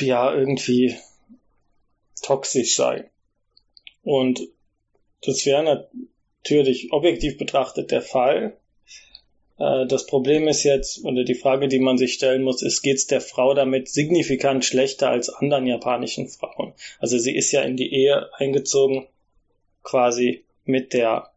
ja 0.00 0.34
irgendwie 0.34 0.94
toxisch 2.22 2.76
sei. 2.76 3.10
Und 4.02 4.40
das 5.26 5.44
wäre 5.44 5.84
natürlich 6.42 6.92
objektiv 6.92 7.38
betrachtet 7.38 7.90
der 7.90 8.02
Fall, 8.02 8.56
äh, 9.58 9.86
das 9.86 10.06
Problem 10.06 10.48
ist 10.48 10.64
jetzt, 10.64 11.04
oder 11.04 11.24
die 11.24 11.34
Frage, 11.34 11.68
die 11.68 11.78
man 11.78 11.98
sich 11.98 12.14
stellen 12.14 12.42
muss, 12.42 12.62
ist, 12.62 12.82
geht 12.82 12.96
es 12.96 13.06
der 13.06 13.20
Frau 13.20 13.54
damit 13.54 13.88
signifikant 13.88 14.64
schlechter 14.64 15.10
als 15.10 15.28
anderen 15.28 15.66
japanischen 15.66 16.28
Frauen? 16.28 16.74
Also 16.98 17.18
sie 17.18 17.34
ist 17.34 17.52
ja 17.52 17.62
in 17.62 17.76
die 17.76 17.92
Ehe 17.92 18.30
eingezogen, 18.34 19.06
quasi 19.82 20.44
mit 20.64 20.92
der, 20.92 21.30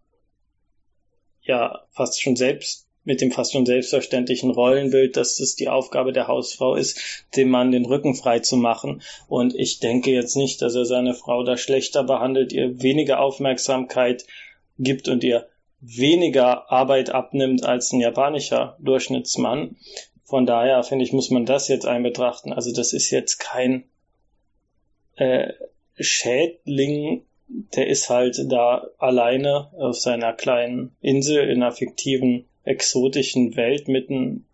ja, 1.42 1.86
fast 1.92 2.22
schon 2.22 2.36
selbst, 2.36 2.88
mit 3.10 3.22
dem 3.22 3.32
fast 3.32 3.54
schon 3.54 3.66
selbstverständlichen 3.66 4.52
Rollenbild, 4.52 5.18
dass 5.18 5.40
es 5.40 5.56
die 5.56 5.68
Aufgabe 5.68 6.14
der 6.14 6.28
Hausfrau 6.28 6.76
ist, 6.76 7.26
dem 7.36 7.50
Mann 7.50 7.72
den 7.72 7.86
Rücken 7.86 8.14
frei 8.14 8.38
zu 8.38 8.56
machen. 8.56 9.02
Und 9.28 9.56
ich 9.56 9.80
denke 9.80 10.12
jetzt 10.12 10.36
nicht, 10.36 10.62
dass 10.62 10.76
er 10.76 10.86
seine 10.86 11.16
Frau 11.16 11.42
da 11.42 11.58
schlechter 11.58 12.04
behandelt, 12.04 12.54
ihr 12.54 12.84
weniger 12.84 13.20
Aufmerksamkeit 13.20 14.28
gibt 14.78 15.08
und 15.08 15.24
ihr 15.24 15.48
weniger 15.82 16.72
Arbeit 16.72 17.10
abnimmt 17.10 17.66
als 17.66 17.92
ein 17.92 18.00
japanischer 18.00 18.78
Durchschnittsmann. 18.80 19.78
Von 20.24 20.46
daher 20.46 20.84
finde 20.84 21.04
ich, 21.04 21.12
muss 21.12 21.32
man 21.32 21.48
das 21.48 21.68
jetzt 21.68 21.88
einbetrachten. 21.88 22.54
Also 22.54 22.72
das 22.72 22.94
ist 22.94 23.10
jetzt 23.10 23.40
kein 23.40 23.86
äh, 25.16 25.54
Schädling, 25.98 27.26
der 27.48 27.88
ist 27.88 28.12
halt 28.12 28.40
da 28.50 28.86
alleine 29.00 29.72
auf 29.74 29.98
seiner 29.98 30.32
kleinen 30.34 30.96
Insel 31.02 31.50
in 31.50 31.64
einer 31.64 31.72
fiktiven, 31.72 32.46
exotischen 32.70 33.56
Welt 33.56 33.88
mitten, 33.88 34.46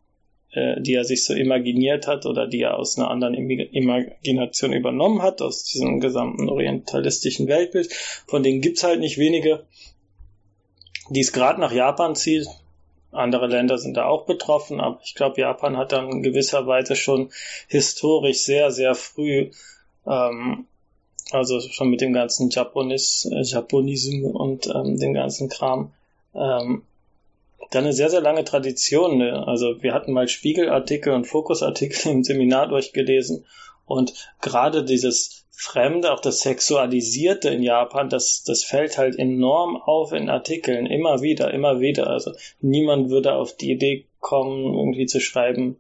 äh, 0.52 0.82
die 0.82 0.94
er 0.94 1.06
sich 1.06 1.26
so 1.26 1.34
imaginiert 1.34 2.08
hat 2.08 2.26
oder 2.26 2.48
die 2.48 2.62
er 2.62 2.78
aus 2.78 2.98
einer 2.98 3.10
anderen 3.10 3.36
Imagination 3.36 4.74
übernommen 4.74 5.22
hat, 5.22 5.42
aus 5.42 5.66
diesem 5.66 6.00
gesamten 6.00 6.50
orientalistischen 6.50 7.48
Weltbild. 7.48 7.94
Von 8.28 8.44
denen 8.44 8.62
gibt's 8.62 8.84
halt 8.84 9.00
nicht 9.00 9.18
wenige 9.18 9.66
die 11.10 11.20
es 11.20 11.32
gerade 11.32 11.60
nach 11.60 11.72
Japan 11.72 12.16
zieht. 12.16 12.48
Andere 13.12 13.48
Länder 13.48 13.78
sind 13.78 13.96
da 13.96 14.06
auch 14.06 14.26
betroffen, 14.26 14.82
aber 14.82 15.00
ich 15.04 15.16
glaube, 15.16 15.40
Japan 15.40 15.78
hat 15.78 15.94
dann 15.94 16.10
in 16.10 16.24
gewisser 16.24 16.68
Weise 16.68 16.96
schon 16.96 17.32
historisch 17.68 18.40
sehr, 18.40 18.72
sehr 18.72 18.94
früh, 18.94 19.52
ähm, 20.06 20.66
also 21.32 21.62
schon 21.62 21.90
mit 21.90 22.02
dem 22.02 22.12
ganzen 22.12 22.50
Japonis, 22.50 23.26
äh, 23.32 23.42
Japonism 23.42 24.26
und 24.26 24.68
ähm, 24.68 25.00
dem 25.00 25.14
ganzen 25.14 25.48
Kram, 25.48 25.94
ähm, 26.34 26.84
dann 27.72 27.84
eine 27.84 27.94
sehr, 27.94 28.10
sehr 28.10 28.22
lange 28.22 28.44
Tradition. 28.44 29.18
Ne? 29.18 29.48
Also 29.48 29.82
wir 29.82 29.94
hatten 29.94 30.14
mal 30.14 30.28
Spiegelartikel 30.28 31.14
und 31.14 31.26
Fokusartikel 31.26 32.12
im 32.12 32.24
Seminar 32.24 32.68
durchgelesen 32.68 33.46
und 33.86 34.14
gerade 34.42 34.84
dieses 34.84 35.46
Fremde, 35.58 36.12
auch 36.12 36.20
das 36.20 36.42
Sexualisierte 36.42 37.50
in 37.50 37.64
Japan, 37.64 38.10
das, 38.10 38.44
das 38.44 38.66
fällt 38.66 38.98
halt 38.98 39.18
enorm 39.18 39.78
auf 39.78 40.12
in 40.12 40.30
Artikeln, 40.30 40.86
immer 40.86 41.22
wieder, 41.22 41.54
immer 41.54 41.80
wieder. 41.80 42.08
Also 42.08 42.32
niemand 42.60 43.10
würde 43.10 43.36
auf 43.36 43.56
die 43.56 43.72
Idee 43.72 44.06
kommen, 44.20 44.74
irgendwie 44.74 45.06
zu 45.06 45.22
schreiben, 45.22 45.78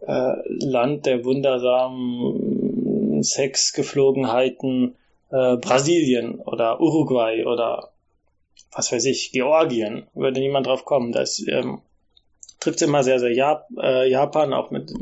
äh, 0.00 0.32
Land 0.48 1.06
der 1.06 1.24
wundersamen 1.24 3.22
Sexgeflogenheiten 3.22 4.96
äh, 5.30 5.56
Brasilien 5.56 6.40
oder 6.40 6.80
Uruguay 6.80 7.44
oder 7.44 7.92
was 8.76 8.92
weiß 8.92 9.06
ich, 9.06 9.32
Georgien, 9.32 10.06
würde 10.14 10.40
niemand 10.40 10.66
drauf 10.66 10.84
kommen. 10.84 11.10
Das 11.10 11.42
ähm, 11.48 11.80
trifft 12.60 12.82
immer 12.82 13.02
sehr, 13.02 13.18
sehr 13.18 13.32
Jap 13.32 13.66
äh, 13.80 14.08
Japan, 14.08 14.52
auch 14.52 14.70
mit 14.70 14.92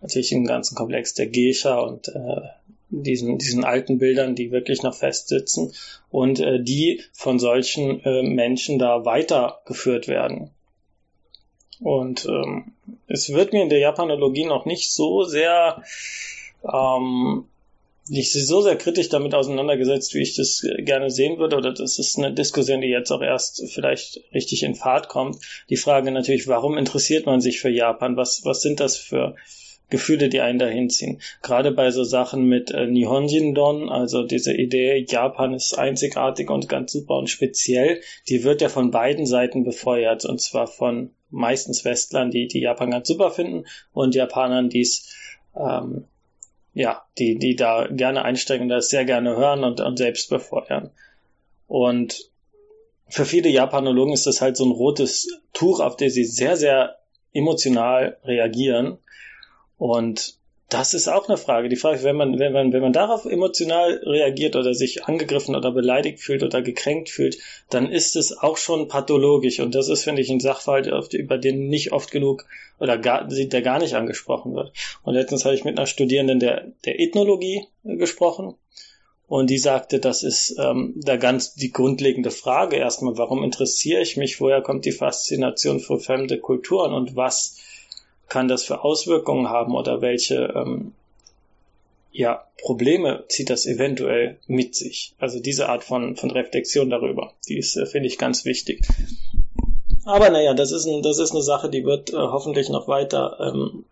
natürlich 0.00 0.32
im 0.32 0.44
ganzen 0.44 0.74
Komplex 0.74 1.14
der 1.14 1.28
Geisha 1.28 1.78
und 1.78 2.08
äh, 2.08 2.40
diesen, 2.88 3.38
diesen 3.38 3.64
alten 3.64 3.98
Bildern, 3.98 4.34
die 4.34 4.50
wirklich 4.50 4.82
noch 4.82 4.94
festsitzen 4.94 5.72
und 6.10 6.40
äh, 6.40 6.60
die 6.60 7.02
von 7.12 7.38
solchen 7.38 8.04
äh, 8.04 8.22
Menschen 8.22 8.80
da 8.80 9.04
weitergeführt 9.04 10.08
werden. 10.08 10.50
Und 11.78 12.26
ähm, 12.26 12.72
es 13.06 13.32
wird 13.32 13.52
mir 13.52 13.62
in 13.62 13.68
der 13.68 13.78
Japanologie 13.78 14.46
noch 14.46 14.66
nicht 14.66 14.92
so 14.92 15.22
sehr 15.22 15.82
ähm, 16.64 17.44
nicht 18.10 18.32
so 18.32 18.60
sehr 18.60 18.76
kritisch 18.76 19.08
damit 19.08 19.34
auseinandergesetzt, 19.34 20.14
wie 20.14 20.22
ich 20.22 20.34
das 20.34 20.66
gerne 20.78 21.10
sehen 21.10 21.38
würde, 21.38 21.56
oder 21.56 21.72
das 21.72 21.98
ist 21.98 22.18
eine 22.18 22.32
Diskussion, 22.32 22.80
die 22.80 22.88
jetzt 22.88 23.12
auch 23.12 23.22
erst 23.22 23.62
vielleicht 23.72 24.20
richtig 24.34 24.64
in 24.64 24.74
Fahrt 24.74 25.08
kommt. 25.08 25.36
Die 25.70 25.76
Frage 25.76 26.10
natürlich, 26.10 26.48
warum 26.48 26.76
interessiert 26.76 27.26
man 27.26 27.40
sich 27.40 27.60
für 27.60 27.70
Japan? 27.70 28.16
Was, 28.16 28.44
was 28.44 28.62
sind 28.62 28.80
das 28.80 28.96
für 28.96 29.36
Gefühle, 29.90 30.28
die 30.28 30.40
einen 30.40 30.58
dahin 30.58 30.88
ziehen. 30.88 31.20
Gerade 31.42 31.72
bei 31.72 31.90
so 31.90 32.04
Sachen 32.04 32.44
mit 32.44 32.70
äh, 32.70 32.86
Nihonjin 32.86 33.54
Don, 33.54 33.88
also 33.88 34.22
diese 34.22 34.54
Idee, 34.54 35.04
Japan 35.06 35.52
ist 35.52 35.76
einzigartig 35.76 36.48
und 36.48 36.68
ganz 36.68 36.92
super 36.92 37.16
und 37.16 37.28
speziell, 37.28 38.00
die 38.28 38.44
wird 38.44 38.62
ja 38.62 38.68
von 38.68 38.92
beiden 38.92 39.26
Seiten 39.26 39.64
befeuert. 39.64 40.24
Und 40.24 40.40
zwar 40.40 40.68
von 40.68 41.10
meistens 41.28 41.84
Westlern, 41.84 42.30
die, 42.30 42.46
die 42.46 42.60
Japan 42.60 42.92
ganz 42.92 43.08
super 43.08 43.30
finden 43.30 43.66
und 43.92 44.14
Japanern, 44.14 44.68
die 44.68 44.82
es 44.82 45.12
ähm, 45.56 46.04
die, 47.20 47.38
die 47.38 47.54
da 47.54 47.86
gerne 47.86 48.24
einsteigen, 48.24 48.68
das 48.68 48.88
sehr 48.88 49.04
gerne 49.04 49.36
hören 49.36 49.62
und, 49.62 49.80
und 49.80 49.96
selbst 49.98 50.30
befeuern. 50.30 50.90
Und 51.68 52.30
für 53.08 53.24
viele 53.24 53.48
Japanologen 53.48 54.12
ist 54.12 54.26
das 54.26 54.40
halt 54.40 54.56
so 54.56 54.64
ein 54.64 54.72
rotes 54.72 55.40
Tuch, 55.52 55.80
auf 55.80 55.96
das 55.96 56.14
sie 56.14 56.24
sehr, 56.24 56.56
sehr 56.56 56.96
emotional 57.32 58.16
reagieren 58.24 58.98
und 59.78 60.39
das 60.70 60.94
ist 60.94 61.08
auch 61.08 61.28
eine 61.28 61.36
Frage. 61.36 61.68
Die 61.68 61.76
Frage, 61.76 62.02
wenn 62.04 62.16
man, 62.16 62.38
wenn 62.38 62.52
man, 62.52 62.72
wenn 62.72 62.80
man 62.80 62.92
darauf 62.92 63.24
emotional 63.24 64.00
reagiert 64.04 64.54
oder 64.54 64.72
sich 64.72 65.04
angegriffen 65.04 65.56
oder 65.56 65.72
beleidigt 65.72 66.20
fühlt 66.20 66.44
oder 66.44 66.62
gekränkt 66.62 67.10
fühlt, 67.10 67.38
dann 67.70 67.90
ist 67.90 68.14
es 68.14 68.38
auch 68.38 68.56
schon 68.56 68.86
pathologisch. 68.86 69.58
Und 69.58 69.74
das 69.74 69.88
ist, 69.88 70.04
finde 70.04 70.22
ich, 70.22 70.30
ein 70.30 70.38
Sachverhalt, 70.38 70.86
über 71.12 71.38
den 71.38 71.68
nicht 71.68 71.92
oft 71.92 72.12
genug 72.12 72.46
oder 72.78 72.98
gar, 72.98 73.26
der 73.26 73.62
gar 73.62 73.80
nicht 73.80 73.94
angesprochen 73.94 74.54
wird. 74.54 74.72
Und 75.02 75.14
letztens 75.14 75.44
habe 75.44 75.56
ich 75.56 75.64
mit 75.64 75.76
einer 75.76 75.86
Studierenden 75.86 76.38
der, 76.38 76.68
der 76.84 77.00
Ethnologie 77.00 77.66
gesprochen. 77.82 78.54
Und 79.26 79.50
die 79.50 79.58
sagte, 79.58 80.00
das 80.00 80.22
ist 80.22 80.56
ähm, 80.58 80.94
da 80.96 81.16
ganz 81.16 81.54
die 81.54 81.70
grundlegende 81.70 82.30
Frage 82.30 82.76
erstmal, 82.76 83.16
warum 83.16 83.44
interessiere 83.44 84.02
ich 84.02 84.16
mich, 84.16 84.40
woher 84.40 84.60
kommt 84.60 84.84
die 84.84 84.92
Faszination 84.92 85.78
für 85.78 86.00
fremde 86.00 86.38
Kulturen 86.38 86.92
und 86.92 87.14
was 87.14 87.59
kann 88.30 88.48
das 88.48 88.64
für 88.64 88.82
Auswirkungen 88.82 89.50
haben 89.50 89.74
oder 89.74 90.00
welche 90.00 90.54
ähm, 90.56 90.94
ja, 92.12 92.46
Probleme 92.62 93.24
zieht 93.28 93.50
das 93.50 93.66
eventuell 93.66 94.38
mit 94.46 94.74
sich? 94.74 95.14
Also 95.18 95.40
diese 95.40 95.68
Art 95.68 95.84
von, 95.84 96.16
von 96.16 96.30
Reflexion 96.30 96.88
darüber, 96.88 97.34
die 97.48 97.58
ist, 97.58 97.76
äh, 97.76 97.84
finde 97.84 98.06
ich, 98.08 98.16
ganz 98.16 98.46
wichtig. 98.46 98.86
Aber 100.04 100.30
naja, 100.30 100.54
das 100.54 100.72
ist, 100.72 100.86
ein, 100.86 101.02
das 101.02 101.18
ist 101.18 101.32
eine 101.32 101.42
Sache, 101.42 101.68
die 101.68 101.84
wird 101.84 102.10
äh, 102.12 102.16
hoffentlich 102.16 102.68
noch 102.70 102.88
weiter 102.88 103.36
ähm, 103.40 103.84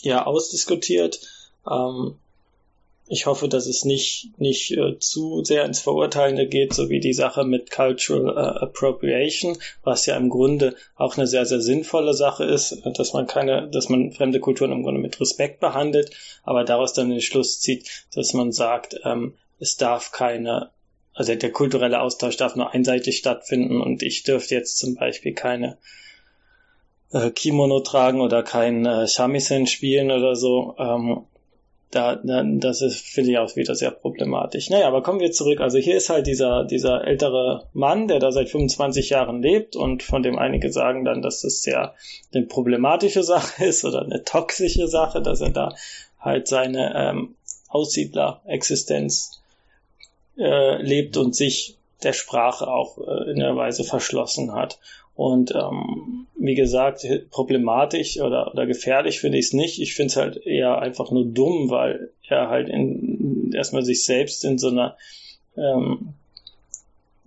ja, 0.00 0.24
ausdiskutiert. 0.24 1.20
Ähm, 1.68 2.14
ich 3.08 3.26
hoffe, 3.26 3.48
dass 3.48 3.66
es 3.66 3.84
nicht, 3.84 4.32
nicht 4.38 4.70
äh, 4.72 4.98
zu 4.98 5.42
sehr 5.44 5.64
ins 5.64 5.80
Verurteilende 5.80 6.46
geht, 6.46 6.74
so 6.74 6.88
wie 6.88 7.00
die 7.00 7.12
Sache 7.12 7.44
mit 7.44 7.70
Cultural 7.70 8.36
äh, 8.36 8.64
Appropriation, 8.64 9.58
was 9.82 10.06
ja 10.06 10.16
im 10.16 10.28
Grunde 10.28 10.76
auch 10.96 11.16
eine 11.16 11.26
sehr, 11.26 11.46
sehr 11.46 11.60
sinnvolle 11.60 12.14
Sache 12.14 12.44
ist, 12.44 12.82
dass 12.96 13.12
man 13.12 13.26
keine, 13.26 13.68
dass 13.68 13.88
man 13.88 14.12
fremde 14.12 14.40
Kulturen 14.40 14.72
im 14.72 14.82
Grunde 14.82 15.00
mit 15.00 15.20
Respekt 15.20 15.60
behandelt, 15.60 16.10
aber 16.44 16.64
daraus 16.64 16.92
dann 16.92 17.10
den 17.10 17.20
Schluss 17.20 17.60
zieht, 17.60 18.06
dass 18.14 18.34
man 18.34 18.52
sagt, 18.52 19.00
ähm, 19.04 19.34
es 19.58 19.76
darf 19.76 20.12
keine 20.12 20.70
also 21.18 21.34
der 21.34 21.50
kulturelle 21.50 22.00
Austausch 22.00 22.36
darf 22.36 22.54
nur 22.54 22.72
einseitig 22.72 23.16
stattfinden 23.16 23.80
und 23.80 24.04
ich 24.04 24.22
dürfte 24.22 24.54
jetzt 24.54 24.78
zum 24.78 24.94
Beispiel 24.94 25.34
keine 25.34 25.76
äh, 27.10 27.30
Kimono 27.30 27.80
tragen 27.80 28.20
oder 28.20 28.44
kein 28.44 28.86
äh, 28.86 29.08
Shamisen 29.08 29.66
spielen 29.66 30.12
oder 30.12 30.36
so. 30.36 30.76
Ähm, 30.78 31.24
da, 31.90 32.16
da, 32.16 32.42
das 32.44 32.82
ist, 32.82 33.00
finde 33.00 33.30
ich 33.30 33.38
auch 33.38 33.56
wieder 33.56 33.74
sehr 33.74 33.90
problematisch. 33.90 34.68
Naja, 34.68 34.88
aber 34.88 35.02
kommen 35.02 35.20
wir 35.20 35.32
zurück. 35.32 35.60
Also 35.60 35.78
hier 35.78 35.96
ist 35.96 36.10
halt 36.10 36.26
dieser, 36.26 36.64
dieser 36.64 37.06
ältere 37.06 37.64
Mann, 37.72 38.08
der 38.08 38.18
da 38.18 38.30
seit 38.30 38.50
25 38.50 39.10
Jahren 39.10 39.40
lebt 39.40 39.74
und 39.74 40.02
von 40.02 40.22
dem 40.22 40.38
einige 40.38 40.70
sagen 40.70 41.04
dann, 41.04 41.22
dass 41.22 41.40
das 41.40 41.62
sehr 41.62 41.94
eine 42.34 42.44
problematische 42.44 43.22
Sache 43.22 43.64
ist 43.64 43.84
oder 43.84 44.02
eine 44.02 44.22
toxische 44.24 44.86
Sache, 44.86 45.22
dass 45.22 45.40
er 45.40 45.50
da 45.50 45.74
halt 46.20 46.46
seine 46.46 46.92
ähm, 46.94 47.34
Aussiedler-Existenz 47.68 49.40
äh, 50.36 50.82
lebt 50.82 51.16
und 51.16 51.34
sich 51.34 51.77
der 52.02 52.12
Sprache 52.12 52.68
auch 52.68 52.98
äh, 52.98 53.30
in 53.30 53.38
der 53.38 53.56
Weise 53.56 53.84
verschlossen 53.84 54.52
hat. 54.52 54.78
Und 55.14 55.52
ähm, 55.52 56.26
wie 56.36 56.54
gesagt, 56.54 57.04
problematisch 57.30 58.20
oder, 58.20 58.52
oder 58.52 58.66
gefährlich 58.66 59.18
finde 59.18 59.38
ich 59.38 59.46
es 59.46 59.52
nicht. 59.52 59.80
Ich 59.80 59.94
finde 59.94 60.10
es 60.10 60.16
halt 60.16 60.36
eher 60.46 60.78
einfach 60.78 61.10
nur 61.10 61.24
dumm, 61.24 61.70
weil 61.70 62.10
er 62.28 62.48
halt 62.48 62.68
in, 62.68 63.50
erstmal 63.52 63.84
sich 63.84 64.04
selbst 64.04 64.44
in 64.44 64.58
so 64.58 64.68
einer 64.68 64.96
ähm, 65.56 66.14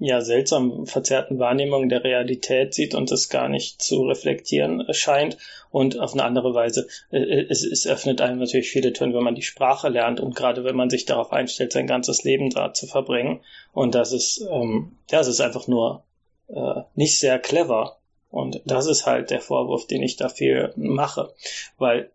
ja 0.01 0.21
seltsam 0.21 0.85
verzerrten 0.85 1.39
Wahrnehmung 1.39 1.89
der 1.89 2.03
Realität 2.03 2.73
sieht 2.73 2.95
und 2.95 3.11
das 3.11 3.29
gar 3.29 3.49
nicht 3.49 3.81
zu 3.81 4.03
reflektieren 4.03 4.85
scheint 4.91 5.37
und 5.69 5.99
auf 5.99 6.13
eine 6.13 6.23
andere 6.23 6.53
Weise 6.53 6.87
äh, 7.11 7.45
es, 7.49 7.63
es 7.63 7.87
öffnet 7.87 8.19
einem 8.19 8.39
natürlich 8.39 8.69
viele 8.69 8.93
Türen, 8.93 9.13
wenn 9.13 9.23
man 9.23 9.35
die 9.35 9.41
Sprache 9.41 9.89
lernt 9.89 10.19
und 10.19 10.35
gerade 10.35 10.63
wenn 10.63 10.75
man 10.75 10.89
sich 10.89 11.05
darauf 11.05 11.31
einstellt, 11.31 11.71
sein 11.71 11.87
ganzes 11.87 12.23
Leben 12.23 12.49
da 12.49 12.73
zu 12.73 12.87
verbringen 12.87 13.41
und 13.73 13.95
das 13.95 14.11
ist 14.11 14.45
ähm, 14.51 14.93
ja, 15.11 15.19
es 15.19 15.27
ist 15.27 15.41
einfach 15.41 15.67
nur 15.67 16.03
äh, 16.47 16.81
nicht 16.95 17.19
sehr 17.19 17.39
clever. 17.39 17.97
Und 18.29 18.61
das 18.65 18.87
ist 18.87 19.05
halt 19.05 19.29
der 19.29 19.41
Vorwurf, 19.41 19.87
den 19.87 20.01
ich 20.03 20.15
dafür 20.15 20.71
mache. 20.77 21.33
Weil 21.77 22.11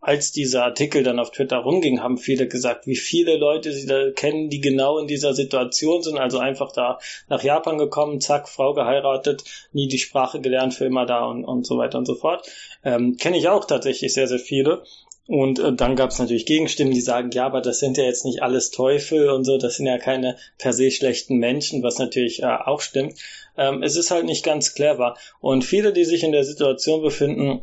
als 0.00 0.32
dieser 0.32 0.64
Artikel 0.64 1.02
dann 1.02 1.18
auf 1.18 1.30
Twitter 1.30 1.58
rumging, 1.58 2.02
haben 2.02 2.16
viele 2.16 2.48
gesagt, 2.48 2.86
wie 2.86 2.96
viele 2.96 3.36
Leute 3.36 3.72
sie 3.72 3.86
da 3.86 4.10
kennen, 4.10 4.48
die 4.48 4.60
genau 4.60 4.98
in 4.98 5.06
dieser 5.06 5.34
Situation 5.34 6.02
sind, 6.02 6.18
also 6.18 6.38
einfach 6.38 6.72
da 6.72 6.98
nach 7.28 7.42
Japan 7.42 7.76
gekommen, 7.76 8.20
zack, 8.20 8.48
Frau 8.48 8.72
geheiratet, 8.72 9.44
nie 9.72 9.88
die 9.88 9.98
Sprache 9.98 10.40
gelernt, 10.40 10.74
für 10.74 10.86
immer 10.86 11.04
da 11.04 11.26
und, 11.26 11.44
und 11.44 11.66
so 11.66 11.76
weiter 11.76 11.98
und 11.98 12.06
so 12.06 12.14
fort. 12.14 12.48
Ähm, 12.82 13.18
Kenne 13.18 13.36
ich 13.36 13.48
auch 13.48 13.66
tatsächlich 13.66 14.14
sehr, 14.14 14.26
sehr 14.26 14.38
viele. 14.38 14.82
Und 15.26 15.60
äh, 15.60 15.72
dann 15.72 15.96
gab 15.96 16.10
es 16.10 16.18
natürlich 16.18 16.46
Gegenstimmen, 16.46 16.92
die 16.92 17.00
sagen, 17.00 17.30
ja, 17.32 17.46
aber 17.46 17.60
das 17.60 17.78
sind 17.78 17.98
ja 17.98 18.04
jetzt 18.04 18.24
nicht 18.24 18.42
alles 18.42 18.70
Teufel 18.70 19.28
und 19.28 19.44
so, 19.44 19.58
das 19.58 19.76
sind 19.76 19.86
ja 19.86 19.98
keine 19.98 20.36
per 20.58 20.72
se 20.72 20.90
schlechten 20.90 21.36
Menschen, 21.36 21.82
was 21.82 21.98
natürlich 21.98 22.42
äh, 22.42 22.46
auch 22.46 22.80
stimmt. 22.80 23.14
Ähm, 23.56 23.82
es 23.82 23.96
ist 23.96 24.10
halt 24.10 24.24
nicht 24.24 24.44
ganz 24.44 24.74
clever. 24.74 25.16
Und 25.40 25.62
viele, 25.62 25.92
die 25.92 26.04
sich 26.04 26.24
in 26.24 26.32
der 26.32 26.44
Situation 26.44 27.02
befinden, 27.02 27.60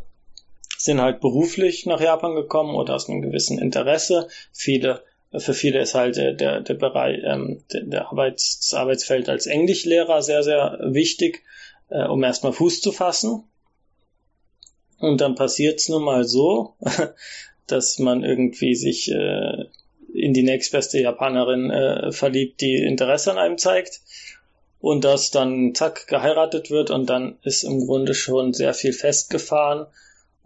sind 0.88 1.02
halt 1.02 1.20
beruflich 1.20 1.86
nach 1.86 2.02
Japan 2.02 2.34
gekommen 2.34 2.74
oder 2.76 2.96
aus 2.96 3.08
einem 3.08 3.22
gewissen 3.22 3.60
Interesse. 3.60 4.30
Viele, 4.52 5.04
für 5.38 5.54
viele 5.54 5.82
ist 5.82 5.94
halt 5.94 6.16
der, 6.16 6.34
der, 6.34 6.62
der 6.62 6.74
Bereich, 6.74 7.20
ähm, 7.24 7.64
der, 7.72 7.84
der 7.84 8.08
Arbeits, 8.08 8.60
das 8.62 8.74
Arbeitsfeld 8.74 9.30
als 9.30 9.46
Englischlehrer 9.46 10.24
sehr, 10.24 10.44
sehr 10.44 10.80
wichtig, 10.82 11.44
äh, 11.90 12.06
um 12.06 12.24
erstmal 12.24 12.54
Fuß 12.54 12.82
zu 12.82 12.92
fassen. 12.92 13.44
Und 15.00 15.22
dann 15.22 15.36
passiert 15.36 15.80
es 15.80 15.90
nun 15.90 16.04
mal 16.04 16.24
so, 16.24 16.76
dass 17.68 18.00
man 18.00 18.24
irgendwie 18.24 18.74
sich 18.74 19.12
äh, 19.12 19.66
in 20.14 20.34
die 20.34 20.44
nächstbeste 20.44 21.00
Japanerin 21.00 21.70
äh, 21.70 22.12
verliebt, 22.14 22.62
die 22.62 22.78
Interesse 22.78 23.32
an 23.32 23.38
einem 23.38 23.58
zeigt 23.58 24.00
und 24.80 25.04
dass 25.04 25.32
dann 25.32 25.76
zack 25.76 26.08
geheiratet 26.08 26.72
wird 26.72 26.92
und 26.92 27.10
dann 27.10 27.38
ist 27.44 27.64
im 27.64 27.86
Grunde 27.86 28.14
schon 28.14 28.54
sehr 28.54 28.74
viel 28.74 28.94
festgefahren 28.94 29.88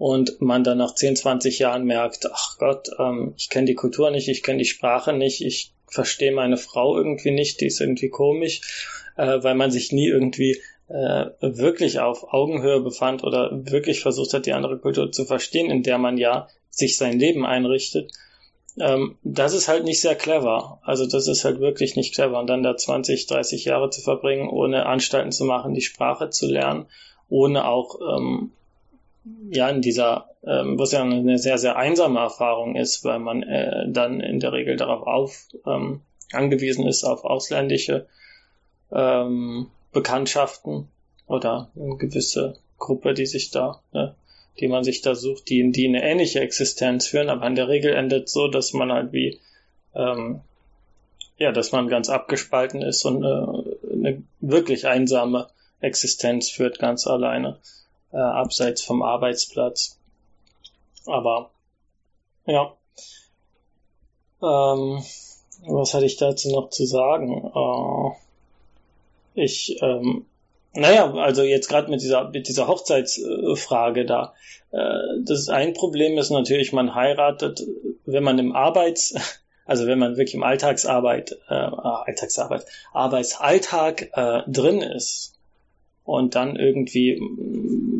und 0.01 0.41
man 0.41 0.63
dann 0.63 0.79
nach 0.79 0.95
10, 0.95 1.15
20 1.15 1.59
Jahren 1.59 1.85
merkt, 1.85 2.27
ach 2.33 2.57
Gott, 2.57 2.89
ähm, 2.97 3.35
ich 3.37 3.49
kenne 3.49 3.67
die 3.67 3.75
Kultur 3.75 4.09
nicht, 4.09 4.27
ich 4.29 4.41
kenne 4.41 4.57
die 4.57 4.65
Sprache 4.65 5.13
nicht, 5.13 5.45
ich 5.45 5.73
verstehe 5.85 6.31
meine 6.31 6.57
Frau 6.57 6.97
irgendwie 6.97 7.29
nicht, 7.29 7.61
die 7.61 7.67
ist 7.67 7.81
irgendwie 7.81 8.09
komisch, 8.09 8.61
äh, 9.15 9.43
weil 9.43 9.53
man 9.53 9.69
sich 9.69 9.91
nie 9.91 10.07
irgendwie 10.07 10.59
äh, 10.87 11.27
wirklich 11.41 11.99
auf 11.99 12.33
Augenhöhe 12.33 12.81
befand 12.81 13.23
oder 13.23 13.51
wirklich 13.51 14.01
versucht 14.01 14.33
hat, 14.33 14.47
die 14.47 14.53
andere 14.53 14.79
Kultur 14.79 15.11
zu 15.11 15.23
verstehen, 15.23 15.69
in 15.69 15.83
der 15.83 15.99
man 15.99 16.17
ja 16.17 16.47
sich 16.71 16.97
sein 16.97 17.19
Leben 17.19 17.45
einrichtet, 17.45 18.11
ähm, 18.79 19.19
das 19.21 19.53
ist 19.53 19.67
halt 19.67 19.83
nicht 19.83 20.01
sehr 20.01 20.15
clever. 20.15 20.79
Also 20.81 21.05
das 21.05 21.27
ist 21.27 21.45
halt 21.45 21.59
wirklich 21.59 21.95
nicht 21.95 22.15
clever. 22.15 22.39
Und 22.39 22.47
dann 22.47 22.63
da 22.63 22.75
20, 22.75 23.27
30 23.27 23.65
Jahre 23.65 23.91
zu 23.91 24.01
verbringen, 24.01 24.49
ohne 24.49 24.87
Anstalten 24.87 25.31
zu 25.31 25.45
machen, 25.45 25.75
die 25.75 25.81
Sprache 25.81 26.31
zu 26.31 26.47
lernen, 26.47 26.87
ohne 27.29 27.67
auch 27.67 27.99
ähm, 28.01 28.51
ja 29.49 29.69
in 29.69 29.81
dieser, 29.81 30.29
ähm, 30.45 30.77
was 30.79 30.91
ja 30.91 31.03
eine 31.03 31.37
sehr, 31.37 31.57
sehr 31.57 31.75
einsame 31.75 32.19
Erfahrung 32.19 32.75
ist, 32.75 33.03
weil 33.03 33.19
man 33.19 33.43
äh, 33.43 33.89
dann 33.89 34.19
in 34.19 34.39
der 34.39 34.53
Regel 34.53 34.77
darauf 34.77 35.05
auf, 35.05 35.47
ähm, 35.65 36.01
angewiesen 36.31 36.87
ist, 36.87 37.03
auf 37.03 37.23
ausländische 37.23 38.07
ähm, 38.91 39.67
Bekanntschaften 39.91 40.87
oder 41.27 41.69
eine 41.75 41.97
gewisse 41.97 42.57
Gruppe, 42.77 43.13
die 43.13 43.25
sich 43.25 43.51
da 43.51 43.81
ne, 43.93 44.15
die 44.59 44.67
man 44.67 44.83
sich 44.83 45.01
da 45.01 45.15
sucht, 45.15 45.49
die, 45.49 45.71
die 45.71 45.87
eine 45.87 46.03
ähnliche 46.03 46.39
Existenz 46.39 47.07
führen, 47.07 47.29
aber 47.29 47.47
in 47.47 47.55
der 47.55 47.67
Regel 47.67 47.93
endet 47.93 48.29
so, 48.29 48.47
dass 48.47 48.73
man 48.73 48.91
halt 48.91 49.13
wie, 49.13 49.39
ähm, 49.95 50.41
ja, 51.37 51.51
dass 51.51 51.71
man 51.71 51.87
ganz 51.87 52.09
abgespalten 52.09 52.81
ist 52.81 53.05
und 53.05 53.23
äh, 53.23 53.93
eine 53.93 54.23
wirklich 54.39 54.87
einsame 54.87 55.47
Existenz 55.79 56.49
führt, 56.49 56.79
ganz 56.79 57.07
alleine, 57.07 57.59
äh, 58.11 58.17
abseits 58.17 58.83
vom 58.83 59.01
Arbeitsplatz. 59.01 59.99
Aber, 61.05 61.51
ja. 62.45 62.73
Ähm, 64.41 65.03
was 65.67 65.93
hatte 65.93 66.05
ich 66.05 66.17
dazu 66.17 66.49
noch 66.49 66.69
zu 66.69 66.85
sagen? 66.85 67.51
Äh, 67.53 68.11
ich 69.43 69.77
ähm, 69.81 70.25
naja, 70.73 71.13
also 71.13 71.43
jetzt 71.43 71.67
gerade 71.67 71.89
mit 71.89 72.01
dieser, 72.01 72.29
mit 72.29 72.47
dieser 72.47 72.67
Hochzeitsfrage 72.67 74.05
da. 74.05 74.33
Äh, 74.71 75.21
das 75.23 75.49
ein 75.49 75.73
Problem 75.73 76.17
ist 76.17 76.29
natürlich, 76.29 76.71
man 76.71 76.95
heiratet, 76.95 77.63
wenn 78.05 78.23
man 78.23 78.39
im 78.39 78.55
Arbeits, 78.55 79.13
also 79.65 79.85
wenn 79.85 79.99
man 79.99 80.17
wirklich 80.17 80.35
im 80.35 80.43
Alltagsarbeit, 80.43 81.37
äh, 81.49 81.53
Alltagsarbeit, 81.53 82.65
Arbeitsalltag 82.93 84.11
äh, 84.13 84.43
drin 84.49 84.81
ist 84.81 85.37
und 86.03 86.35
dann 86.35 86.55
irgendwie, 86.55 87.21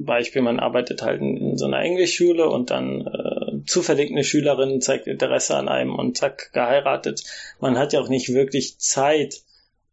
Beispiel, 0.06 0.42
man 0.42 0.60
arbeitet 0.60 1.02
halt 1.02 1.22
in, 1.22 1.38
in 1.38 1.58
so 1.58 1.66
einer 1.66 1.82
Englischschule 1.82 2.50
und 2.50 2.72
dann 2.72 3.02
äh, 3.02 3.66
zufällig 3.66 4.12
eine 4.12 4.24
Schülerin 4.24 4.82
zeigt 4.82 5.08
Interesse 5.08 5.56
an 5.56 5.70
einem 5.70 5.96
und 5.96 6.18
zack, 6.18 6.52
geheiratet. 6.54 7.24
Man 7.60 7.78
hat 7.78 7.94
ja 7.94 8.02
auch 8.02 8.10
nicht 8.10 8.34
wirklich 8.34 8.80
Zeit, 8.80 9.42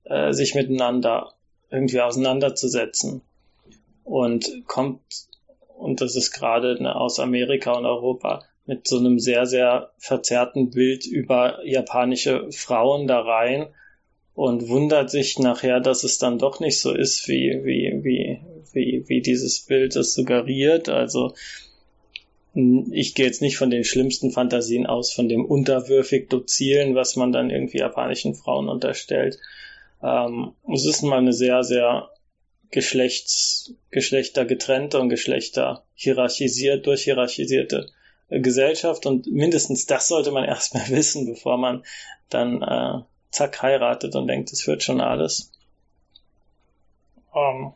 äh, 0.05 0.33
sich 0.33 0.55
miteinander 0.55 1.35
irgendwie 1.71 2.01
auseinanderzusetzen. 2.01 3.21
Und 4.05 4.63
kommt, 4.67 5.03
und 5.77 6.01
das 6.01 6.17
ist 6.17 6.33
gerade 6.33 6.83
ne, 6.83 6.97
aus 6.97 7.21
Amerika 7.21 7.73
und 7.73 7.85
Europa, 7.85 8.45
mit 8.65 8.89
so 8.89 8.99
einem 8.99 9.19
sehr, 9.19 9.47
sehr 9.47 9.93
verzerrten 9.99 10.71
Bild 10.71 11.07
über 11.07 11.65
japanische 11.65 12.51
Frauen 12.53 13.07
da 13.07 13.21
rein 13.21 13.67
und 14.39 14.69
wundert 14.69 15.11
sich 15.11 15.41
nachher, 15.41 15.81
dass 15.81 16.05
es 16.05 16.19
dann 16.19 16.39
doch 16.39 16.61
nicht 16.61 16.79
so 16.79 16.95
ist, 16.95 17.27
wie, 17.27 17.61
wie, 17.65 18.05
wie, 18.05 18.39
wie, 18.73 19.09
wie 19.09 19.21
dieses 19.21 19.59
Bild 19.59 19.97
es 19.97 20.15
suggeriert. 20.15 20.89
Also 20.89 21.35
ich 22.55 23.17
gehe 23.17 23.27
jetzt 23.27 23.43
nicht 23.43 23.57
von 23.57 23.69
den 23.69 23.83
schlimmsten 23.83 24.31
Fantasien 24.31 24.87
aus, 24.87 25.13
von 25.13 25.29
dem 25.29 25.45
unterwürfig 25.45 26.29
dozilen, 26.29 26.95
was 26.95 27.17
man 27.17 27.33
dann 27.33 27.51
irgendwie 27.51 27.79
japanischen 27.79 28.37
Frauen 28.37 28.69
unterstellt. 28.69 29.41
Ähm, 30.05 30.53
es 30.73 30.87
ist 30.87 31.03
mal 31.03 31.19
eine 31.19 31.33
sehr, 31.33 31.65
sehr 31.65 32.09
Geschlechts, 32.71 33.75
Geschlechter 33.91 34.45
getrennte 34.45 35.01
und 35.01 35.09
Geschlechter 35.09 35.83
hierarchisiert, 35.95 36.87
durchhierarchisierte 36.87 37.89
äh, 38.29 38.39
Gesellschaft 38.39 39.05
und 39.05 39.27
mindestens 39.27 39.87
das 39.87 40.07
sollte 40.07 40.31
man 40.31 40.45
erstmal 40.49 40.89
wissen, 40.91 41.27
bevor 41.27 41.59
man 41.59 41.83
dann 42.29 42.63
äh, 42.63 43.03
zack 43.31 43.63
heiratet 43.63 44.15
und 44.15 44.27
denkt, 44.27 44.53
es 44.53 44.67
wird 44.67 44.83
schon 44.83 45.01
alles. 45.01 45.53
Ähm, 47.35 47.73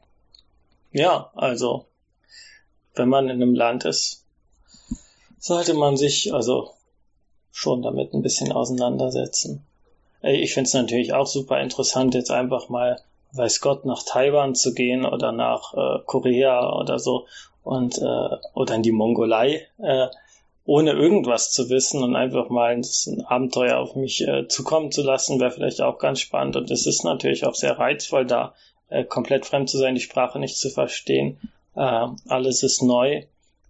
ja, 0.92 1.30
also 1.34 1.86
wenn 2.94 3.08
man 3.08 3.28
in 3.28 3.42
einem 3.42 3.54
Land 3.54 3.84
ist, 3.84 4.24
sollte 5.38 5.74
man 5.74 5.96
sich 5.96 6.32
also 6.32 6.70
schon 7.50 7.82
damit 7.82 8.14
ein 8.14 8.22
bisschen 8.22 8.52
auseinandersetzen. 8.52 9.64
Ich 10.22 10.54
finde 10.54 10.68
es 10.68 10.74
natürlich 10.74 11.12
auch 11.14 11.26
super 11.26 11.60
interessant, 11.60 12.14
jetzt 12.14 12.30
einfach 12.30 12.68
mal, 12.68 13.00
weiß 13.32 13.60
Gott, 13.60 13.84
nach 13.84 14.02
Taiwan 14.04 14.54
zu 14.54 14.72
gehen 14.72 15.04
oder 15.04 15.32
nach 15.32 15.74
äh, 15.74 16.02
Korea 16.06 16.72
oder 16.78 16.98
so 16.98 17.26
und 17.64 17.98
äh, 17.98 18.36
oder 18.54 18.74
in 18.74 18.82
die 18.82 18.92
Mongolei 18.92 19.66
äh, 19.78 20.06
ohne 20.64 20.92
irgendwas 20.92 21.50
zu 21.50 21.70
wissen 21.70 22.02
und 22.02 22.14
einfach 22.14 22.48
mal 22.48 22.70
ein 22.70 23.24
Abenteuer 23.26 23.78
auf 23.78 23.96
mich 23.96 24.26
äh, 24.26 24.46
zukommen 24.46 24.92
zu 24.92 25.02
lassen, 25.02 25.40
wäre 25.40 25.50
vielleicht 25.50 25.80
auch 25.80 25.98
ganz 25.98 26.20
spannend. 26.20 26.56
Und 26.56 26.70
es 26.70 26.86
ist 26.86 27.04
natürlich 27.04 27.44
auch 27.44 27.54
sehr 27.54 27.78
reizvoll, 27.78 28.26
da 28.26 28.54
äh, 28.88 29.04
komplett 29.04 29.44
fremd 29.44 29.68
zu 29.68 29.78
sein, 29.78 29.94
die 29.94 30.00
Sprache 30.00 30.38
nicht 30.38 30.56
zu 30.56 30.70
verstehen. 30.70 31.38
Äh, 31.74 32.06
alles 32.28 32.62
ist 32.62 32.82
neu, 32.82 33.24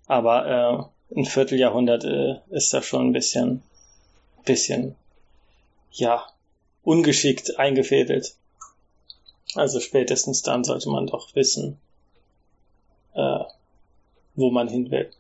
aber 0.06 0.90
äh, 1.14 1.18
ein 1.18 1.24
Vierteljahrhundert 1.24 2.04
äh, 2.04 2.40
ist 2.50 2.74
da 2.74 2.82
schon 2.82 3.08
ein 3.08 3.12
bisschen, 3.12 3.62
bisschen, 4.44 4.96
ja, 5.92 6.26
ungeschickt 6.82 7.58
eingefädelt. 7.58 8.34
Also 9.54 9.80
spätestens 9.80 10.42
dann 10.42 10.64
sollte 10.64 10.90
man 10.90 11.06
doch 11.06 11.34
wissen, 11.34 11.78
äh, 13.14 13.44
wo 14.34 14.50
man 14.50 14.68
hin 14.68 14.90
will. 14.90 15.10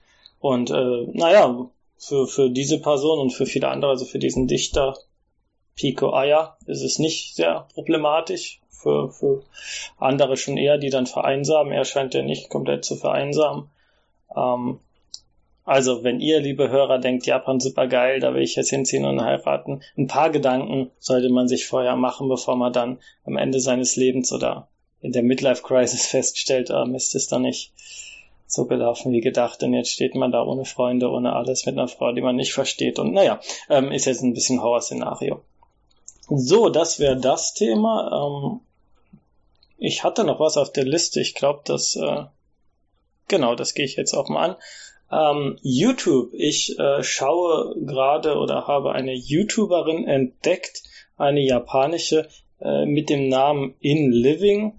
Und 0.42 0.72
äh, 0.72 1.06
naja, 1.12 1.70
für, 1.96 2.26
für 2.26 2.50
diese 2.50 2.80
Person 2.80 3.20
und 3.20 3.30
für 3.30 3.46
viele 3.46 3.68
andere, 3.68 3.92
also 3.92 4.04
für 4.04 4.18
diesen 4.18 4.48
Dichter 4.48 4.98
Pico 5.76 6.12
Aya, 6.12 6.56
ist 6.66 6.82
es 6.82 6.98
nicht 6.98 7.36
sehr 7.36 7.68
problematisch. 7.74 8.60
Für, 8.68 9.12
für 9.12 9.44
andere 9.98 10.36
schon 10.36 10.56
eher, 10.56 10.78
die 10.78 10.90
dann 10.90 11.06
vereinsamen. 11.06 11.72
Er 11.72 11.84
scheint 11.84 12.14
ja 12.14 12.22
nicht 12.22 12.50
komplett 12.50 12.84
zu 12.84 12.96
vereinsamen. 12.96 13.70
Ähm, 14.36 14.80
also, 15.64 16.02
wenn 16.02 16.18
ihr, 16.18 16.40
liebe 16.40 16.68
Hörer, 16.68 16.98
denkt, 16.98 17.24
Japan 17.24 17.60
super 17.60 17.86
geil, 17.86 18.18
da 18.18 18.34
will 18.34 18.42
ich 18.42 18.56
jetzt 18.56 18.70
hinziehen 18.70 19.04
und 19.04 19.22
heiraten, 19.22 19.80
ein 19.96 20.08
paar 20.08 20.30
Gedanken 20.30 20.90
sollte 20.98 21.28
man 21.28 21.46
sich 21.46 21.68
vorher 21.68 21.94
machen, 21.94 22.28
bevor 22.28 22.56
man 22.56 22.72
dann 22.72 22.98
am 23.24 23.36
Ende 23.36 23.60
seines 23.60 23.94
Lebens 23.94 24.32
oder 24.32 24.66
in 25.02 25.12
der 25.12 25.22
Midlife 25.22 25.62
Crisis 25.62 26.06
feststellt, 26.10 26.72
ah, 26.72 26.84
Mist, 26.84 27.14
ist 27.14 27.30
da 27.30 27.38
nicht 27.38 27.72
so 28.52 28.66
gelaufen 28.66 29.12
wie 29.12 29.20
gedacht 29.20 29.62
und 29.62 29.72
jetzt 29.72 29.90
steht 29.90 30.14
man 30.14 30.30
da 30.30 30.42
ohne 30.42 30.66
Freunde, 30.66 31.10
ohne 31.10 31.34
alles 31.34 31.64
mit 31.64 31.78
einer 31.78 31.88
Frau, 31.88 32.12
die 32.12 32.20
man 32.20 32.36
nicht 32.36 32.52
versteht 32.52 32.98
und 32.98 33.12
naja, 33.12 33.40
ähm, 33.70 33.90
ist 33.92 34.04
jetzt 34.04 34.22
ein 34.22 34.34
bisschen 34.34 34.62
Horror-Szenario. 34.62 35.40
So, 36.28 36.68
das 36.68 36.98
wäre 36.98 37.16
das 37.16 37.54
Thema. 37.54 38.10
Ähm, 38.12 38.60
ich 39.78 40.04
hatte 40.04 40.24
noch 40.24 40.38
was 40.38 40.56
auf 40.56 40.70
der 40.70 40.84
Liste. 40.84 41.20
Ich 41.20 41.34
glaube, 41.34 41.62
das 41.64 41.96
äh, 41.96 42.24
genau, 43.26 43.54
das 43.54 43.74
gehe 43.74 43.86
ich 43.86 43.96
jetzt 43.96 44.14
auch 44.14 44.28
mal 44.28 44.50
an. 44.50 44.56
Ähm, 45.10 45.58
YouTube. 45.62 46.34
Ich 46.34 46.78
äh, 46.78 47.02
schaue 47.02 47.74
gerade 47.80 48.36
oder 48.36 48.66
habe 48.66 48.92
eine 48.92 49.14
YouTuberin 49.14 50.06
entdeckt, 50.06 50.82
eine 51.16 51.40
japanische 51.40 52.28
äh, 52.60 52.84
mit 52.84 53.08
dem 53.08 53.28
Namen 53.28 53.74
In 53.80 54.12
Living 54.12 54.74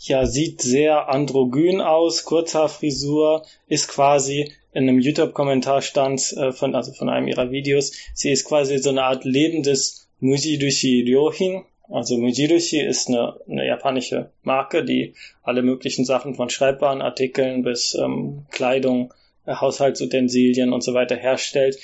ja, 0.00 0.26
sieht 0.26 0.62
sehr 0.62 1.08
androgyn 1.08 1.80
aus, 1.80 2.24
Kurzhaarfrisur, 2.24 3.44
ist 3.66 3.88
quasi 3.88 4.52
in 4.72 4.88
einem 4.88 5.00
YouTube-Kommentar 5.00 5.82
stand 5.82 6.32
äh, 6.36 6.52
von, 6.52 6.74
also 6.74 6.92
von 6.92 7.08
einem 7.08 7.26
ihrer 7.26 7.50
Videos, 7.50 7.92
sie 8.14 8.30
ist 8.30 8.44
quasi 8.44 8.78
so 8.78 8.90
eine 8.90 9.04
Art 9.04 9.24
lebendes 9.24 10.08
Mujirushi 10.20 11.02
Ryohin. 11.02 11.64
Also 11.88 12.18
Mujirushi 12.18 12.80
ist 12.80 13.08
eine, 13.08 13.40
eine 13.48 13.66
japanische 13.66 14.30
Marke, 14.42 14.84
die 14.84 15.14
alle 15.42 15.62
möglichen 15.62 16.04
Sachen 16.04 16.34
von 16.34 16.50
Schreibwarenartikeln 16.50 17.62
bis 17.62 17.94
ähm, 17.94 18.46
Kleidung, 18.50 19.14
äh, 19.46 19.54
Haushaltsutensilien 19.54 20.72
und 20.72 20.82
so 20.82 20.94
weiter 20.94 21.16
herstellt, 21.16 21.78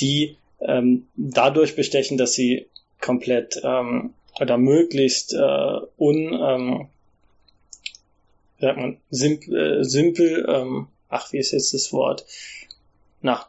die 0.00 0.36
ähm, 0.60 1.06
dadurch 1.16 1.76
bestechen, 1.76 2.18
dass 2.18 2.32
sie 2.32 2.66
komplett 3.00 3.60
ähm, 3.62 4.14
oder 4.40 4.58
möglichst 4.58 5.34
äh, 5.34 5.78
un, 5.96 6.32
ähm, 6.32 6.88
sagt 8.58 8.78
man, 8.78 8.98
simpel, 9.10 9.80
äh, 9.80 9.84
simpel 9.84 10.46
ähm, 10.48 10.88
ach, 11.08 11.32
wie 11.32 11.38
ist 11.38 11.52
jetzt 11.52 11.74
das 11.74 11.92
Wort? 11.92 12.26
Na, 13.22 13.46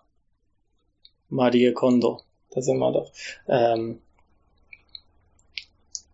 Marie 1.29 1.73
Kondo, 1.73 2.21
da 2.51 2.61
sind 2.61 2.77
wir 2.77 2.91
doch. 2.91 3.11
Ähm, 3.47 3.99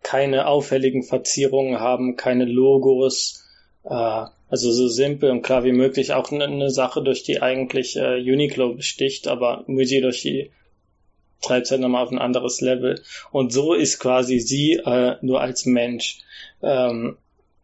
keine 0.01 0.47
auffälligen 0.47 1.03
Verzierungen 1.03 1.79
haben, 1.79 2.15
keine 2.15 2.45
Logos, 2.45 3.45
äh, 3.83 4.25
also 4.49 4.71
so 4.71 4.87
simpel 4.87 5.31
und 5.31 5.41
klar 5.41 5.63
wie 5.63 5.71
möglich. 5.71 6.13
Auch 6.13 6.31
eine, 6.31 6.45
eine 6.45 6.69
Sache, 6.69 7.01
durch 7.03 7.23
die 7.23 7.41
eigentlich 7.41 7.95
äh, 7.95 8.19
Uniqlo 8.19 8.73
besticht, 8.73 9.27
aber 9.27 9.63
Muji 9.67 10.01
durch 10.01 10.21
die 10.21 10.51
treibt 11.41 11.71
halt 11.71 11.81
nochmal 11.81 12.03
auf 12.03 12.11
ein 12.11 12.19
anderes 12.19 12.61
Level. 12.61 13.01
Und 13.31 13.51
so 13.53 13.73
ist 13.73 13.99
quasi 13.99 14.39
sie 14.39 14.73
äh, 14.73 15.15
nur 15.21 15.41
als 15.41 15.65
Mensch. 15.65 16.19
Ähm, 16.61 17.17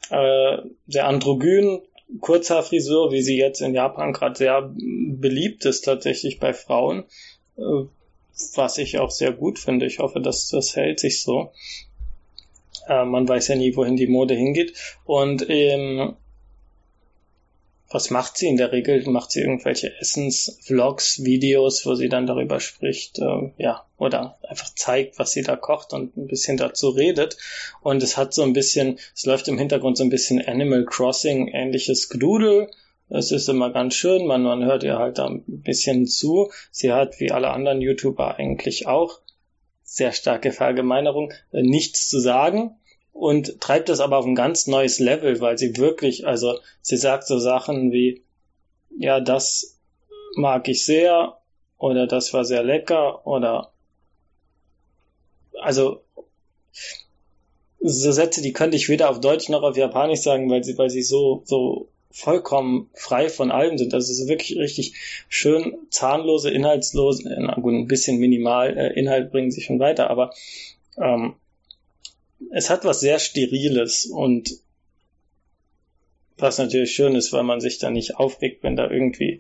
äh, 0.09 0.57
sehr 0.87 1.07
androgyn, 1.07 1.81
Kurzhaarfrisur, 2.21 3.11
wie 3.11 3.21
sie 3.21 3.37
jetzt 3.37 3.61
in 3.61 3.73
Japan 3.73 4.13
gerade 4.13 4.37
sehr 4.37 4.73
beliebt 4.73 5.65
ist 5.65 5.81
tatsächlich 5.81 6.39
bei 6.39 6.53
Frauen, 6.53 7.03
äh, 7.57 7.85
was 8.55 8.77
ich 8.77 8.99
auch 8.99 9.11
sehr 9.11 9.31
gut 9.31 9.59
finde. 9.59 9.85
Ich 9.85 9.99
hoffe, 9.99 10.21
dass 10.21 10.49
das 10.49 10.75
hält 10.75 10.99
sich 10.99 11.21
so. 11.21 11.51
Äh, 12.87 13.05
man 13.05 13.27
weiß 13.27 13.49
ja 13.49 13.55
nie, 13.55 13.75
wohin 13.75 13.97
die 13.97 14.07
Mode 14.07 14.35
hingeht. 14.35 14.73
Und 15.05 15.49
ähm, 15.49 16.15
was 17.89 18.09
macht 18.09 18.37
sie 18.37 18.47
in 18.47 18.57
der 18.57 18.71
Regel? 18.71 19.03
Macht 19.09 19.31
sie 19.31 19.41
irgendwelche 19.41 19.95
Essensvlogs, 19.99 21.23
Videos, 21.23 21.85
wo 21.85 21.95
sie 21.95 22.09
dann 22.09 22.27
darüber 22.27 22.59
spricht, 22.59 23.19
äh, 23.19 23.51
ja, 23.57 23.85
oder 23.97 24.37
einfach 24.47 24.73
zeigt, 24.75 25.19
was 25.19 25.31
sie 25.31 25.41
da 25.41 25.55
kocht 25.55 25.93
und 25.93 26.17
ein 26.17 26.27
bisschen 26.27 26.57
dazu 26.57 26.89
redet. 26.89 27.37
Und 27.81 28.03
es 28.03 28.17
hat 28.17 28.33
so 28.33 28.43
ein 28.43 28.53
bisschen, 28.53 28.99
es 29.15 29.25
läuft 29.25 29.47
im 29.47 29.57
Hintergrund 29.57 29.97
so 29.97 30.03
ein 30.03 30.09
bisschen 30.09 30.45
Animal 30.45 30.85
Crossing 30.85 31.47
ähnliches 31.47 32.09
Gedudel. 32.09 32.69
Es 33.09 33.31
ist 33.31 33.47
immer 33.47 33.71
ganz 33.71 33.95
schön, 33.95 34.27
man, 34.27 34.43
man 34.43 34.65
hört 34.65 34.83
ihr 34.83 34.99
halt 34.99 35.17
da 35.17 35.27
ein 35.27 35.43
bisschen 35.47 36.07
zu. 36.07 36.51
Sie 36.71 36.91
hat, 36.91 37.21
wie 37.21 37.31
alle 37.31 37.51
anderen 37.51 37.79
YouTuber 37.79 38.35
eigentlich 38.35 38.85
auch, 38.85 39.21
sehr 39.83 40.11
starke 40.11 40.51
Verallgemeinerung, 40.51 41.31
äh, 41.53 41.61
nichts 41.61 42.09
zu 42.09 42.19
sagen 42.19 42.75
und 43.17 43.59
treibt 43.59 43.89
das 43.89 43.99
aber 43.99 44.17
auf 44.17 44.25
ein 44.25 44.35
ganz 44.35 44.67
neues 44.67 44.99
Level, 44.99 45.41
weil 45.41 45.57
sie 45.57 45.75
wirklich, 45.77 46.27
also 46.27 46.59
sie 46.81 46.97
sagt 46.97 47.25
so 47.25 47.39
Sachen 47.39 47.91
wie, 47.91 48.21
ja, 48.95 49.19
das 49.19 49.79
mag 50.35 50.67
ich 50.67 50.85
sehr 50.85 51.37
oder 51.79 52.05
das 52.05 52.33
war 52.33 52.45
sehr 52.45 52.63
lecker 52.63 53.25
oder 53.25 53.71
also 55.59 56.01
so 57.79 58.11
Sätze, 58.11 58.43
die 58.43 58.53
könnte 58.53 58.77
ich 58.77 58.87
weder 58.87 59.09
auf 59.09 59.19
Deutsch 59.19 59.49
noch 59.49 59.63
auf 59.63 59.77
Japanisch 59.77 60.19
sagen, 60.21 60.49
weil 60.51 60.63
sie, 60.63 60.77
weil 60.77 60.91
sie 60.91 61.01
so, 61.01 61.41
so 61.45 61.87
vollkommen 62.11 62.89
frei 62.93 63.29
von 63.29 63.49
allem 63.49 63.79
sind. 63.79 63.95
Also 63.95 64.11
es 64.11 64.19
ist 64.19 64.27
wirklich 64.27 64.59
richtig 64.59 64.93
schön 65.27 65.75
zahnlose, 65.89 66.51
inhaltslose, 66.51 67.35
na 67.39 67.55
gut, 67.55 67.73
ein 67.73 67.87
bisschen 67.87 68.19
minimal 68.19 68.77
äh, 68.77 68.99
Inhalt 68.99 69.31
bringen 69.31 69.49
sie 69.49 69.61
schon 69.61 69.79
weiter, 69.79 70.09
aber 70.11 70.33
ähm, 70.97 71.35
es 72.51 72.69
hat 72.69 72.85
was 72.85 72.99
sehr 72.99 73.19
Steriles 73.19 74.05
und 74.05 74.51
was 76.37 76.59
natürlich 76.59 76.91
schön 76.91 77.15
ist, 77.15 77.33
weil 77.33 77.43
man 77.43 77.61
sich 77.61 77.79
da 77.79 77.89
nicht 77.89 78.17
aufregt, 78.17 78.63
wenn 78.63 78.75
da 78.75 78.89
irgendwie, 78.89 79.39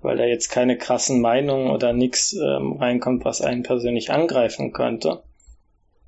weil 0.00 0.16
da 0.16 0.24
jetzt 0.24 0.48
keine 0.48 0.78
krassen 0.78 1.20
Meinungen 1.20 1.70
oder 1.70 1.92
nichts 1.92 2.32
ähm, 2.34 2.74
reinkommt, 2.74 3.24
was 3.24 3.40
einen 3.40 3.62
persönlich 3.62 4.10
angreifen 4.10 4.72
könnte. 4.72 5.22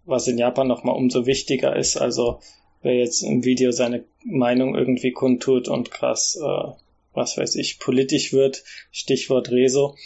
Was 0.04 0.28
in 0.28 0.38
Japan 0.38 0.68
nochmal 0.68 0.96
umso 0.96 1.26
wichtiger 1.26 1.76
ist. 1.76 1.96
Also 1.96 2.40
wer 2.82 2.94
jetzt 2.94 3.22
im 3.22 3.44
Video 3.44 3.72
seine 3.72 4.04
Meinung 4.24 4.74
irgendwie 4.74 5.12
kundtut 5.12 5.68
und 5.68 5.90
krass, 5.90 6.38
äh, 6.40 6.72
was 7.14 7.36
weiß 7.36 7.56
ich, 7.56 7.78
politisch 7.78 8.32
wird, 8.32 8.64
Stichwort 8.90 9.50
Rezo, 9.50 9.96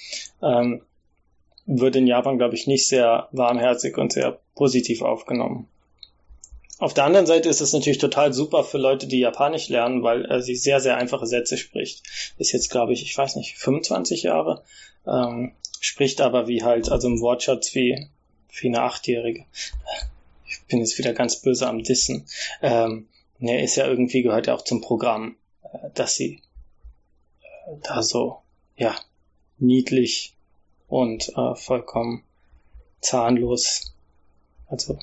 ähm, 0.43 0.83
wird 1.67 1.97
in 1.97 2.07
Japan, 2.07 2.39
glaube 2.39 2.55
ich, 2.55 2.67
nicht 2.67 2.87
sehr 2.87 3.29
warmherzig 3.33 3.99
und 3.99 4.12
sehr 4.12 4.41
positiv 4.55 5.03
aufgenommen. 5.03 5.69
Auf 6.79 6.93
der 6.93 7.05
anderen 7.05 7.27
Seite 7.27 7.49
ist 7.49 7.62
es 7.62 7.72
natürlich 7.72 7.99
total 7.99 8.35
super 8.35 8.62
für 8.62 8.77
Leute, 8.77 9.07
die 9.07 9.18
Japanisch 9.18 9.68
lernen, 9.70 10.03
weil 10.03 10.31
äh, 10.31 10.43
sie 10.43 10.57
sehr, 10.57 10.81
sehr 10.81 10.99
einfache 10.99 11.27
Sätze 11.27 11.57
spricht. 11.57 12.03
Ist 12.37 12.53
jetzt, 12.53 12.70
glaube 12.70 12.93
ich, 12.93 13.03
ich 13.03 13.16
weiß 13.16 13.37
nicht, 13.37 13.57
25 13.57 14.24
Jahre, 14.24 14.62
ähm, 15.07 15.55
spricht 15.81 16.20
aber 16.20 16.49
wie 16.49 16.62
halt, 16.62 16.91
also 16.91 17.09
im 17.09 17.20
Wortschatz 17.20 17.74
wie, 17.74 18.09
wie 18.61 18.68
eine 18.68 18.83
Achtjährige. 18.83 19.47
Ich 20.47 20.62
bin 20.66 20.81
jetzt 20.81 20.99
wieder 20.99 21.14
ganz 21.14 21.41
böse 21.41 21.66
am 21.66 21.83
Dissen. 21.83 22.27
Ähm, 22.61 23.09
ne, 23.39 23.62
ist 23.62 23.77
ja 23.77 23.87
irgendwie, 23.87 24.22
gehört 24.22 24.47
ja 24.47 24.55
auch 24.55 24.62
zum 24.62 24.83
Programm, 24.83 25.37
äh, 25.62 25.91
dass 25.95 26.16
sie 26.16 26.43
äh, 27.41 27.77
da 27.85 28.03
so, 28.03 28.43
ja, 28.77 28.95
niedlich 29.59 30.37
und 30.89 31.33
äh, 31.37 31.55
vollkommen 31.55 32.22
zahnlos, 33.01 33.95
also 34.68 34.99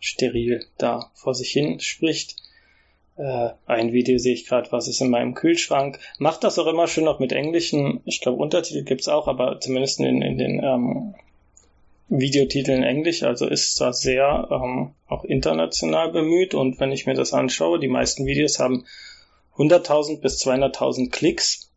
steril 0.00 0.66
da 0.78 1.10
vor 1.14 1.34
sich 1.34 1.50
hin 1.50 1.80
spricht. 1.80 2.36
Äh, 3.16 3.50
ein 3.66 3.92
Video 3.92 4.18
sehe 4.18 4.34
ich 4.34 4.46
gerade, 4.46 4.70
was 4.72 4.88
ist 4.88 5.00
in 5.00 5.10
meinem 5.10 5.34
Kühlschrank. 5.34 5.98
Macht 6.18 6.44
das 6.44 6.58
auch 6.58 6.66
immer 6.66 6.86
schön 6.86 7.04
noch 7.04 7.18
mit 7.18 7.32
englischen, 7.32 8.00
ich 8.04 8.20
glaube 8.20 8.40
Untertitel 8.42 8.84
gibt's 8.84 9.08
auch, 9.08 9.26
aber 9.26 9.60
zumindest 9.60 10.00
in, 10.00 10.22
in 10.22 10.38
den 10.38 10.62
ähm, 10.62 11.14
Videotiteln 12.08 12.82
Englisch, 12.82 13.22
also 13.22 13.46
ist 13.46 13.80
da 13.80 13.92
sehr 13.92 14.48
ähm, 14.50 14.92
auch 15.08 15.24
international 15.24 16.10
bemüht 16.10 16.54
und 16.54 16.80
wenn 16.80 16.92
ich 16.92 17.06
mir 17.06 17.14
das 17.14 17.34
anschaue, 17.34 17.80
die 17.80 17.88
meisten 17.88 18.24
Videos 18.24 18.58
haben 18.58 18.86
100.000 19.56 20.20
bis 20.20 20.42
200.000 20.44 21.10
Klicks 21.10 21.70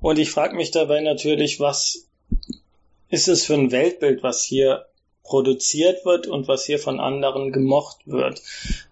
Und 0.00 0.18
ich 0.18 0.30
frage 0.30 0.54
mich 0.54 0.70
dabei 0.70 1.00
natürlich, 1.00 1.58
was 1.58 2.06
ist 3.08 3.28
es 3.28 3.44
für 3.44 3.54
ein 3.54 3.72
Weltbild, 3.72 4.22
was 4.22 4.44
hier 4.44 4.86
produziert 5.28 6.06
wird 6.06 6.26
und 6.26 6.48
was 6.48 6.64
hier 6.64 6.78
von 6.78 7.00
anderen 7.00 7.52
gemocht 7.52 7.98
wird. 8.06 8.40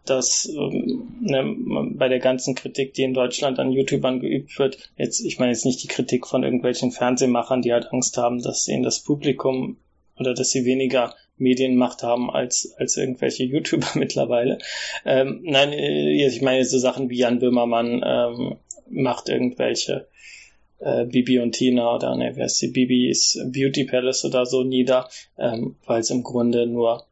Das 0.05 0.47
ähm, 0.55 1.17
ne, 1.23 1.57
bei 1.95 2.09
der 2.09 2.19
ganzen 2.19 2.55
Kritik, 2.55 2.93
die 2.93 3.05
in 3.05 3.15
Deutschland 3.15 3.59
an 3.59 3.73
YouTubern 3.73 4.21
geübt 4.21 4.59
wird, 4.59 4.91
jetzt, 4.99 5.21
ich 5.21 5.39
meine 5.39 5.53
jetzt 5.53 5.65
nicht 5.65 5.83
die 5.83 5.89
Kritik 5.89 6.27
von 6.27 6.45
irgendwelchen 6.45 6.93
Fernsehmachern, 6.93 7.63
die 7.63 7.73
halt 7.73 7.91
Angst 7.91 8.19
haben, 8.19 8.43
dass 8.43 8.69
ihnen 8.69 8.83
das 8.83 9.01
Publikum 9.03 9.79
oder 10.19 10.35
dass 10.35 10.51
sie 10.51 10.67
weniger 10.67 11.15
Medienmacht 11.39 12.03
haben 12.03 12.31
als, 12.31 12.75
als 12.77 12.99
irgendwelche 12.99 13.45
YouTuber 13.53 13.93
mittlerweile. 13.95 14.59
Ähm, 15.07 15.41
nein, 15.43 15.73
äh, 15.73 16.27
ich 16.27 16.43
meine 16.43 16.67
so 16.67 16.79
Sachen 16.79 17.09
wie 17.09 17.17
Jan 17.17 17.39
Böhmermann 17.39 18.03
ähm, 18.05 18.57
macht 18.91 19.31
irgendwelche 19.31 20.07
äh, 20.79 21.05
Bibi 21.05 21.39
und 21.41 21.53
Tina 21.53 21.95
oder 21.95 22.17
ne, 22.17 22.33
wer 22.35 22.47
ist 22.47 22.61
die 22.61 22.69
Bibis 22.69 23.39
Beauty 23.47 23.85
Palace 23.85 24.25
oder 24.25 24.47
so 24.47 24.63
nieder, 24.63 25.09
ähm, 25.39 25.77
weil 25.87 26.01
es 26.01 26.11
im 26.11 26.23
Grunde 26.23 26.67
nur 26.67 27.07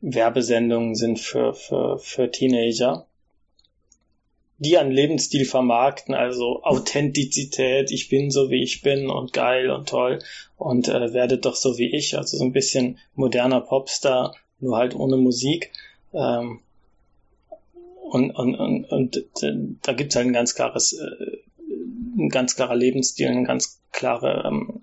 Werbesendungen 0.00 0.94
sind 0.94 1.18
für, 1.18 1.54
für, 1.54 1.98
für 1.98 2.30
Teenager, 2.30 3.06
die 4.58 4.76
einen 4.76 4.90
Lebensstil 4.90 5.44
vermarkten, 5.44 6.14
also 6.14 6.62
Authentizität, 6.62 7.90
ich 7.90 8.08
bin 8.08 8.30
so 8.30 8.50
wie 8.50 8.62
ich 8.62 8.82
bin 8.82 9.08
und 9.08 9.32
geil 9.32 9.70
und 9.70 9.88
toll 9.88 10.20
und 10.56 10.88
äh, 10.88 11.12
werdet 11.12 11.44
doch 11.44 11.54
so 11.54 11.78
wie 11.78 11.94
ich, 11.94 12.16
also 12.16 12.36
so 12.36 12.44
ein 12.44 12.52
bisschen 12.52 12.98
moderner 13.14 13.60
Popstar, 13.60 14.34
nur 14.60 14.76
halt 14.76 14.94
ohne 14.94 15.16
Musik. 15.16 15.70
Ähm, 16.12 16.60
und, 18.10 18.30
und, 18.30 18.54
und, 18.56 18.84
und 18.86 19.16
äh, 19.42 19.52
da 19.82 19.92
gibt's 19.92 20.16
halt 20.16 20.26
ein 20.26 20.32
ganz 20.32 20.54
klares 20.54 20.94
äh, 20.94 21.47
ein 22.18 22.28
ganz 22.28 22.56
klarer 22.56 22.76
Lebensstil, 22.76 23.28
eine 23.28 23.44
ganz 23.44 23.80
klare 23.92 24.44
ähm, 24.46 24.82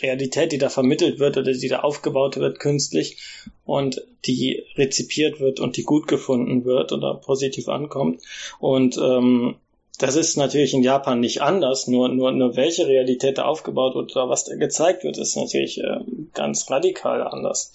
Realität, 0.00 0.52
die 0.52 0.58
da 0.58 0.68
vermittelt 0.68 1.18
wird 1.18 1.36
oder 1.36 1.52
die 1.52 1.68
da 1.68 1.80
aufgebaut 1.80 2.36
wird 2.36 2.58
künstlich 2.58 3.18
und 3.64 4.02
die 4.24 4.64
rezipiert 4.76 5.40
wird 5.40 5.60
und 5.60 5.76
die 5.76 5.84
gut 5.84 6.08
gefunden 6.08 6.64
wird 6.64 6.92
oder 6.92 7.14
positiv 7.14 7.68
ankommt. 7.68 8.22
Und 8.58 8.96
ähm, 8.98 9.56
das 9.98 10.16
ist 10.16 10.36
natürlich 10.36 10.74
in 10.74 10.82
Japan 10.82 11.20
nicht 11.20 11.40
anders, 11.40 11.86
nur, 11.86 12.08
nur, 12.08 12.32
nur 12.32 12.56
welche 12.56 12.86
Realität 12.86 13.38
da 13.38 13.44
aufgebaut 13.44 13.94
wird 13.94 14.14
oder 14.14 14.28
was 14.28 14.44
da 14.44 14.56
gezeigt 14.56 15.04
wird, 15.04 15.16
ist 15.16 15.36
natürlich 15.36 15.80
äh, 15.80 16.00
ganz 16.34 16.70
radikal 16.70 17.22
anders. 17.22 17.72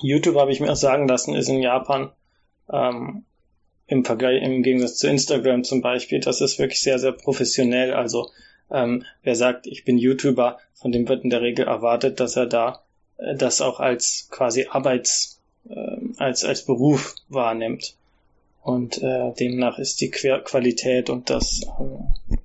YouTube 0.00 0.36
habe 0.36 0.50
ich 0.50 0.60
mir 0.60 0.72
auch 0.72 0.76
sagen 0.76 1.06
lassen, 1.06 1.34
ist 1.34 1.48
in 1.48 1.62
Japan 1.62 2.10
ähm, 2.72 3.24
im 3.92 4.04
Vergleich, 4.04 4.42
im 4.42 4.62
Gegensatz 4.62 4.96
zu 4.96 5.06
Instagram 5.06 5.64
zum 5.64 5.82
Beispiel, 5.82 6.20
das 6.20 6.40
ist 6.40 6.58
wirklich 6.58 6.80
sehr, 6.80 6.98
sehr 6.98 7.12
professionell. 7.12 7.92
Also 7.92 8.30
ähm, 8.70 9.04
wer 9.22 9.36
sagt, 9.36 9.66
ich 9.66 9.84
bin 9.84 9.98
YouTuber, 9.98 10.58
von 10.72 10.92
dem 10.92 11.06
wird 11.08 11.24
in 11.24 11.30
der 11.30 11.42
Regel 11.42 11.66
erwartet, 11.66 12.18
dass 12.18 12.36
er 12.36 12.46
da 12.46 12.82
äh, 13.18 13.36
das 13.36 13.60
auch 13.60 13.80
als 13.80 14.28
quasi 14.30 14.66
Arbeits, 14.70 15.40
äh, 15.68 15.98
als, 16.16 16.44
als 16.44 16.64
Beruf 16.64 17.14
wahrnimmt. 17.28 17.96
Und 18.62 19.02
äh, 19.02 19.32
demnach 19.38 19.78
ist 19.78 20.00
die 20.00 20.10
Quer 20.10 20.40
Qualität 20.40 21.10
und 21.10 21.28
das 21.28 21.60
äh, 21.62 22.38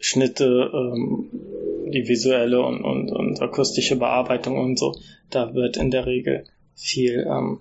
Schnitte, 0.00 0.70
ähm, 0.72 1.30
die 1.86 2.06
visuelle 2.06 2.60
und, 2.60 2.84
und, 2.84 3.10
und 3.10 3.40
akustische 3.40 3.96
Bearbeitung 3.96 4.58
und 4.58 4.78
so, 4.78 4.94
da 5.30 5.54
wird 5.54 5.78
in 5.78 5.90
der 5.90 6.04
Regel 6.04 6.44
viel 6.74 7.26
ähm, 7.26 7.60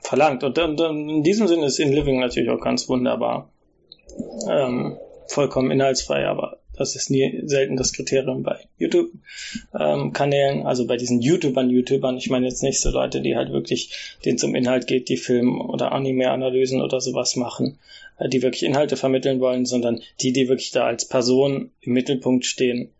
verlangt. 0.00 0.44
Und, 0.44 0.58
in 0.58 1.22
diesem 1.22 1.48
Sinne 1.48 1.66
ist 1.66 1.78
In 1.78 1.92
Living 1.92 2.20
natürlich 2.20 2.50
auch 2.50 2.60
ganz 2.60 2.88
wunderbar. 2.88 3.50
Ähm, 4.48 4.96
vollkommen 5.28 5.70
inhaltsfrei, 5.70 6.26
aber 6.26 6.58
das 6.76 6.94
ist 6.94 7.10
nie 7.10 7.42
selten 7.44 7.76
das 7.76 7.92
Kriterium 7.92 8.42
bei 8.42 8.58
YouTube-Kanälen, 8.78 10.60
ähm, 10.60 10.66
also 10.66 10.86
bei 10.86 10.96
diesen 10.96 11.20
YouTubern, 11.20 11.70
YouTubern. 11.70 12.18
Ich 12.18 12.28
meine 12.28 12.46
jetzt 12.46 12.62
nicht 12.62 12.80
so 12.80 12.90
Leute, 12.90 13.22
die 13.22 13.34
halt 13.34 13.50
wirklich, 13.50 14.18
denen 14.24 14.38
zum 14.38 14.54
Inhalt 14.54 14.86
geht, 14.86 15.08
die 15.08 15.16
Film- 15.16 15.60
oder 15.60 15.92
Anime-Analysen 15.92 16.82
oder 16.82 17.00
sowas 17.00 17.36
machen, 17.36 17.78
äh, 18.18 18.28
die 18.28 18.42
wirklich 18.42 18.62
Inhalte 18.64 18.96
vermitteln 18.96 19.40
wollen, 19.40 19.64
sondern 19.64 20.00
die, 20.20 20.32
die 20.32 20.48
wirklich 20.48 20.70
da 20.70 20.84
als 20.84 21.08
Person 21.08 21.70
im 21.80 21.94
Mittelpunkt 21.94 22.44
stehen, 22.44 22.90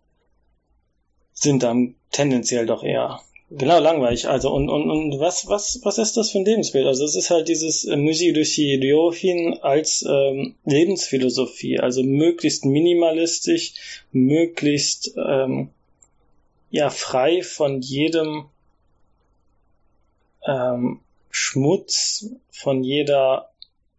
sind 1.32 1.62
dann 1.62 1.94
tendenziell 2.12 2.64
doch 2.64 2.82
eher 2.82 3.20
Genau, 3.48 3.78
langweilig. 3.78 4.26
Also 4.28 4.52
und, 4.52 4.68
und, 4.68 4.90
und 4.90 5.20
was, 5.20 5.46
was, 5.46 5.80
was 5.84 5.98
ist 5.98 6.16
das 6.16 6.30
für 6.30 6.38
ein 6.38 6.44
Lebensbild? 6.44 6.86
Also 6.86 7.04
es 7.04 7.14
ist 7.14 7.30
halt 7.30 7.48
dieses 7.48 7.84
äh, 7.84 7.96
Musidushi 7.96 8.74
Ryohin 8.74 9.58
als 9.62 10.04
ähm, 10.08 10.56
Lebensphilosophie, 10.64 11.78
also 11.78 12.02
möglichst 12.02 12.64
minimalistisch, 12.64 14.02
möglichst 14.10 15.14
ähm, 15.16 15.70
ja 16.70 16.90
frei 16.90 17.42
von 17.42 17.82
jedem 17.82 18.46
ähm, 20.44 21.00
Schmutz, 21.30 22.30
von 22.50 22.82
jeder 22.82 23.50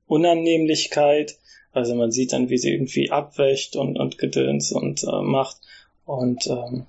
Unannehmlichkeit. 0.07 1.37
Also 1.71 1.95
man 1.95 2.11
sieht 2.11 2.33
dann, 2.33 2.49
wie 2.49 2.57
sie 2.57 2.71
irgendwie 2.71 3.11
abwächt 3.11 3.77
und, 3.77 3.97
und 3.97 4.17
gedöns 4.17 4.73
und 4.73 5.03
äh, 5.03 5.21
macht. 5.21 5.57
Und 6.05 6.47
ähm, 6.47 6.85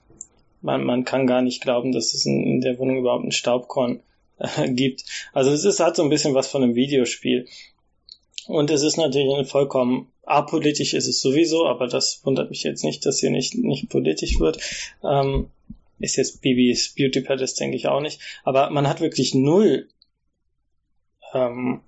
man, 0.60 0.84
man 0.84 1.04
kann 1.04 1.26
gar 1.26 1.42
nicht 1.42 1.62
glauben, 1.62 1.92
dass 1.92 2.14
es 2.14 2.26
in, 2.26 2.60
der 2.60 2.78
Wohnung 2.78 2.98
überhaupt 2.98 3.24
ein 3.24 3.32
Staubkorn 3.32 4.00
äh, 4.38 4.70
gibt. 4.72 5.04
Also 5.32 5.50
es 5.50 5.64
ist, 5.64 5.80
hat 5.80 5.96
so 5.96 6.02
ein 6.02 6.10
bisschen 6.10 6.34
was 6.34 6.48
von 6.48 6.62
einem 6.62 6.74
Videospiel. 6.74 7.46
Und 8.46 8.70
es 8.70 8.82
ist 8.82 8.96
natürlich 8.96 9.48
vollkommen 9.48 10.10
apolitisch 10.28 10.94
ist 10.94 11.08
es 11.08 11.20
sowieso, 11.20 11.66
aber 11.66 11.88
das 11.88 12.20
wundert 12.24 12.50
mich 12.50 12.62
jetzt 12.62 12.84
nicht, 12.84 13.04
dass 13.06 13.20
hier 13.20 13.30
nicht, 13.30 13.54
nicht 13.56 13.88
politisch 13.88 14.38
wird. 14.38 14.58
Ähm, 15.02 15.50
ist 15.98 16.16
jetzt 16.16 16.42
Bibis 16.42 16.94
Beauty 16.94 17.22
Palace, 17.22 17.54
denke 17.54 17.76
ich 17.76 17.88
auch 17.88 18.00
nicht. 18.00 18.20
Aber 18.44 18.70
man 18.70 18.86
hat 18.86 19.00
wirklich 19.00 19.34
null 19.34 19.88
ähm, 21.34 21.80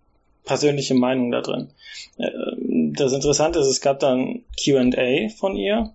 persönliche 0.44 0.94
Meinung 0.94 1.30
da 1.30 1.42
drin. 1.42 1.70
Äh, 2.16 2.30
das 2.92 3.12
Interessante 3.12 3.60
ist, 3.60 3.66
es 3.66 3.80
gab 3.80 4.00
dann 4.00 4.42
Q&A 4.62 5.28
von 5.28 5.56
ihr 5.56 5.94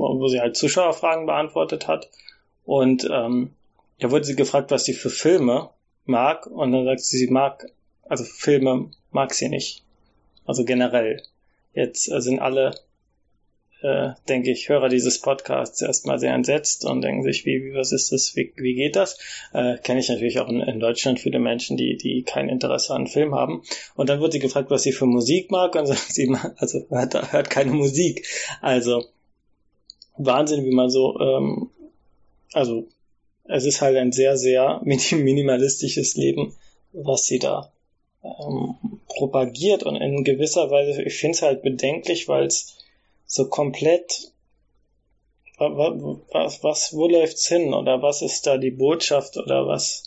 wo 0.00 0.28
sie 0.28 0.40
halt 0.40 0.56
Zuschauerfragen 0.56 1.26
beantwortet 1.26 1.88
hat. 1.88 2.10
Und 2.64 3.08
ähm, 3.10 3.52
da 3.98 4.10
wurde 4.10 4.24
sie 4.24 4.36
gefragt, 4.36 4.70
was 4.70 4.84
sie 4.84 4.94
für 4.94 5.10
Filme 5.10 5.70
mag. 6.04 6.46
Und 6.46 6.72
dann 6.72 6.84
sagt 6.84 7.00
sie, 7.00 7.18
sie 7.18 7.30
mag, 7.30 7.66
also 8.08 8.24
Filme 8.24 8.90
mag 9.10 9.34
sie 9.34 9.48
nicht. 9.48 9.84
Also 10.46 10.64
generell. 10.64 11.22
Jetzt 11.74 12.04
sind 12.04 12.40
alle, 12.40 12.74
äh, 13.82 14.10
denke 14.28 14.50
ich, 14.50 14.68
Hörer 14.68 14.88
dieses 14.88 15.20
Podcasts 15.20 15.80
erstmal 15.80 16.18
sehr 16.18 16.34
entsetzt 16.34 16.84
und 16.84 17.02
denken 17.02 17.22
sich, 17.22 17.44
wie, 17.46 17.62
wie 17.62 17.74
was 17.74 17.92
ist 17.92 18.10
das, 18.10 18.34
wie, 18.34 18.52
wie 18.56 18.74
geht 18.74 18.96
das? 18.96 19.18
Äh, 19.52 19.76
Kenne 19.78 20.00
ich 20.00 20.08
natürlich 20.08 20.40
auch 20.40 20.48
in, 20.48 20.60
in 20.60 20.80
Deutschland 20.80 21.20
viele 21.20 21.38
Menschen, 21.38 21.76
die, 21.76 21.96
die 21.96 22.22
kein 22.22 22.48
Interesse 22.48 22.94
an 22.94 23.06
Film 23.06 23.34
haben. 23.34 23.62
Und 23.94 24.08
dann 24.08 24.20
wurde 24.20 24.32
sie 24.32 24.38
gefragt, 24.40 24.70
was 24.70 24.82
sie 24.82 24.92
für 24.92 25.06
Musik 25.06 25.50
mag 25.50 25.76
und 25.76 25.86
sagt 25.88 26.12
sie, 26.12 26.34
also 26.56 26.86
hört, 26.88 27.32
hört 27.32 27.50
keine 27.50 27.72
Musik. 27.72 28.26
Also 28.60 29.04
Wahnsinn, 30.24 30.64
wie 30.64 30.74
man 30.74 30.90
so, 30.90 31.18
ähm, 31.18 31.70
also 32.52 32.86
es 33.44 33.64
ist 33.64 33.80
halt 33.80 33.96
ein 33.96 34.12
sehr, 34.12 34.36
sehr 34.36 34.80
minimalistisches 34.84 36.16
Leben, 36.16 36.54
was 36.92 37.26
sie 37.26 37.38
da 37.38 37.72
ähm, 38.22 38.74
propagiert. 39.06 39.82
Und 39.82 39.96
in 39.96 40.24
gewisser 40.24 40.70
Weise, 40.70 41.02
ich 41.02 41.14
finde 41.14 41.36
es 41.36 41.42
halt 41.42 41.62
bedenklich, 41.62 42.28
weil 42.28 42.46
es 42.46 42.78
so 43.26 43.48
komplett 43.48 44.32
was, 45.58 46.62
was, 46.62 46.94
wo 46.94 47.06
läuft's 47.06 47.46
hin? 47.46 47.74
Oder 47.74 48.00
was 48.00 48.22
ist 48.22 48.46
da 48.46 48.56
die 48.56 48.70
Botschaft? 48.70 49.36
Oder 49.36 49.66
was? 49.66 50.04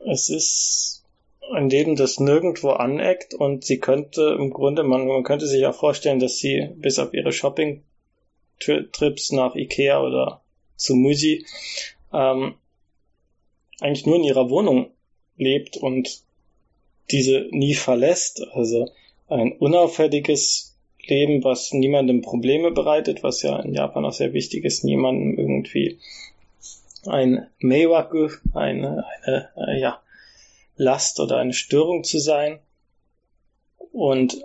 Es 0.00 0.28
ist 0.28 1.04
ein 1.52 1.70
Leben, 1.70 1.94
das 1.94 2.18
nirgendwo 2.18 2.70
aneckt. 2.70 3.34
Und 3.34 3.64
sie 3.64 3.78
könnte 3.78 4.36
im 4.38 4.50
Grunde, 4.50 4.82
man, 4.82 5.06
man 5.06 5.22
könnte 5.22 5.46
sich 5.46 5.64
auch 5.66 5.74
vorstellen, 5.74 6.18
dass 6.18 6.38
sie 6.38 6.68
bis 6.76 6.98
auf 6.98 7.14
ihre 7.14 7.32
Shopping 7.32 7.84
Trips 8.92 9.32
nach 9.32 9.54
Ikea 9.54 10.02
oder 10.02 10.40
zu 10.76 10.94
Muji 10.94 11.44
ähm, 12.12 12.54
eigentlich 13.80 14.06
nur 14.06 14.16
in 14.16 14.24
ihrer 14.24 14.50
Wohnung 14.50 14.90
lebt 15.36 15.76
und 15.76 16.22
diese 17.10 17.48
nie 17.50 17.74
verlässt. 17.74 18.46
Also 18.52 18.90
ein 19.28 19.52
unauffälliges 19.52 20.76
Leben, 21.04 21.42
was 21.42 21.72
niemandem 21.72 22.22
Probleme 22.22 22.70
bereitet, 22.70 23.22
was 23.22 23.42
ja 23.42 23.58
in 23.60 23.74
Japan 23.74 24.04
auch 24.04 24.12
sehr 24.12 24.32
wichtig 24.32 24.64
ist, 24.64 24.84
niemandem 24.84 25.36
irgendwie 25.36 25.98
ein 27.06 27.48
Meiwaku, 27.58 28.28
eine, 28.54 29.04
eine 29.22 29.48
äh, 29.56 29.80
ja, 29.80 30.00
Last 30.76 31.18
oder 31.18 31.38
eine 31.38 31.52
Störung 31.52 32.04
zu 32.04 32.18
sein. 32.18 32.60
Und 33.92 34.42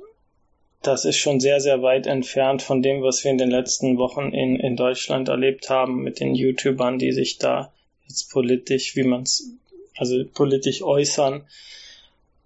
das 0.88 1.05
ist 1.05 1.17
schon 1.17 1.39
sehr, 1.39 1.59
sehr 1.59 1.81
weit 1.81 2.07
entfernt 2.07 2.61
von 2.61 2.81
dem, 2.81 3.01
was 3.01 3.23
wir 3.23 3.31
in 3.31 3.38
den 3.38 3.51
letzten 3.51 3.97
Wochen 3.97 4.31
in, 4.31 4.55
in 4.57 4.75
Deutschland 4.75 5.27
erlebt 5.29 5.69
haben 5.69 6.03
mit 6.03 6.19
den 6.19 6.33
YouTubern, 6.35 6.97
die 6.99 7.11
sich 7.11 7.38
da 7.38 7.71
jetzt 8.07 8.31
politisch, 8.31 8.95
wie 8.95 9.03
man 9.03 9.23
es, 9.23 9.51
also 9.97 10.23
politisch 10.33 10.81
äußern. 10.81 11.43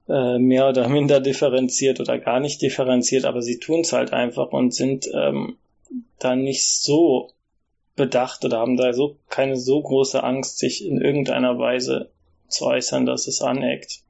äh, 0.10 0.40
mehr 0.40 0.68
oder 0.70 0.90
minder 0.90 1.20
differenziert 1.20 2.00
oder 2.00 2.18
gar 2.20 2.40
nicht 2.40 2.62
differenziert, 2.62 3.26
aber 3.26 3.42
sie 3.42 3.60
tun 3.60 3.82
es 3.82 3.94
halt 3.94 4.14
einfach 4.14 4.52
und 4.52 4.74
sind 4.74 5.10
ähm, 5.14 5.58
da 6.20 6.36
nicht 6.36 6.68
so 6.68 7.32
bedacht 7.96 8.44
oder 8.44 8.60
haben 8.60 8.78
da 8.78 8.94
so 8.94 9.18
keine 9.30 9.58
so 9.58 9.82
große 9.82 10.24
Angst, 10.24 10.58
sich 10.58 10.86
in 10.86 11.00
irgendeiner 11.00 11.58
Weise 11.60 12.10
zu 12.48 12.66
äußern, 12.66 13.06
dass 13.06 13.28
es 13.28 13.42
aneckt. 13.42 14.02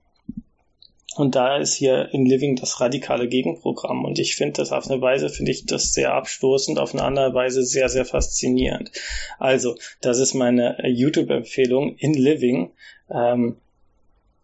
Und 1.16 1.36
da 1.36 1.58
ist 1.58 1.74
hier 1.74 2.10
in 2.14 2.26
Living 2.26 2.56
das 2.56 2.80
radikale 2.80 3.28
Gegenprogramm. 3.28 4.06
Und 4.06 4.18
ich 4.18 4.36
finde 4.36 4.62
das 4.62 4.72
auf 4.72 4.90
eine 4.90 5.02
Weise, 5.02 5.30
finde 5.30 5.52
ich 5.52 5.66
das 5.66 5.94
sehr 5.94 6.14
abstoßend, 6.14 6.80
auf 6.80 6.94
eine 6.94 7.04
andere 7.04 7.34
Weise 7.34 7.64
sehr, 7.64 7.90
sehr 7.90 8.06
faszinierend. 8.06 8.92
Also, 9.38 9.76
das 10.00 10.20
ist 10.20 10.34
meine 10.34 10.78
YouTube-Empfehlung 10.88 11.96
in 11.98 12.14
Living. 12.14 12.72
Ähm, 13.10 13.58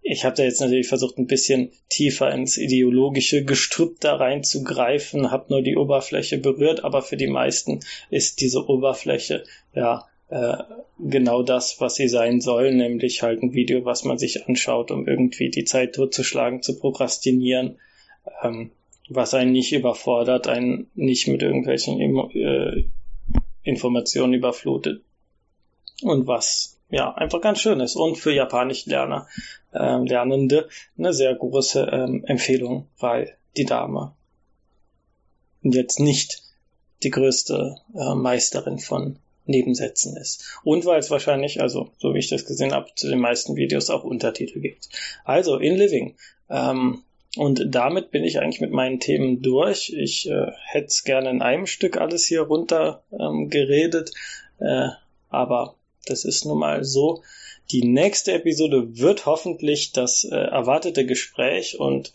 ich 0.02 0.24
habe 0.24 0.36
da 0.36 0.44
jetzt 0.44 0.62
natürlich 0.62 0.88
versucht, 0.88 1.18
ein 1.18 1.28
bisschen 1.28 1.72
tiefer 1.90 2.32
ins 2.32 2.58
ideologische 2.58 3.44
Gestrüpp 3.44 4.00
da 4.00 4.16
reinzugreifen, 4.16 5.32
habe 5.32 5.48
nur 5.50 5.62
die 5.62 5.76
Oberfläche 5.76 6.38
berührt, 6.38 6.84
aber 6.84 7.02
für 7.02 7.18
die 7.18 7.28
meisten 7.28 7.82
ist 8.10 8.40
diese 8.40 8.70
Oberfläche 8.70 9.44
ja 9.74 10.06
äh, 10.30 10.58
genau 11.00 11.44
das, 11.44 11.80
was 11.80 11.96
sie 11.96 12.08
sein 12.08 12.42
soll, 12.42 12.74
nämlich 12.74 13.24
halt 13.24 13.42
ein 13.42 13.54
Video, 13.54 13.86
was 13.86 14.04
man 14.04 14.18
sich 14.18 14.48
anschaut, 14.48 14.92
um 14.92 15.08
irgendwie 15.08 15.50
die 15.50 15.64
Zeit 15.64 15.96
totzuschlagen, 15.96 16.62
zu 16.62 16.78
prokrastinieren, 16.78 17.78
ähm, 18.44 18.72
was 19.10 19.34
einen 19.34 19.54
nicht 19.54 19.74
überfordert, 19.74 20.48
einen 20.48 20.90
nicht 20.96 21.28
mit 21.28 21.42
irgendwelchen 21.42 22.00
äh, 22.32 22.84
Informationen 23.64 24.34
überflutet. 24.34 25.02
Und 26.04 26.28
was 26.28 26.78
ja, 26.90 27.14
einfach 27.14 27.42
ganz 27.42 27.60
schön 27.60 27.80
ist. 27.80 27.96
Und 27.96 28.18
für 28.18 28.34
Japanisch-Lerner, 28.34 29.28
äh, 29.74 29.98
Lernende 29.98 30.70
eine 30.98 31.14
sehr 31.14 31.36
große 31.36 31.90
ähm, 31.92 32.24
Empfehlung, 32.26 32.88
weil 33.00 33.36
die 33.56 33.66
Dame 33.66 34.14
jetzt 35.64 36.00
nicht 36.00 36.44
die 37.04 37.10
größte 37.10 37.78
äh, 37.94 38.16
Meisterin 38.16 38.80
von 38.80 39.20
Nebensätzen 39.48 40.18
ist. 40.18 40.60
Und 40.64 40.86
weil 40.86 41.00
es 41.00 41.12
wahrscheinlich, 41.12 41.62
also 41.62 41.90
so 41.98 42.14
wie 42.14 42.20
ich 42.20 42.30
das 42.30 42.46
gesehen 42.46 42.74
habe, 42.74 42.90
zu 42.96 43.10
den 43.10 43.20
meisten 43.20 43.56
Videos 43.56 43.90
auch 43.90 44.04
Untertitel 44.04 44.60
gibt. 44.60 44.90
Also 45.24 45.58
in 45.58 45.76
Living. 45.76 46.16
Ähm, 46.50 47.04
und 47.36 47.66
damit 47.68 48.12
bin 48.12 48.24
ich 48.24 48.40
eigentlich 48.40 48.62
mit 48.62 48.72
meinen 48.72 49.00
Themen 49.00 49.42
durch. 49.42 49.94
Ich 49.96 50.30
äh, 50.30 50.52
hätte 50.66 50.88
es 50.88 51.04
gerne 51.04 51.30
in 51.30 51.42
einem 51.42 51.68
Stück 51.68 51.98
alles 51.98 52.26
hier 52.26 52.42
runter 52.42 53.04
ähm, 53.12 53.50
geredet, 53.50 54.12
äh, 54.60 54.90
aber 55.30 55.76
das 56.06 56.26
ist 56.26 56.46
nun 56.46 56.60
mal 56.60 56.84
so. 56.84 57.22
Die 57.72 57.84
nächste 57.84 58.34
Episode 58.34 58.98
wird 58.98 59.26
hoffentlich 59.26 59.92
das 59.92 60.24
äh, 60.24 60.36
erwartete 60.36 61.06
Gespräch 61.06 61.80
und 61.80 62.14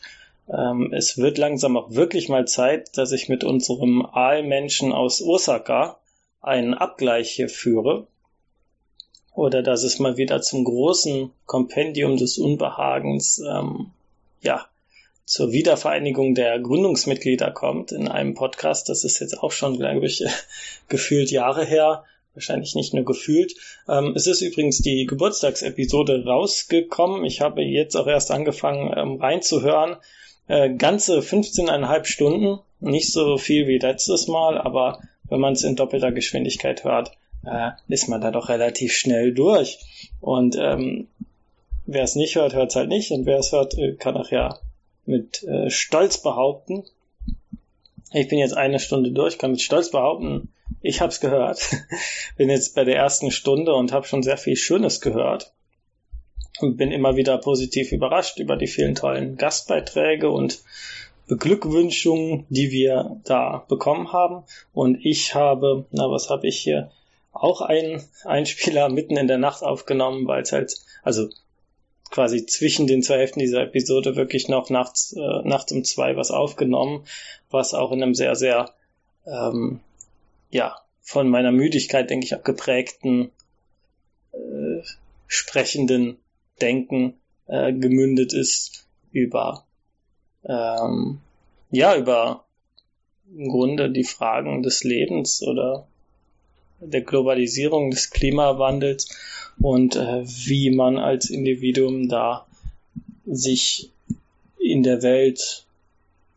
ähm, 0.48 0.92
es 0.92 1.18
wird 1.18 1.38
langsam 1.38 1.76
auch 1.76 1.90
wirklich 1.90 2.28
mal 2.28 2.46
Zeit, 2.46 2.96
dass 2.96 3.12
ich 3.12 3.28
mit 3.28 3.44
unserem 3.44 4.04
Aalmenschen 4.04 4.92
aus 4.92 5.22
Osaka 5.22 5.98
einen 6.43 6.74
Abgleich 6.74 7.30
hier 7.30 7.49
führe. 7.49 8.07
Oder 9.34 9.62
dass 9.62 9.82
es 9.82 9.99
mal 9.99 10.18
wieder 10.18 10.43
zum 10.43 10.64
großen 10.64 11.30
Kompendium 11.47 12.18
des 12.18 12.36
Unbehagens, 12.36 13.38
ähm, 13.38 13.90
ja, 14.43 14.66
zur 15.24 15.53
Wiedervereinigung 15.53 16.34
der 16.34 16.59
Gründungsmitglieder 16.59 17.51
kommt 17.53 17.93
in 17.93 18.09
einem 18.09 18.34
Podcast. 18.34 18.88
Das 18.90 19.05
ist 19.05 19.20
jetzt 19.20 19.38
auch 19.38 19.53
schon, 19.53 19.78
glaube 19.78 20.05
ich, 20.05 20.22
gefühlt 20.88 21.30
Jahre 21.30 21.64
her 21.64 22.05
wahrscheinlich 22.34 22.74
nicht 22.74 22.95
nur 22.95 23.05
gefühlt. 23.05 23.55
Ähm, 23.88 24.12
es 24.14 24.26
ist 24.26 24.40
übrigens 24.40 24.78
die 24.78 25.07
Geburtstagsepisode 25.07 26.24
rausgekommen. 26.24 27.24
Ich 27.24 27.40
habe 27.40 27.62
jetzt 27.62 27.97
auch 27.97 28.07
erst 28.07 28.30
angefangen 28.30 28.93
ähm, 28.97 29.16
reinzuhören. 29.16 29.97
Äh, 30.49 30.74
ganze 30.74 31.20
15,5 31.20 32.05
Stunden, 32.05 32.59
nicht 32.80 33.12
so 33.12 33.38
viel 33.38 33.66
wie 33.68 33.78
letztes 33.78 34.28
Mal, 34.28 34.59
aber 34.59 35.01
wenn 35.32 35.40
man 35.40 35.54
es 35.54 35.64
in 35.64 35.76
doppelter 35.76 36.12
Geschwindigkeit 36.12 36.84
hört, 36.84 37.12
äh, 37.44 37.70
ist 37.88 38.06
man 38.08 38.20
da 38.20 38.30
doch 38.30 38.50
relativ 38.50 38.92
schnell 38.92 39.32
durch. 39.32 39.78
Und 40.20 40.56
ähm, 40.60 41.08
wer 41.86 42.04
es 42.04 42.16
nicht 42.16 42.36
hört, 42.36 42.52
hört 42.52 42.68
es 42.70 42.76
halt 42.76 42.90
nicht. 42.90 43.10
Und 43.12 43.24
wer 43.24 43.38
es 43.38 43.50
hört, 43.50 43.76
äh, 43.78 43.94
kann 43.94 44.16
auch 44.18 44.30
ja 44.30 44.58
mit 45.06 45.42
äh, 45.44 45.70
Stolz 45.70 46.18
behaupten. 46.22 46.84
Ich 48.12 48.28
bin 48.28 48.38
jetzt 48.38 48.54
eine 48.54 48.78
Stunde 48.78 49.12
durch, 49.12 49.38
kann 49.38 49.52
mit 49.52 49.62
Stolz 49.62 49.90
behaupten, 49.90 50.52
ich 50.82 51.00
habe 51.00 51.10
es 51.10 51.20
gehört. 51.20 51.66
bin 52.36 52.50
jetzt 52.50 52.74
bei 52.74 52.84
der 52.84 52.96
ersten 52.96 53.30
Stunde 53.30 53.72
und 53.74 53.90
habe 53.90 54.06
schon 54.06 54.22
sehr 54.22 54.36
viel 54.36 54.56
Schönes 54.56 55.00
gehört. 55.00 55.54
Und 56.60 56.76
bin 56.76 56.92
immer 56.92 57.16
wieder 57.16 57.38
positiv 57.38 57.90
überrascht 57.90 58.38
über 58.38 58.56
die 58.56 58.66
vielen 58.66 58.94
tollen 58.94 59.36
Gastbeiträge 59.38 60.30
und 60.30 60.62
Beglückwünschungen, 61.26 62.46
die 62.48 62.70
wir 62.70 63.20
da 63.24 63.64
bekommen 63.68 64.12
haben. 64.12 64.44
Und 64.72 65.04
ich 65.04 65.34
habe, 65.34 65.86
na, 65.90 66.10
was 66.10 66.30
habe 66.30 66.46
ich 66.46 66.58
hier? 66.58 66.90
Auch 67.32 67.62
einen 67.62 68.02
Einspieler 68.24 68.88
mitten 68.88 69.16
in 69.16 69.26
der 69.26 69.38
Nacht 69.38 69.62
aufgenommen, 69.62 70.26
weil 70.26 70.42
es 70.42 70.52
halt, 70.52 70.74
also 71.02 71.28
quasi 72.10 72.44
zwischen 72.44 72.86
den 72.86 73.02
zwei 73.02 73.18
Hälften 73.18 73.40
dieser 73.40 73.62
Episode 73.62 74.16
wirklich 74.16 74.48
noch 74.48 74.68
nachts, 74.68 75.14
äh, 75.14 75.48
nachts 75.48 75.72
um 75.72 75.82
zwei 75.82 76.16
was 76.16 76.30
aufgenommen, 76.30 77.04
was 77.50 77.72
auch 77.72 77.90
in 77.90 78.02
einem 78.02 78.14
sehr, 78.14 78.36
sehr 78.36 78.70
ähm, 79.26 79.80
ja, 80.50 80.76
von 81.00 81.28
meiner 81.28 81.52
Müdigkeit, 81.52 82.10
denke 82.10 82.26
ich, 82.26 82.34
auch 82.34 82.44
geprägten 82.44 83.32
äh, 84.32 84.82
sprechenden 85.26 86.18
Denken 86.60 87.14
äh, 87.46 87.72
gemündet 87.72 88.34
ist 88.34 88.86
über 89.10 89.66
ähm, 90.45 91.20
ja 91.70 91.97
über 91.97 92.45
im 93.34 93.49
Grunde 93.49 93.90
die 93.90 94.05
Fragen 94.05 94.62
des 94.62 94.84
Lebens 94.84 95.43
oder 95.43 95.86
der 96.80 97.03
Globalisierung 97.03 97.90
des 97.90 98.11
Klimawandels 98.11 99.09
und 99.61 99.97
äh, 99.97 100.24
wie 100.24 100.70
man 100.70 100.99
als 100.99 101.30
Individuum 101.30 102.09
da 102.09 102.47
sich 103.24 103.90
in 104.59 104.82
der 104.82 105.03
Welt 105.03 105.64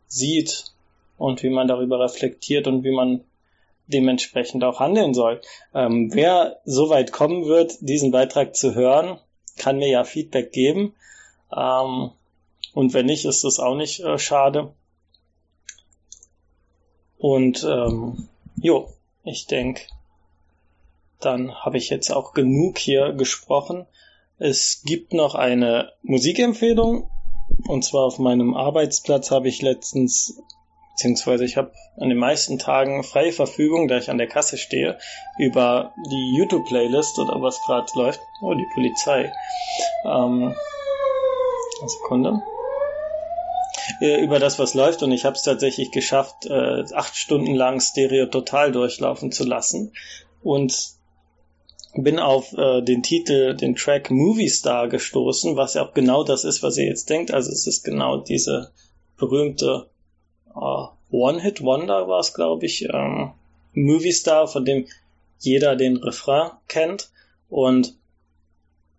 sieht 0.08 0.72
und 1.18 1.44
wie 1.44 1.50
man 1.50 1.68
darüber 1.68 2.00
reflektiert 2.00 2.68
und 2.68 2.84
wie 2.84 2.92
man 2.92 3.22
dementsprechend 3.88 4.64
auch 4.64 4.80
handeln 4.80 5.14
soll. 5.14 5.42
Ähm, 5.74 6.14
wer 6.14 6.60
so 6.66 6.90
weit 6.90 7.12
kommen 7.12 7.46
wird, 7.46 7.78
diesen 7.82 8.12
Beitrag 8.12 8.56
zu 8.56 8.74
hören, 8.76 9.20
kann 9.58 9.78
mir 9.78 9.90
ja 9.90 10.04
Feedback 10.04 10.52
geben. 10.52 10.94
Ähm, 11.56 12.12
und 12.76 12.94
wenn 12.94 13.06
nicht, 13.06 13.24
ist 13.24 13.46
das 13.46 13.58
auch 13.58 13.76
nicht 13.76 14.02
äh, 14.02 14.20
schade. 14.20 14.74
Und 17.18 17.64
ähm, 17.64 18.28
jo, 18.58 18.90
ich 19.24 19.48
denke, 19.48 19.84
dann 21.22 21.56
habe 21.56 21.78
ich 21.78 21.90
jetzt 21.90 22.12
auch 22.12 22.34
genug 22.34 22.78
hier 22.78 23.14
gesprochen. 23.14 23.88
Es 24.40 24.84
gibt 24.84 25.14
noch 25.14 25.36
eine 25.36 25.94
Musikempfehlung. 26.04 27.10
Und 27.66 27.86
zwar 27.86 28.04
auf 28.04 28.20
meinem 28.20 28.54
Arbeitsplatz 28.54 29.32
habe 29.32 29.48
ich 29.48 29.62
letztens 29.62 30.38
beziehungsweise 30.92 31.46
ich 31.46 31.56
habe 31.56 31.72
an 31.98 32.10
den 32.10 32.18
meisten 32.18 32.60
Tagen 32.60 33.04
freie 33.04 33.32
Verfügung, 33.32 33.88
da 33.88 33.98
ich 33.98 34.10
an 34.10 34.18
der 34.18 34.28
Kasse 34.28 34.58
stehe, 34.58 34.98
über 35.38 35.94
die 36.10 36.38
YouTube-Playlist 36.38 37.20
oder 37.20 37.42
was 37.42 37.62
gerade 37.66 37.88
läuft. 37.96 38.20
Oh, 38.42 38.54
die 38.54 38.68
Polizei. 38.74 39.32
Ähm, 40.06 40.56
eine 41.82 41.90
Sekunde. 41.90 42.44
Äh, 44.02 44.22
über 44.22 44.40
das, 44.40 44.60
was 44.60 44.74
läuft 44.74 45.04
und 45.04 45.12
ich 45.12 45.26
habe 45.26 45.36
es 45.36 45.44
tatsächlich 45.44 45.92
geschafft, 45.92 46.46
äh, 46.46 46.84
acht 46.94 47.16
Stunden 47.16 47.54
lang 47.54 47.80
Stereo 47.80 48.26
total 48.26 48.72
durchlaufen 48.72 49.32
zu 49.32 49.44
lassen 49.44 49.94
und 50.44 50.96
bin 51.94 52.20
auf 52.20 52.54
äh, 52.54 52.82
den 52.82 53.04
Titel, 53.04 53.56
den 53.56 53.76
Track 53.76 54.12
Movie 54.12 54.50
Star 54.50 54.90
gestoßen, 54.90 55.56
was 55.56 55.76
ja 55.76 55.86
auch 55.86 55.94
genau 55.94 56.24
das 56.24 56.44
ist, 56.44 56.62
was 56.62 56.78
ihr 56.78 56.86
jetzt 56.86 57.10
denkt. 57.10 57.32
Also 57.32 57.52
es 57.52 57.68
ist 57.68 57.84
genau 57.84 58.18
diese 58.18 58.72
berühmte 59.18 59.90
uh, 60.54 60.88
One-Hit-Wonder 61.12 62.08
war 62.10 62.20
es, 62.20 62.34
glaube 62.34 62.66
ich, 62.66 62.90
ähm, 62.92 63.32
Movie 63.74 64.12
Star, 64.12 64.48
von 64.48 64.66
dem 64.66 64.88
jeder 65.40 65.76
den 65.76 65.98
Refrain 65.98 66.52
kennt. 66.68 67.10
Und 67.50 67.96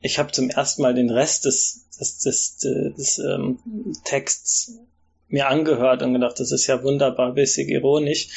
ich 0.06 0.18
habe 0.18 0.32
zum 0.32 0.48
ersten 0.48 0.82
Mal 0.82 0.94
den 0.94 1.10
Rest 1.10 1.44
des, 1.44 1.86
des, 1.98 2.18
des, 2.18 2.56
des, 2.56 2.94
des 2.96 3.18
ähm, 3.18 3.58
Texts 4.04 4.78
mir 5.28 5.48
angehört 5.48 6.02
und 6.02 6.12
gedacht, 6.12 6.38
das 6.38 6.52
ist 6.52 6.68
ja 6.68 6.82
wunderbar, 6.82 7.32
bisschen 7.32 7.68
ironisch 7.68 8.28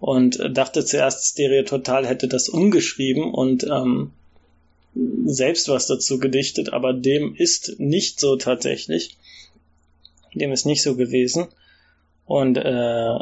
und 0.00 0.40
dachte 0.56 0.84
zuerst, 0.84 1.26
Stereo 1.26 1.62
Total 1.62 2.06
hätte 2.06 2.26
das 2.26 2.48
umgeschrieben 2.48 3.32
und 3.32 3.64
ähm, 3.64 4.12
selbst 5.26 5.68
was 5.68 5.86
dazu 5.86 6.18
gedichtet, 6.18 6.72
aber 6.72 6.94
dem 6.94 7.34
ist 7.34 7.78
nicht 7.78 8.18
so 8.18 8.36
tatsächlich. 8.36 9.16
Dem 10.34 10.50
ist 10.52 10.64
nicht 10.64 10.82
so 10.82 10.96
gewesen. 10.96 11.48
Und 12.24 12.56
äh, 12.56 13.18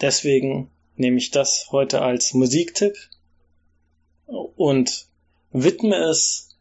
deswegen 0.00 0.70
nehme 0.96 1.16
ich 1.16 1.30
das 1.30 1.68
heute 1.70 2.02
als 2.02 2.34
Musiktipp 2.34 2.96
und 4.26 5.06
widme 5.52 5.96
es 5.96 6.53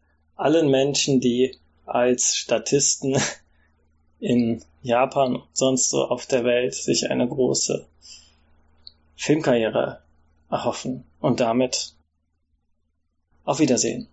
allen 0.43 0.69
Menschen, 0.69 1.21
die 1.21 1.57
als 1.85 2.35
Statisten 2.35 3.17
in 4.19 4.61
Japan 4.81 5.37
und 5.37 5.47
sonst 5.53 5.89
so 5.89 6.03
auf 6.03 6.25
der 6.25 6.43
Welt 6.43 6.73
sich 6.73 7.09
eine 7.09 7.27
große 7.27 7.87
Filmkarriere 9.15 10.03
erhoffen 10.51 11.05
und 11.21 11.39
damit 11.39 11.93
auf 13.45 13.59
Wiedersehen. 13.59 14.09